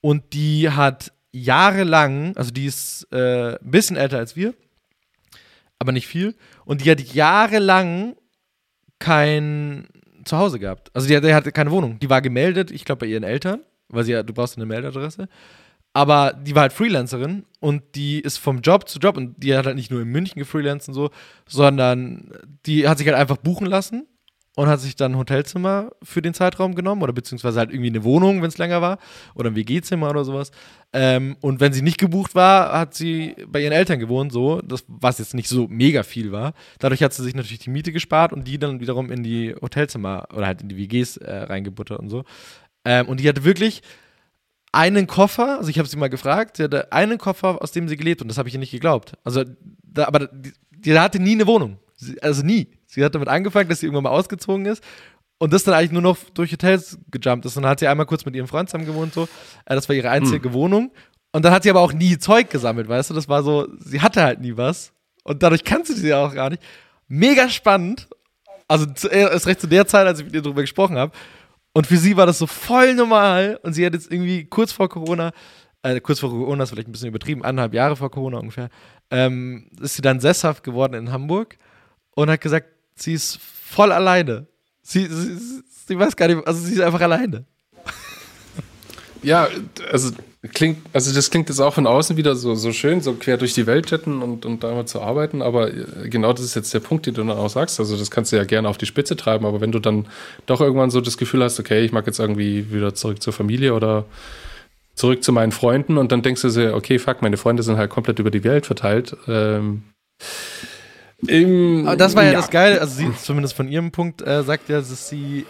Und 0.00 0.34
die 0.34 0.70
hat 0.70 1.12
jahrelang, 1.32 2.36
also 2.36 2.50
die 2.50 2.66
ist 2.66 3.06
äh, 3.12 3.52
ein 3.54 3.70
bisschen 3.70 3.96
älter 3.96 4.18
als 4.18 4.36
wir, 4.36 4.54
aber 5.78 5.92
nicht 5.92 6.06
viel. 6.06 6.34
Und 6.64 6.84
die 6.84 6.90
hat 6.90 7.00
jahrelang 7.00 8.16
kein 8.98 9.88
Zuhause 10.24 10.58
gehabt. 10.58 10.90
Also 10.94 11.08
die, 11.08 11.18
die 11.20 11.34
hatte 11.34 11.52
keine 11.52 11.70
Wohnung. 11.70 11.98
Die 11.98 12.10
war 12.10 12.20
gemeldet, 12.20 12.70
ich 12.70 12.84
glaube, 12.84 13.00
bei 13.00 13.06
ihren 13.06 13.24
Eltern, 13.24 13.60
weil 13.88 14.04
sie 14.04 14.12
ja, 14.12 14.22
du 14.22 14.34
brauchst 14.34 14.56
eine 14.56 14.66
Meldadresse. 14.66 15.28
Aber 15.92 16.34
die 16.34 16.54
war 16.54 16.62
halt 16.62 16.72
Freelancerin 16.72 17.44
und 17.58 17.82
die 17.94 18.20
ist 18.20 18.38
vom 18.38 18.60
Job 18.60 18.88
zu 18.88 18.98
Job 18.98 19.16
und 19.16 19.34
die 19.42 19.56
hat 19.56 19.66
halt 19.66 19.76
nicht 19.76 19.90
nur 19.90 20.02
in 20.02 20.08
München 20.08 20.38
gefreelanced 20.38 20.88
und 20.88 20.94
so, 20.94 21.10
sondern 21.46 22.32
die 22.66 22.88
hat 22.88 22.98
sich 22.98 23.06
halt 23.06 23.16
einfach 23.16 23.38
buchen 23.38 23.66
lassen 23.66 24.06
und 24.56 24.68
hat 24.68 24.80
sich 24.80 24.94
dann 24.94 25.12
ein 25.12 25.18
Hotelzimmer 25.18 25.90
für 26.02 26.22
den 26.22 26.34
Zeitraum 26.34 26.74
genommen 26.74 27.02
oder 27.02 27.12
beziehungsweise 27.12 27.58
halt 27.58 27.70
irgendwie 27.70 27.88
eine 27.88 28.04
Wohnung, 28.04 28.42
wenn 28.42 28.48
es 28.48 28.58
länger 28.58 28.82
war 28.82 28.98
oder 29.34 29.50
ein 29.50 29.56
WG-Zimmer 29.56 30.10
oder 30.10 30.24
sowas. 30.24 30.50
Ähm, 30.92 31.36
und 31.40 31.60
wenn 31.60 31.72
sie 31.72 31.82
nicht 31.82 31.98
gebucht 31.98 32.34
war, 32.34 32.72
hat 32.72 32.94
sie 32.94 33.36
bei 33.48 33.62
ihren 33.62 33.72
Eltern 33.72 33.98
gewohnt, 33.98 34.32
so, 34.32 34.60
das, 34.60 34.84
was 34.86 35.18
jetzt 35.18 35.34
nicht 35.34 35.48
so 35.48 35.66
mega 35.68 36.02
viel 36.02 36.30
war. 36.30 36.52
Dadurch 36.78 37.02
hat 37.02 37.12
sie 37.12 37.22
sich 37.22 37.34
natürlich 37.34 37.60
die 37.60 37.70
Miete 37.70 37.92
gespart 37.92 38.32
und 38.32 38.46
die 38.46 38.58
dann 38.58 38.80
wiederum 38.80 39.10
in 39.10 39.22
die 39.22 39.54
Hotelzimmer 39.60 40.26
oder 40.34 40.46
halt 40.46 40.62
in 40.62 40.68
die 40.68 40.76
WGs 40.76 41.16
äh, 41.18 41.32
reingebuttert 41.44 41.98
und 41.98 42.10
so. 42.10 42.24
Ähm, 42.84 43.08
und 43.08 43.20
die 43.20 43.28
hatte 43.28 43.44
wirklich 43.44 43.82
einen 44.72 45.06
Koffer, 45.06 45.58
also 45.58 45.68
ich 45.68 45.78
habe 45.78 45.88
sie 45.88 45.96
mal 45.96 46.08
gefragt, 46.08 46.56
sie 46.56 46.64
hatte 46.64 46.92
einen 46.92 47.18
Koffer, 47.18 47.60
aus 47.60 47.72
dem 47.72 47.88
sie 47.88 47.96
gelebt 47.96 48.22
und 48.22 48.28
das 48.28 48.38
habe 48.38 48.48
ich 48.48 48.54
ihr 48.54 48.60
nicht 48.60 48.70
geglaubt. 48.70 49.14
Also, 49.24 49.44
da, 49.82 50.06
aber 50.06 50.28
die, 50.28 50.52
die 50.70 50.98
hatte 50.98 51.20
nie 51.20 51.32
eine 51.32 51.46
Wohnung. 51.46 51.78
Sie, 51.96 52.20
also 52.22 52.42
nie. 52.42 52.68
Sie 52.86 53.04
hat 53.04 53.14
damit 53.14 53.28
angefangen, 53.28 53.68
dass 53.68 53.80
sie 53.80 53.86
irgendwann 53.86 54.04
mal 54.04 54.10
ausgezogen 54.10 54.66
ist 54.66 54.82
und 55.38 55.52
das 55.52 55.64
dann 55.64 55.74
eigentlich 55.74 55.92
nur 55.92 56.02
noch 56.02 56.18
durch 56.34 56.52
Hotels 56.52 56.98
gejumpt 57.10 57.46
ist. 57.46 57.56
Und 57.56 57.62
dann 57.62 57.70
hat 57.70 57.80
sie 57.80 57.88
einmal 57.88 58.06
kurz 58.06 58.24
mit 58.24 58.36
ihrem 58.36 58.46
Freund 58.46 58.68
zusammen 58.68 58.86
gewohnt, 58.86 59.14
so. 59.14 59.24
Äh, 59.64 59.74
das 59.74 59.88
war 59.88 59.96
ihre 59.96 60.10
einzige 60.10 60.48
hm. 60.48 60.52
Wohnung. 60.52 60.92
Und 61.32 61.44
dann 61.44 61.52
hat 61.52 61.62
sie 61.62 61.70
aber 61.70 61.80
auch 61.80 61.92
nie 61.92 62.18
Zeug 62.18 62.50
gesammelt, 62.50 62.88
weißt 62.88 63.10
du? 63.10 63.14
Das 63.14 63.28
war 63.28 63.42
so, 63.42 63.68
sie 63.78 64.00
hatte 64.00 64.22
halt 64.22 64.40
nie 64.40 64.56
was. 64.56 64.92
Und 65.22 65.42
dadurch 65.42 65.64
kannte 65.64 65.94
sie 65.94 66.12
auch 66.12 66.34
gar 66.34 66.50
nicht. 66.50 66.62
Mega 67.08 67.48
spannend. 67.48 68.08
Also 68.68 68.86
erst 69.08 69.46
recht 69.46 69.60
zu 69.60 69.66
der 69.66 69.86
Zeit, 69.86 70.06
als 70.06 70.20
ich 70.20 70.26
mit 70.26 70.34
ihr 70.34 70.42
darüber 70.42 70.60
gesprochen 70.60 70.96
habe. 70.96 71.12
Und 71.72 71.86
für 71.86 71.96
sie 71.96 72.16
war 72.16 72.26
das 72.26 72.38
so 72.38 72.46
voll 72.46 72.94
normal. 72.94 73.58
Und 73.62 73.74
sie 73.74 73.84
hat 73.86 73.94
jetzt 73.94 74.10
irgendwie 74.10 74.44
kurz 74.44 74.72
vor 74.72 74.88
Corona, 74.88 75.32
äh, 75.82 76.00
kurz 76.00 76.20
vor 76.20 76.30
Corona 76.30 76.64
ist 76.64 76.70
vielleicht 76.70 76.88
ein 76.88 76.92
bisschen 76.92 77.08
übertrieben, 77.08 77.44
anderthalb 77.44 77.74
Jahre 77.74 77.96
vor 77.96 78.10
Corona 78.10 78.38
ungefähr, 78.38 78.68
ähm, 79.10 79.70
ist 79.80 79.96
sie 79.96 80.02
dann 80.02 80.20
sesshaft 80.20 80.62
geworden 80.62 80.94
in 80.94 81.12
Hamburg 81.12 81.56
und 82.14 82.30
hat 82.30 82.40
gesagt, 82.40 82.68
sie 82.96 83.14
ist 83.14 83.38
voll 83.38 83.92
alleine. 83.92 84.46
Sie, 84.82 85.06
sie, 85.06 85.62
sie 85.86 85.98
weiß 85.98 86.16
gar 86.16 86.28
nicht, 86.28 86.46
also 86.46 86.60
sie 86.60 86.74
ist 86.74 86.80
einfach 86.80 87.00
alleine. 87.00 87.44
Ja, 89.22 89.48
also 89.92 90.12
klingt, 90.48 90.78
also 90.92 91.14
das 91.14 91.30
klingt 91.30 91.48
jetzt 91.48 91.60
auch 91.60 91.74
von 91.74 91.86
außen 91.86 92.16
wieder 92.16 92.34
so, 92.34 92.54
so 92.54 92.72
schön, 92.72 93.02
so 93.02 93.12
quer 93.14 93.36
durch 93.36 93.52
die 93.52 93.66
Welt 93.66 93.90
jetten 93.90 94.22
und, 94.22 94.46
und 94.46 94.64
da 94.64 94.72
mal 94.72 94.86
zu 94.86 95.02
arbeiten, 95.02 95.42
aber 95.42 95.68
äh, 95.68 96.08
genau 96.08 96.32
das 96.32 96.44
ist 96.44 96.54
jetzt 96.54 96.72
der 96.72 96.80
Punkt, 96.80 97.06
den 97.06 97.14
du 97.14 97.22
dann 97.22 97.36
auch 97.36 97.50
sagst. 97.50 97.78
Also 97.78 97.96
das 97.96 98.10
kannst 98.10 98.32
du 98.32 98.36
ja 98.36 98.44
gerne 98.44 98.68
auf 98.68 98.78
die 98.78 98.86
Spitze 98.86 99.16
treiben, 99.16 99.44
aber 99.44 99.60
wenn 99.60 99.72
du 99.72 99.78
dann 99.78 100.06
doch 100.46 100.60
irgendwann 100.60 100.90
so 100.90 101.00
das 101.00 101.18
Gefühl 101.18 101.44
hast, 101.44 101.60
okay, 101.60 101.84
ich 101.84 101.92
mag 101.92 102.06
jetzt 102.06 102.20
irgendwie 102.20 102.72
wieder 102.72 102.94
zurück 102.94 103.22
zur 103.22 103.34
Familie 103.34 103.74
oder 103.74 104.06
zurück 104.94 105.22
zu 105.22 105.32
meinen 105.32 105.52
Freunden 105.52 105.98
und 105.98 106.10
dann 106.10 106.22
denkst 106.22 106.42
du 106.42 106.48
dir, 106.48 106.74
okay, 106.74 106.98
fuck, 106.98 107.20
meine 107.20 107.36
Freunde 107.36 107.62
sind 107.62 107.76
halt 107.76 107.90
komplett 107.90 108.18
über 108.18 108.30
die 108.30 108.44
Welt 108.44 108.66
verteilt. 108.66 109.16
Ähm, 109.28 109.82
im, 111.26 111.84
das 111.98 112.16
war 112.16 112.24
ja, 112.24 112.32
ja, 112.32 112.38
das 112.38 112.50
Geile, 112.50 112.80
also 112.80 112.94
sie, 112.94 113.12
zumindest 113.22 113.54
von 113.54 113.68
ihrem 113.68 113.90
Punkt, 113.90 114.22
äh, 114.22 114.42
sagt 114.42 114.70
ja, 114.70 114.78
dass 114.78 115.08
sie 115.08 115.44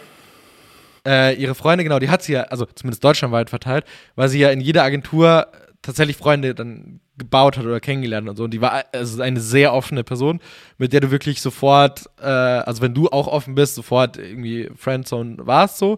äh, 1.05 1.35
ihre 1.35 1.55
Freunde, 1.55 1.83
genau, 1.83 1.99
die 1.99 2.09
hat 2.09 2.21
sie 2.23 2.33
ja, 2.33 2.43
also 2.43 2.65
zumindest 2.65 3.03
deutschlandweit 3.03 3.49
verteilt, 3.49 3.85
weil 4.15 4.29
sie 4.29 4.39
ja 4.39 4.49
in 4.49 4.61
jeder 4.61 4.83
Agentur 4.83 5.47
tatsächlich 5.81 6.17
Freunde 6.17 6.53
dann 6.53 6.99
gebaut 7.17 7.57
hat 7.57 7.65
oder 7.65 7.79
kennengelernt 7.79 8.29
und 8.29 8.35
so. 8.35 8.43
Und 8.45 8.51
die 8.51 8.61
war 8.61 8.83
also 8.93 9.21
eine 9.21 9.39
sehr 9.39 9.73
offene 9.73 10.03
Person, 10.03 10.39
mit 10.77 10.93
der 10.93 11.01
du 11.01 11.11
wirklich 11.11 11.41
sofort, 11.41 12.05
äh, 12.19 12.25
also 12.25 12.81
wenn 12.81 12.93
du 12.93 13.09
auch 13.09 13.27
offen 13.27 13.55
bist, 13.55 13.75
sofort 13.75 14.17
irgendwie 14.17 14.69
Friendzone 14.75 15.37
warst 15.39 15.77
so. 15.77 15.97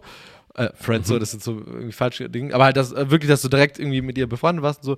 Äh, 0.54 0.68
Friendzone, 0.74 1.18
mhm. 1.18 1.20
das 1.20 1.30
sind 1.32 1.42
so 1.42 1.52
irgendwie 1.58 1.92
falsche 1.92 2.30
Dinge, 2.30 2.54
aber 2.54 2.64
halt 2.64 2.76
das, 2.76 2.92
äh, 2.92 3.10
wirklich, 3.10 3.28
dass 3.28 3.42
du 3.42 3.48
direkt 3.48 3.78
irgendwie 3.78 4.02
mit 4.02 4.16
ihr 4.16 4.28
befreundet 4.28 4.62
warst 4.62 4.80
und 4.80 4.84
so. 4.84 4.96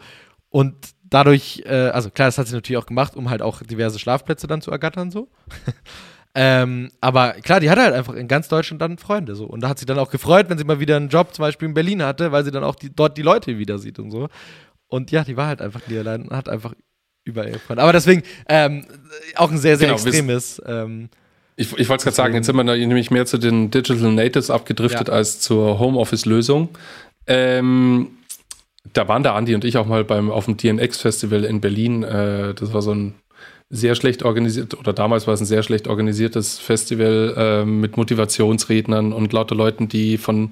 Und 0.51 0.75
dadurch, 1.05 1.63
äh, 1.67 1.89
also 1.89 2.11
klar, 2.11 2.29
das 2.29 2.39
hat 2.39 2.47
sie 2.47 2.55
natürlich 2.55 2.83
auch 2.83 2.87
gemacht, 2.87 3.17
um 3.17 3.31
halt 3.31 3.43
auch 3.43 3.63
diverse 3.63 3.99
Schlafplätze 3.99 4.47
dann 4.47 4.61
zu 4.61 4.71
ergattern, 4.71 5.11
so. 5.11 5.29
ähm, 6.39 6.91
aber 7.01 7.33
klar, 7.41 7.61
die 7.61 7.71
hatte 7.71 7.81
halt 7.81 7.95
einfach 7.95 8.13
in 8.13 8.29
ganz 8.29 8.49
Deutschland 8.49 8.83
dann 8.83 8.99
Freunde, 8.99 9.35
so. 9.35 9.47
Und 9.47 9.63
da 9.63 9.71
hat 9.71 9.79
sie 9.79 9.87
dann 9.87 9.99
auch 9.99 10.11
gefreut, 10.11 10.51
wenn 10.51 10.59
sie 10.59 10.65
mal 10.65 10.79
wieder 10.81 10.97
einen 10.97 11.09
Job 11.09 11.33
zum 11.35 11.45
Beispiel 11.45 11.67
in 11.67 11.73
Berlin 11.73 12.03
hatte, 12.03 12.31
weil 12.31 12.45
sie 12.45 12.51
dann 12.51 12.63
auch 12.63 12.75
die, 12.75 12.95
dort 12.95 13.17
die 13.17 13.23
Leute 13.23 13.57
wieder 13.57 13.79
sieht 13.79 13.99
und 13.99 14.11
so. 14.11 14.29
Und 14.87 15.11
ja, 15.11 15.25
die 15.25 15.39
war 15.39 15.47
halt 15.47 15.63
einfach 15.63 15.81
nie 15.89 15.97
allein 15.97 16.29
und 16.29 16.37
hat 16.37 16.51
einfach 16.51 16.75
überall 17.25 17.59
Freunde. 17.59 17.83
Aber 17.83 17.95
deswegen, 17.95 18.23
ähm, 18.51 18.85
auch 19.35 19.51
ein 19.51 19.57
sehr, 19.57 19.79
sehr 19.79 19.89
genau, 19.89 19.99
extremes. 19.99 20.61
Ähm, 20.67 21.09
ich, 21.57 21.73
ich 21.73 21.89
wollte 21.89 22.01
es 22.01 22.05
gerade 22.05 22.17
sagen, 22.17 22.35
jetzt 22.35 22.45
sind 22.45 22.57
wir 22.57 22.65
nämlich 22.65 23.11
mehr 23.11 23.25
zu 23.25 23.39
den 23.39 23.71
Digital 23.71 24.13
Natives 24.13 24.51
abgedriftet 24.51 25.09
ja. 25.09 25.15
als 25.15 25.41
zur 25.41 25.79
Homeoffice-Lösung. 25.79 26.69
Ähm, 27.27 28.09
da 28.93 29.09
waren 29.09 29.23
der 29.23 29.35
Andi 29.35 29.55
und 29.55 29.65
ich 29.65 29.79
auch 29.79 29.87
mal 29.87 30.05
beim 30.05 30.31
auf 30.31 30.45
dem 30.45 30.59
DNX 30.59 31.01
Festival 31.01 31.45
in 31.45 31.63
Berlin. 31.63 32.03
Äh, 32.03 32.53
das 32.53 32.75
war 32.75 32.83
so 32.83 32.95
ein 32.95 33.15
sehr 33.69 33.97
schlecht 33.97 34.23
organisiert 34.23 34.75
oder 34.75 34.93
damals 34.93 35.27
war 35.27 35.35
es 35.35 35.41
ein 35.41 35.47
sehr 35.47 35.65
schlecht 35.65 35.89
organisiertes 35.89 36.59
Festival 36.59 37.35
äh, 37.37 37.65
mit 37.65 37.97
Motivationsrednern 37.97 39.13
und 39.13 39.33
lauter 39.33 39.57
Leuten, 39.57 39.89
die 39.89 40.19
von 40.19 40.51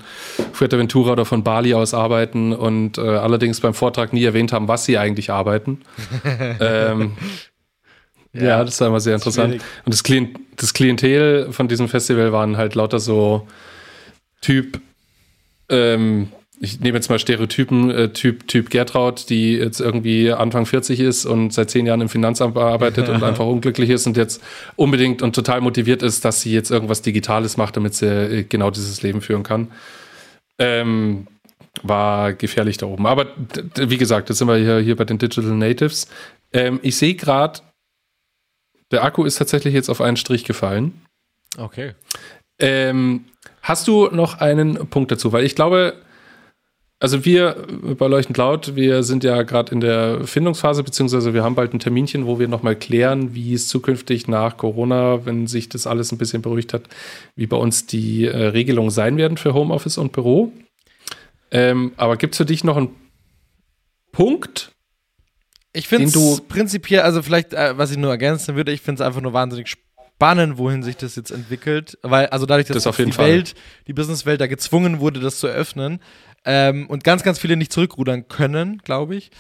Fuerteventura 0.53 1.13
oder 1.13 1.25
von 1.25 1.45
Bali 1.45 1.75
aus 1.75 1.95
arbeiten 1.95 2.53
und 2.53 2.99
äh, 2.99 3.03
allerdings 3.03 3.61
beim 3.61 3.75
Vortrag 3.75 4.13
nie 4.13 4.25
erwähnt 4.25 4.53
haben, 4.53 4.67
was 4.67 4.85
sie 4.85 4.99
eigentlich 4.99 5.31
arbeiten. 5.31 5.83
ähm, 6.61 7.13
ja, 8.33 8.43
ja, 8.43 8.65
das 8.65 8.81
war 8.81 8.89
immer 8.89 8.99
sehr 8.99 9.15
interessant. 9.15 9.55
Schwierig. 9.55 9.67
Und 9.85 9.95
das, 9.95 10.03
Klient 10.03 10.39
das 10.57 10.75
Klientel 10.75 11.53
von 11.53 11.69
diesem 11.69 11.89
Festival 11.89 12.33
waren 12.33 12.57
halt 12.57 12.75
lauter 12.75 12.99
so 12.99 13.47
Typ 14.41 14.81
ähm, 15.69 16.29
ich 16.65 16.81
nehme 16.81 16.97
jetzt 16.97 17.09
mal 17.09 17.19
Stereotypen, 17.19 17.91
äh, 17.91 18.09
Typ, 18.09 18.49
typ 18.49 18.71
Gertraud, 18.71 19.29
die 19.31 19.55
jetzt 19.55 19.81
irgendwie 19.81 20.33
Anfang 20.33 20.67
40 20.67 20.99
ist 21.01 21.27
und 21.27 21.53
seit 21.53 21.71
zehn 21.71 21.87
Jahren 21.87 22.01
im 22.01 22.09
Finanzamt 22.09 22.57
arbeitet 22.57 23.09
und 23.09 23.23
einfach 23.23 23.47
unglücklich 23.47 23.91
ist 23.91 24.07
und 24.07 24.17
jetzt 24.17 24.43
unbedingt 24.77 25.23
und 25.23 25.35
total 25.35 25.61
motiviert 25.61 26.03
ist, 26.03 26.25
dass 26.25 26.41
sie 26.41 26.53
jetzt 26.53 26.71
irgendwas 26.71 27.03
Digitales 27.03 27.57
macht, 27.57 27.77
damit 27.77 27.95
sie 27.95 28.07
äh, 28.07 28.43
genau 28.43 28.71
dieses 28.71 29.03
Leben 29.03 29.21
führen 29.21 29.43
kann. 29.43 29.71
Ähm, 30.59 31.27
war 31.83 32.33
gefährlich 32.33 32.79
da 32.79 32.87
oben. 32.87 33.07
Aber 33.07 33.27
wie 33.77 33.99
gesagt, 33.99 34.29
jetzt 34.29 34.39
sind 34.39 34.49
wir 34.49 34.57
hier, 34.57 34.79
hier 34.79 34.97
bei 34.97 35.05
den 35.05 35.19
Digital 35.19 35.53
Natives. 35.53 36.09
Ähm, 36.53 36.81
ich 36.83 36.97
sehe 36.97 37.15
gerade, 37.15 37.61
der 38.91 39.05
Akku 39.05 39.25
ist 39.25 39.37
tatsächlich 39.37 39.75
jetzt 39.75 39.89
auf 39.89 40.01
einen 40.01 40.17
Strich 40.17 40.45
gefallen. 40.45 41.03
Okay. 41.59 41.95
Ähm, 42.61 43.25
hast 43.63 43.89
du 43.89 44.09
noch 44.09 44.39
einen 44.41 44.89
Punkt 44.89 45.11
dazu? 45.11 45.33
Weil 45.33 45.45
ich 45.45 45.57
glaube, 45.57 45.95
also 47.05 47.27
wir 47.27 47.67
bei 47.99 48.07
Leuchtend 48.07 48.39
Laut, 48.39 48.77
wir 48.77 49.03
sind 49.03 49.25
ja 49.25 49.43
gerade 49.43 49.73
in 49.73 49.83
der 49.83 50.27
Findungsphase, 50.27 50.83
beziehungsweise 50.83 51.35
wir 51.35 51.45
haben 51.45 51.55
bald 51.55 51.75
ein 51.75 51.79
Terminchen, 51.79 52.25
wo 52.25 52.39
wir 52.39 52.49
nochmal 52.49 52.77
klären, 52.77 53.35
wie 53.35 53.53
es 53.53 53.69
zukünftig 53.69 54.27
nach 54.27 54.57
Corona, 54.57 55.27
wenn 55.27 55.47
sich 55.47 55.69
das 55.69 55.87
alles 55.87 56.13
ein 56.13 56.17
bisschen 56.17 56.41
beruhigt 56.41 56.73
hat, 56.73 56.85
wie 57.37 57.47
bei 57.47 57.59
uns 57.59 57.85
die 57.85 58.25
äh, 58.25 58.47
Regelungen 58.47 58.89
sein 58.89 59.19
werden 59.19 59.37
für 59.37 59.53
Homeoffice 59.53 59.99
und 59.99 60.13
Büro. 60.13 60.51
Ähm, 61.51 61.93
aber 61.99 62.17
gibt 62.17 62.33
es 62.33 62.39
für 62.39 62.47
dich 62.47 62.65
noch 62.65 62.79
einen 62.79 62.89
Punkt? 64.11 64.73
Ich 65.75 65.89
finde 65.89 66.07
es 66.07 66.41
prinzipiell, 66.49 67.03
also 67.03 67.21
vielleicht, 67.21 67.53
äh, 67.53 67.77
was 67.77 67.91
ich 67.91 67.99
nur 67.99 68.13
ergänzen 68.13 68.57
würde, 68.57 68.73
ich 68.73 68.81
finde 68.81 69.03
es 69.03 69.07
einfach 69.07 69.21
nur 69.21 69.35
wahnsinnig 69.35 69.69
spannend, 69.69 69.84
wohin 70.21 70.83
sich 70.83 70.97
das 70.97 71.17
jetzt 71.17 71.31
entwickelt, 71.31 71.99
weil 72.03 72.27
also 72.27 72.47
dadurch, 72.47 72.67
dass 72.69 72.83
das 72.83 72.97
die 72.97 73.13
Fall. 73.13 73.27
Welt, 73.27 73.55
die 73.87 73.93
Businesswelt 73.93 74.41
da 74.41 74.47
gezwungen 74.47 75.01
wurde, 75.01 75.21
das 75.21 75.39
zu 75.39 75.47
öffnen, 75.47 76.01
ähm, 76.45 76.87
und 76.89 77.05
ganz, 77.05 77.23
ganz 77.23 77.39
viele 77.39 77.57
nicht 77.57 77.73
zurückrudern 77.73 78.29
können, 78.29 78.79
glaube 78.85 79.17
ich. 79.17 79.31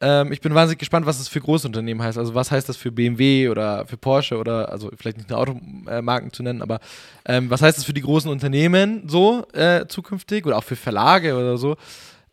Ähm, 0.00 0.32
ich 0.32 0.40
bin 0.40 0.54
wahnsinnig 0.54 0.78
gespannt, 0.78 1.06
was 1.06 1.18
das 1.18 1.28
für 1.28 1.40
Großunternehmen 1.40 2.04
heißt. 2.04 2.18
Also 2.18 2.34
was 2.34 2.50
heißt 2.50 2.68
das 2.68 2.76
für 2.76 2.92
BMW 2.92 3.48
oder 3.48 3.86
für 3.86 3.96
Porsche 3.96 4.36
oder, 4.38 4.70
also 4.70 4.90
vielleicht 4.96 5.16
nicht 5.16 5.30
nur 5.30 5.38
Automarken 5.38 6.32
zu 6.32 6.42
nennen, 6.42 6.62
aber 6.62 6.80
ähm, 7.24 7.50
was 7.50 7.62
heißt 7.62 7.78
das 7.78 7.84
für 7.84 7.92
die 7.92 8.00
großen 8.00 8.30
Unternehmen 8.30 9.08
so 9.08 9.46
äh, 9.52 9.86
zukünftig 9.86 10.46
oder 10.46 10.58
auch 10.58 10.64
für 10.64 10.76
Verlage 10.76 11.36
oder 11.36 11.56
so? 11.56 11.76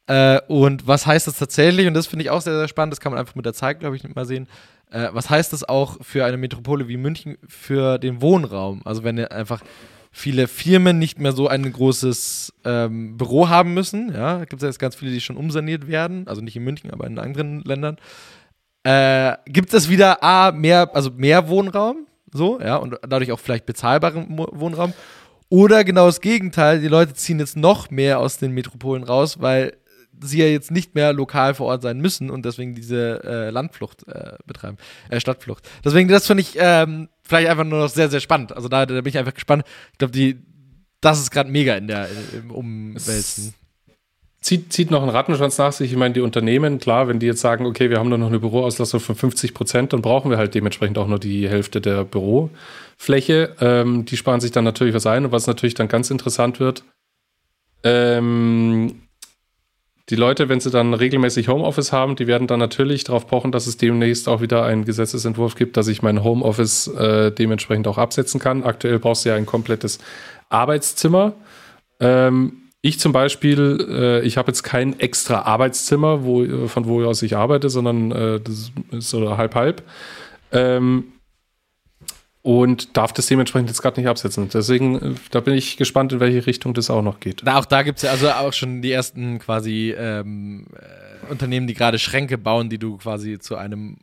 Äh, 0.07 0.41
und 0.47 0.87
was 0.87 1.05
heißt 1.05 1.27
das 1.27 1.37
tatsächlich? 1.37 1.85
Und 1.87 1.93
das 1.93 2.07
finde 2.07 2.23
ich 2.23 2.31
auch 2.31 2.41
sehr, 2.41 2.57
sehr 2.57 2.67
spannend. 2.67 2.93
Das 2.93 2.99
kann 2.99 3.11
man 3.11 3.19
einfach 3.19 3.35
mit 3.35 3.45
der 3.45 3.53
Zeit, 3.53 3.79
glaube 3.79 3.95
ich, 3.95 4.03
nicht 4.03 4.15
mal 4.15 4.25
sehen. 4.25 4.47
Äh, 4.91 5.09
was 5.11 5.29
heißt 5.29 5.53
das 5.53 5.67
auch 5.67 5.97
für 6.01 6.25
eine 6.25 6.37
Metropole 6.37 6.87
wie 6.87 6.97
München 6.97 7.37
für 7.47 7.97
den 7.97 8.21
Wohnraum? 8.21 8.81
Also 8.85 9.03
wenn 9.03 9.19
einfach 9.19 9.61
viele 10.11 10.47
Firmen 10.47 10.99
nicht 10.99 11.19
mehr 11.19 11.31
so 11.31 11.47
ein 11.47 11.71
großes 11.71 12.53
ähm, 12.65 13.17
Büro 13.17 13.49
haben 13.49 13.73
müssen. 13.73 14.13
Ja, 14.13 14.39
gibt 14.39 14.61
es 14.61 14.67
jetzt 14.67 14.79
ganz 14.79 14.95
viele, 14.95 15.11
die 15.11 15.21
schon 15.21 15.37
umsaniert 15.37 15.87
werden, 15.87 16.27
also 16.27 16.41
nicht 16.41 16.55
in 16.55 16.63
München, 16.63 16.91
aber 16.91 17.07
in 17.07 17.19
anderen 17.19 17.61
Ländern. 17.61 17.97
Äh, 18.83 19.35
gibt 19.45 19.73
es 19.73 19.89
wieder 19.89 20.23
A, 20.23 20.51
mehr, 20.51 20.89
also 20.95 21.11
mehr 21.11 21.47
Wohnraum, 21.49 22.07
so, 22.31 22.59
ja, 22.59 22.77
und 22.77 22.95
dadurch 23.07 23.31
auch 23.31 23.39
vielleicht 23.39 23.65
bezahlbaren 23.65 24.37
Wohnraum. 24.37 24.93
Oder 25.49 25.83
genau 25.83 26.05
das 26.05 26.21
Gegenteil, 26.21 26.79
die 26.79 26.87
Leute 26.87 27.13
ziehen 27.13 27.39
jetzt 27.39 27.57
noch 27.57 27.89
mehr 27.89 28.19
aus 28.19 28.37
den 28.37 28.53
Metropolen 28.53 29.03
raus, 29.03 29.41
weil 29.41 29.73
sie 30.21 30.39
ja 30.39 30.45
jetzt 30.45 30.71
nicht 30.71 30.95
mehr 30.95 31.13
lokal 31.13 31.53
vor 31.53 31.67
Ort 31.67 31.81
sein 31.81 31.99
müssen 31.99 32.29
und 32.29 32.45
deswegen 32.45 32.75
diese 32.75 33.23
äh, 33.23 33.49
Landflucht 33.49 34.07
äh, 34.07 34.33
betreiben, 34.45 34.77
äh, 35.09 35.19
Stadtflucht. 35.19 35.67
Deswegen, 35.83 36.09
das 36.09 36.27
finde 36.27 36.41
ich 36.41 36.55
ähm, 36.57 37.09
vielleicht 37.23 37.49
einfach 37.49 37.63
nur 37.63 37.79
noch 37.79 37.89
sehr, 37.89 38.09
sehr 38.09 38.19
spannend. 38.19 38.55
Also 38.55 38.67
da, 38.67 38.85
da 38.85 38.95
bin 38.95 39.07
ich 39.07 39.17
einfach 39.17 39.33
gespannt. 39.33 39.63
Ich 39.93 39.97
glaube, 39.97 40.11
die, 40.11 40.37
das 41.01 41.19
ist 41.19 41.31
gerade 41.31 41.49
mega 41.49 41.75
in 41.75 41.87
der 41.87 42.07
im 42.33 42.51
Umwälzen. 42.51 43.53
zieht, 44.41 44.73
zieht 44.73 44.91
noch 44.91 45.01
einen 45.01 45.11
Rattenschwanz 45.11 45.57
nach 45.57 45.71
sich. 45.71 45.91
Ich 45.91 45.97
meine, 45.97 46.13
die 46.13 46.21
Unternehmen, 46.21 46.79
klar, 46.79 47.07
wenn 47.07 47.19
die 47.19 47.27
jetzt 47.27 47.41
sagen, 47.41 47.65
okay, 47.65 47.89
wir 47.89 47.99
haben 47.99 48.09
nur 48.09 48.17
noch 48.17 48.27
eine 48.27 48.39
Büroauslastung 48.39 48.99
von 48.99 49.15
50 49.15 49.53
Prozent, 49.53 49.93
dann 49.93 50.01
brauchen 50.01 50.31
wir 50.31 50.37
halt 50.37 50.55
dementsprechend 50.55 50.97
auch 50.97 51.07
nur 51.07 51.19
die 51.19 51.47
Hälfte 51.47 51.81
der 51.81 52.03
Bürofläche. 52.03 53.55
Ähm, 53.61 54.05
die 54.05 54.17
sparen 54.17 54.41
sich 54.41 54.51
dann 54.51 54.63
natürlich 54.63 54.93
was 54.93 55.05
ein. 55.05 55.25
Und 55.25 55.31
was 55.31 55.47
natürlich 55.47 55.75
dann 55.75 55.87
ganz 55.87 56.11
interessant 56.11 56.59
wird, 56.59 56.83
ähm, 57.83 59.01
die 60.09 60.15
Leute, 60.15 60.49
wenn 60.49 60.59
sie 60.59 60.71
dann 60.71 60.93
regelmäßig 60.93 61.47
Homeoffice 61.47 61.91
haben, 61.91 62.15
die 62.15 62.25
werden 62.25 62.47
dann 62.47 62.59
natürlich 62.59 63.03
darauf 63.03 63.27
pochen, 63.27 63.51
dass 63.51 63.67
es 63.67 63.77
demnächst 63.77 64.27
auch 64.27 64.41
wieder 64.41 64.63
einen 64.63 64.85
Gesetzesentwurf 64.85 65.55
gibt, 65.55 65.77
dass 65.77 65.87
ich 65.87 66.01
mein 66.01 66.23
Homeoffice 66.23 66.87
äh, 66.87 67.31
dementsprechend 67.31 67.87
auch 67.87 67.97
absetzen 67.97 68.39
kann. 68.39 68.63
Aktuell 68.63 68.97
brauchst 68.97 69.25
du 69.25 69.29
ja 69.29 69.35
ein 69.35 69.45
komplettes 69.45 69.99
Arbeitszimmer. 70.49 71.33
Ähm, 71.99 72.53
ich 72.81 72.99
zum 72.99 73.11
Beispiel, 73.11 73.87
äh, 73.89 74.25
ich 74.25 74.37
habe 74.37 74.49
jetzt 74.49 74.63
kein 74.63 74.99
extra 74.99 75.41
Arbeitszimmer, 75.41 76.23
wo, 76.23 76.67
von 76.67 76.87
wo 76.87 77.03
aus 77.03 77.21
ich 77.21 77.35
arbeite, 77.35 77.69
sondern 77.69 78.11
äh, 78.11 78.39
das 78.39 78.71
ist 78.91 79.09
so 79.09 79.37
halb 79.37 79.53
halb. 79.53 79.83
Ähm, 80.51 81.03
und 82.41 82.95
darf 82.95 83.11
das 83.11 83.27
dementsprechend 83.27 83.69
jetzt 83.69 83.81
gerade 83.81 83.99
nicht 83.99 84.09
absetzen. 84.09 84.49
Deswegen, 84.53 84.95
äh, 84.95 85.15
da 85.31 85.41
bin 85.41 85.55
ich 85.55 85.77
gespannt, 85.77 86.13
in 86.13 86.19
welche 86.19 86.45
Richtung 86.45 86.73
das 86.73 86.89
auch 86.89 87.01
noch 87.01 87.19
geht. 87.19 87.41
Na, 87.43 87.59
auch 87.59 87.65
da 87.65 87.83
gibt 87.83 87.97
es 87.97 88.03
ja 88.03 88.11
also 88.11 88.31
auch 88.31 88.53
schon 88.53 88.81
die 88.81 88.91
ersten 88.91 89.39
quasi 89.39 89.93
ähm, 89.97 90.67
äh, 90.73 91.31
Unternehmen, 91.31 91.67
die 91.67 91.73
gerade 91.73 91.99
Schränke 91.99 92.37
bauen, 92.37 92.69
die 92.69 92.77
du 92.77 92.97
quasi 92.97 93.39
zu 93.39 93.57
einem 93.57 93.97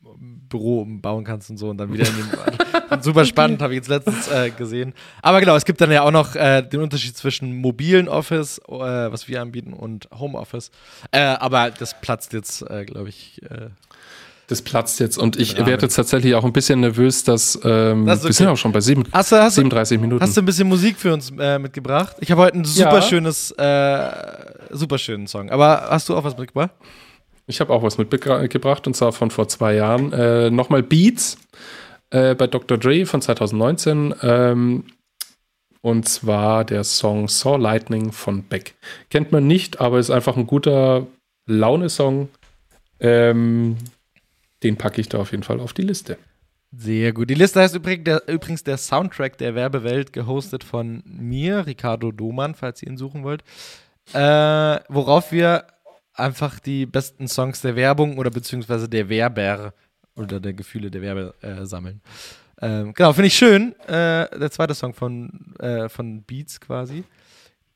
Büro 0.48 0.82
umbauen 0.82 1.24
kannst 1.24 1.50
und 1.50 1.56
so 1.56 1.70
und 1.70 1.78
dann 1.78 1.92
wieder 1.92 2.06
in 2.06 2.14
den. 2.14 3.02
super 3.02 3.24
spannend, 3.24 3.62
habe 3.62 3.72
ich 3.72 3.78
jetzt 3.78 3.88
letztens 3.88 4.28
äh, 4.28 4.50
gesehen. 4.50 4.92
Aber 5.22 5.40
genau, 5.40 5.56
es 5.56 5.64
gibt 5.64 5.80
dann 5.80 5.90
ja 5.90 6.02
auch 6.02 6.10
noch 6.10 6.36
äh, 6.36 6.62
den 6.62 6.80
Unterschied 6.80 7.16
zwischen 7.16 7.56
mobilen 7.56 8.08
Office, 8.08 8.60
äh, 8.68 8.70
was 8.70 9.28
wir 9.28 9.40
anbieten, 9.40 9.72
und 9.72 10.08
Homeoffice. 10.16 10.70
Äh, 11.10 11.20
aber 11.20 11.70
das 11.70 12.00
platzt 12.00 12.32
jetzt, 12.32 12.64
glaube 12.86 13.08
ich, 13.08 13.40
das 14.48 14.62
platzt 14.62 15.00
jetzt 15.00 15.18
und 15.18 15.36
ich 15.36 15.56
werde 15.56 15.82
jetzt 15.82 15.96
tatsächlich 15.96 16.34
auch 16.34 16.44
ein 16.44 16.52
bisschen 16.52 16.80
nervös, 16.80 17.24
dass 17.24 17.58
ähm, 17.64 18.06
das 18.06 18.20
okay. 18.20 18.28
wir 18.28 18.32
sind 18.32 18.46
auch 18.48 18.56
schon 18.56 18.72
bei 18.72 18.80
sieben, 18.80 19.04
hast 19.12 19.32
du, 19.32 19.36
hast 19.36 19.56
37 19.56 20.00
Minuten. 20.00 20.22
Hast 20.22 20.36
du 20.36 20.42
ein 20.42 20.44
bisschen 20.44 20.68
Musik 20.68 20.96
für 20.98 21.12
uns 21.12 21.32
äh, 21.38 21.58
mitgebracht? 21.58 22.16
Ich 22.20 22.30
habe 22.30 22.42
heute 22.42 22.54
einen 22.54 22.64
super 22.64 22.96
ja. 22.96 23.02
schönes, 23.02 23.50
äh, 23.52 24.10
super 24.70 24.98
schönen 24.98 25.26
Song. 25.26 25.50
Aber 25.50 25.88
hast 25.90 26.08
du 26.08 26.16
auch 26.16 26.22
was 26.22 26.36
mitgebracht? 26.36 26.70
Ich 27.48 27.60
habe 27.60 27.72
auch 27.72 27.82
was 27.82 27.98
mitgebracht 27.98 28.86
und 28.86 28.94
zwar 28.94 29.12
von 29.12 29.30
vor 29.30 29.48
zwei 29.48 29.74
Jahren. 29.74 30.12
Äh, 30.12 30.50
Nochmal 30.50 30.82
Beats 30.82 31.38
äh, 32.10 32.34
bei 32.34 32.46
Dr. 32.46 32.78
Dre 32.78 33.04
von 33.06 33.20
2019. 33.20 34.14
Ähm, 34.22 34.84
und 35.80 36.08
zwar 36.08 36.64
der 36.64 36.84
Song 36.84 37.28
Saw 37.28 37.56
Lightning 37.56 38.12
von 38.12 38.42
Beck. 38.44 38.74
Kennt 39.10 39.32
man 39.32 39.46
nicht, 39.46 39.80
aber 39.80 39.98
ist 39.98 40.10
einfach 40.10 40.36
ein 40.36 40.46
guter 40.46 41.06
Laune-Song. 41.46 42.28
Ähm, 42.98 43.76
den 44.62 44.76
packe 44.76 45.00
ich 45.00 45.08
da 45.08 45.18
auf 45.18 45.30
jeden 45.32 45.42
Fall 45.42 45.60
auf 45.60 45.72
die 45.72 45.82
Liste. 45.82 46.18
Sehr 46.72 47.12
gut. 47.12 47.30
Die 47.30 47.34
Liste 47.34 47.60
heißt 47.60 47.74
übrigens 47.74 48.04
der, 48.04 48.28
übrigens 48.28 48.64
der 48.64 48.76
Soundtrack 48.76 49.38
der 49.38 49.54
Werbewelt, 49.54 50.12
gehostet 50.12 50.64
von 50.64 51.02
mir, 51.06 51.66
Ricardo 51.66 52.12
Domann, 52.12 52.54
falls 52.54 52.82
ihr 52.82 52.88
ihn 52.88 52.96
suchen 52.96 53.22
wollt. 53.22 53.42
Äh, 54.12 54.80
worauf 54.88 55.32
wir 55.32 55.66
einfach 56.12 56.58
die 56.58 56.86
besten 56.86 57.28
Songs 57.28 57.60
der 57.60 57.76
Werbung 57.76 58.18
oder 58.18 58.30
beziehungsweise 58.30 58.88
der 58.88 59.08
Werber 59.08 59.74
oder 60.16 60.40
der 60.40 60.54
Gefühle 60.54 60.90
der 60.90 61.02
Werbe 61.02 61.34
äh, 61.40 61.64
sammeln. 61.66 62.00
Ähm, 62.60 62.94
genau, 62.94 63.12
finde 63.12 63.28
ich 63.28 63.36
schön. 63.36 63.78
Äh, 63.82 64.28
der 64.38 64.50
zweite 64.50 64.74
Song 64.74 64.94
von, 64.94 65.54
äh, 65.58 65.88
von 65.88 66.22
Beats 66.22 66.60
quasi. 66.60 67.04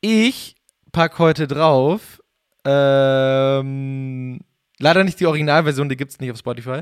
Ich 0.01 0.57
packe 0.93 1.18
heute 1.18 1.47
drauf 1.47 2.22
ähm, 2.64 4.41
Leider 4.81 5.05
nicht 5.05 5.20
die 5.20 5.26
Originalversion, 5.26 5.89
die 5.89 5.97
gibt 5.97 6.11
es 6.11 6.20
nicht 6.20 6.31
auf 6.31 6.39
Spotify. 6.39 6.81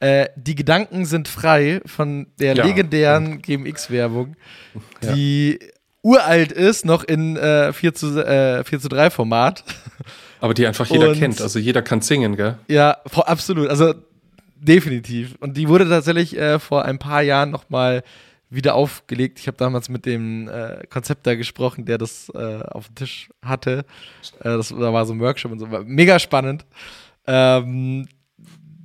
Äh, 0.00 0.26
die 0.36 0.56
Gedanken 0.56 1.06
sind 1.06 1.28
frei 1.28 1.80
von 1.86 2.26
der 2.38 2.54
ja. 2.54 2.64
legendären 2.64 3.40
GMX-Werbung, 3.40 4.36
die 5.14 5.58
ja. 5.60 5.68
uralt 6.02 6.52
ist, 6.52 6.84
noch 6.84 7.04
in 7.04 7.36
äh, 7.36 7.72
4, 7.72 7.94
zu, 7.94 8.18
äh, 8.18 8.64
4 8.64 8.80
zu 8.80 8.88
3 8.88 9.10
Format. 9.10 9.64
Aber 10.40 10.54
die 10.54 10.66
einfach 10.66 10.86
jeder 10.86 11.10
Und, 11.10 11.18
kennt, 11.18 11.40
also 11.40 11.58
jeder 11.58 11.82
kann 11.82 12.02
singen, 12.02 12.36
gell? 12.36 12.58
Ja, 12.68 12.98
absolut, 13.14 13.68
also 13.70 13.94
definitiv. 14.56 15.36
Und 15.40 15.56
die 15.56 15.68
wurde 15.68 15.88
tatsächlich 15.88 16.36
äh, 16.36 16.58
vor 16.58 16.84
ein 16.84 16.98
paar 16.98 17.22
Jahren 17.22 17.50
nochmal 17.50 18.02
wieder 18.50 18.74
aufgelegt. 18.74 19.38
Ich 19.38 19.46
habe 19.46 19.56
damals 19.56 19.88
mit 19.88 20.04
dem 20.04 20.48
äh, 20.48 20.86
Konzept 20.90 21.26
da 21.26 21.34
gesprochen, 21.34 21.84
der 21.84 21.98
das 21.98 22.28
äh, 22.34 22.62
auf 22.62 22.88
dem 22.88 22.94
Tisch 22.96 23.30
hatte. 23.42 23.84
Äh, 24.40 24.44
das, 24.44 24.68
da 24.68 24.92
war 24.92 25.06
so 25.06 25.14
ein 25.14 25.20
Workshop 25.20 25.52
und 25.52 25.58
so. 25.58 25.70
War 25.70 25.84
mega 25.84 26.18
spannend 26.18 26.66
ähm, 27.26 28.08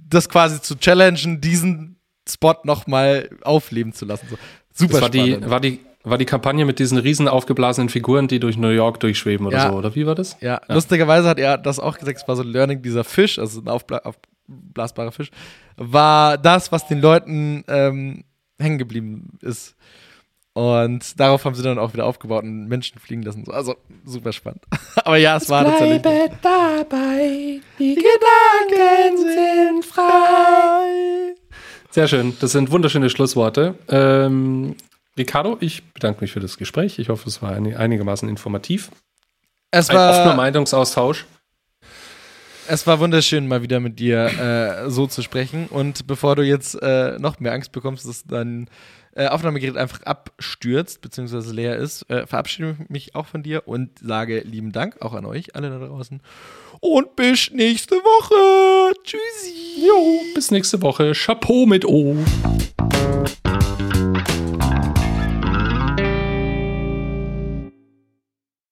das 0.10 0.30
quasi 0.30 0.62
zu 0.62 0.76
challengen, 0.76 1.42
diesen 1.42 1.98
Spot 2.28 2.56
nochmal 2.64 3.30
aufleben 3.44 3.94
zu 3.94 4.06
lassen. 4.06 4.28
So, 4.30 4.38
super 4.74 4.94
das 4.94 5.02
war 5.02 5.08
spannend. 5.10 5.46
Die, 5.46 5.50
war, 5.50 5.60
die, 5.60 5.80
war 6.04 6.18
die 6.18 6.26
Kampagne 6.26 6.66
mit 6.66 6.80
diesen 6.80 6.98
riesen 6.98 7.28
aufgeblasenen 7.28 7.90
Figuren, 7.90 8.28
die 8.28 8.40
durch 8.40 8.58
New 8.58 8.70
York 8.70 9.00
durchschweben 9.00 9.48
oder 9.48 9.58
ja. 9.58 9.72
so, 9.72 9.78
oder 9.78 9.96
wie 9.96 10.06
war 10.06 10.16
das? 10.16 10.38
Ja. 10.42 10.62
ja, 10.68 10.76
lustigerweise 10.76 11.28
hat 11.28 11.40
er 11.40 11.58
das 11.58 11.80
auch 11.80 11.98
gesagt, 11.98 12.18
es 12.18 12.28
war 12.28 12.36
so 12.36 12.44
ein 12.44 12.50
Learning, 12.50 12.82
dieser 12.82 13.04
Fisch, 13.04 13.40
also 13.40 13.62
ein 13.62 13.68
aufbla 13.68 14.02
aufblasbarer 14.04 15.12
Fisch, 15.12 15.32
war 15.78 16.38
das, 16.38 16.72
was 16.72 16.88
den 16.88 17.02
Leuten 17.02 17.64
ähm, 17.68 18.24
hängen 18.60 18.78
geblieben 18.78 19.38
ist. 19.42 19.76
Und 20.54 21.18
darauf 21.20 21.46
haben 21.46 21.56
sie 21.56 21.64
dann 21.64 21.80
auch 21.80 21.94
wieder 21.94 22.06
aufgebaut 22.06 22.44
und 22.44 22.68
Menschen 22.68 23.00
fliegen 23.00 23.24
lassen. 23.24 23.50
Also 23.50 23.76
super 24.04 24.34
spannend. 24.34 24.64
Aber 25.06 25.18
ja, 25.18 25.38
es, 25.38 25.44
es 25.44 25.50
war 25.50 25.64
tatsächlich. 25.64 26.02
dabei, 26.02 27.62
die 27.80 27.96
Gedanken 27.96 29.18
sind 29.18 29.86
frei. 29.86 31.36
Sehr 31.90 32.08
schön. 32.08 32.36
Das 32.42 32.52
sind 32.52 32.72
wunderschöne 32.72 33.10
Schlussworte. 33.10 33.76
Ähm, 33.88 34.76
Ricardo, 35.18 35.58
ich 35.62 35.84
bedanke 35.94 36.22
mich 36.22 36.34
für 36.34 36.40
das 36.40 36.58
Gespräch. 36.58 37.00
Ich 37.00 37.10
hoffe, 37.10 37.28
es 37.28 37.42
war 37.42 37.52
einigermaßen 37.52 38.28
informativ. 38.28 38.92
Es 39.72 39.90
war 39.90 40.10
Ein 40.10 40.20
offener 40.20 40.36
Meinungsaustausch. 40.36 41.26
Es 42.68 42.88
war 42.88 43.00
wunderschön, 43.00 43.48
mal 43.48 43.62
wieder 43.62 43.80
mit 43.80 44.00
dir 44.00 44.86
äh, 44.86 44.90
so 44.90 45.08
zu 45.08 45.22
sprechen. 45.22 45.68
Und 45.68 46.08
bevor 46.08 46.36
du 46.36 46.44
jetzt 46.44 46.76
äh, 46.82 47.18
noch 47.20 47.40
mehr 47.40 47.54
Angst 47.54 47.72
bekommst, 47.72 48.08
dass 48.08 48.24
dann 48.24 48.70
äh, 49.14 49.28
Aufnahmegerät 49.28 49.78
einfach 49.78 50.02
abstürzt, 50.04 51.02
beziehungsweise 51.02 51.54
leer 51.54 51.78
ist, 51.78 52.10
äh, 52.10 52.26
verabschiede 52.26 52.78
ich 52.82 52.90
mich 52.90 53.16
auch 53.16 53.28
von 53.28 53.44
dir 53.44 53.68
und 53.68 54.00
sage 54.00 54.40
lieben 54.40 54.72
Dank 54.72 55.02
auch 55.02 55.14
an 55.14 55.26
euch, 55.26 55.56
alle 55.56 55.70
da 55.70 55.80
draußen. 55.80 56.22
Und 56.80 57.16
bis 57.16 57.52
nächste 57.52 57.96
Woche. 57.96 58.94
Tschüssi. 59.04 59.86
Jo, 59.86 60.22
bis 60.34 60.52
nächste 60.52 60.82
Woche. 60.82 61.12
Chapeau 61.14 61.66
mit 61.66 61.86
O. 61.86 62.18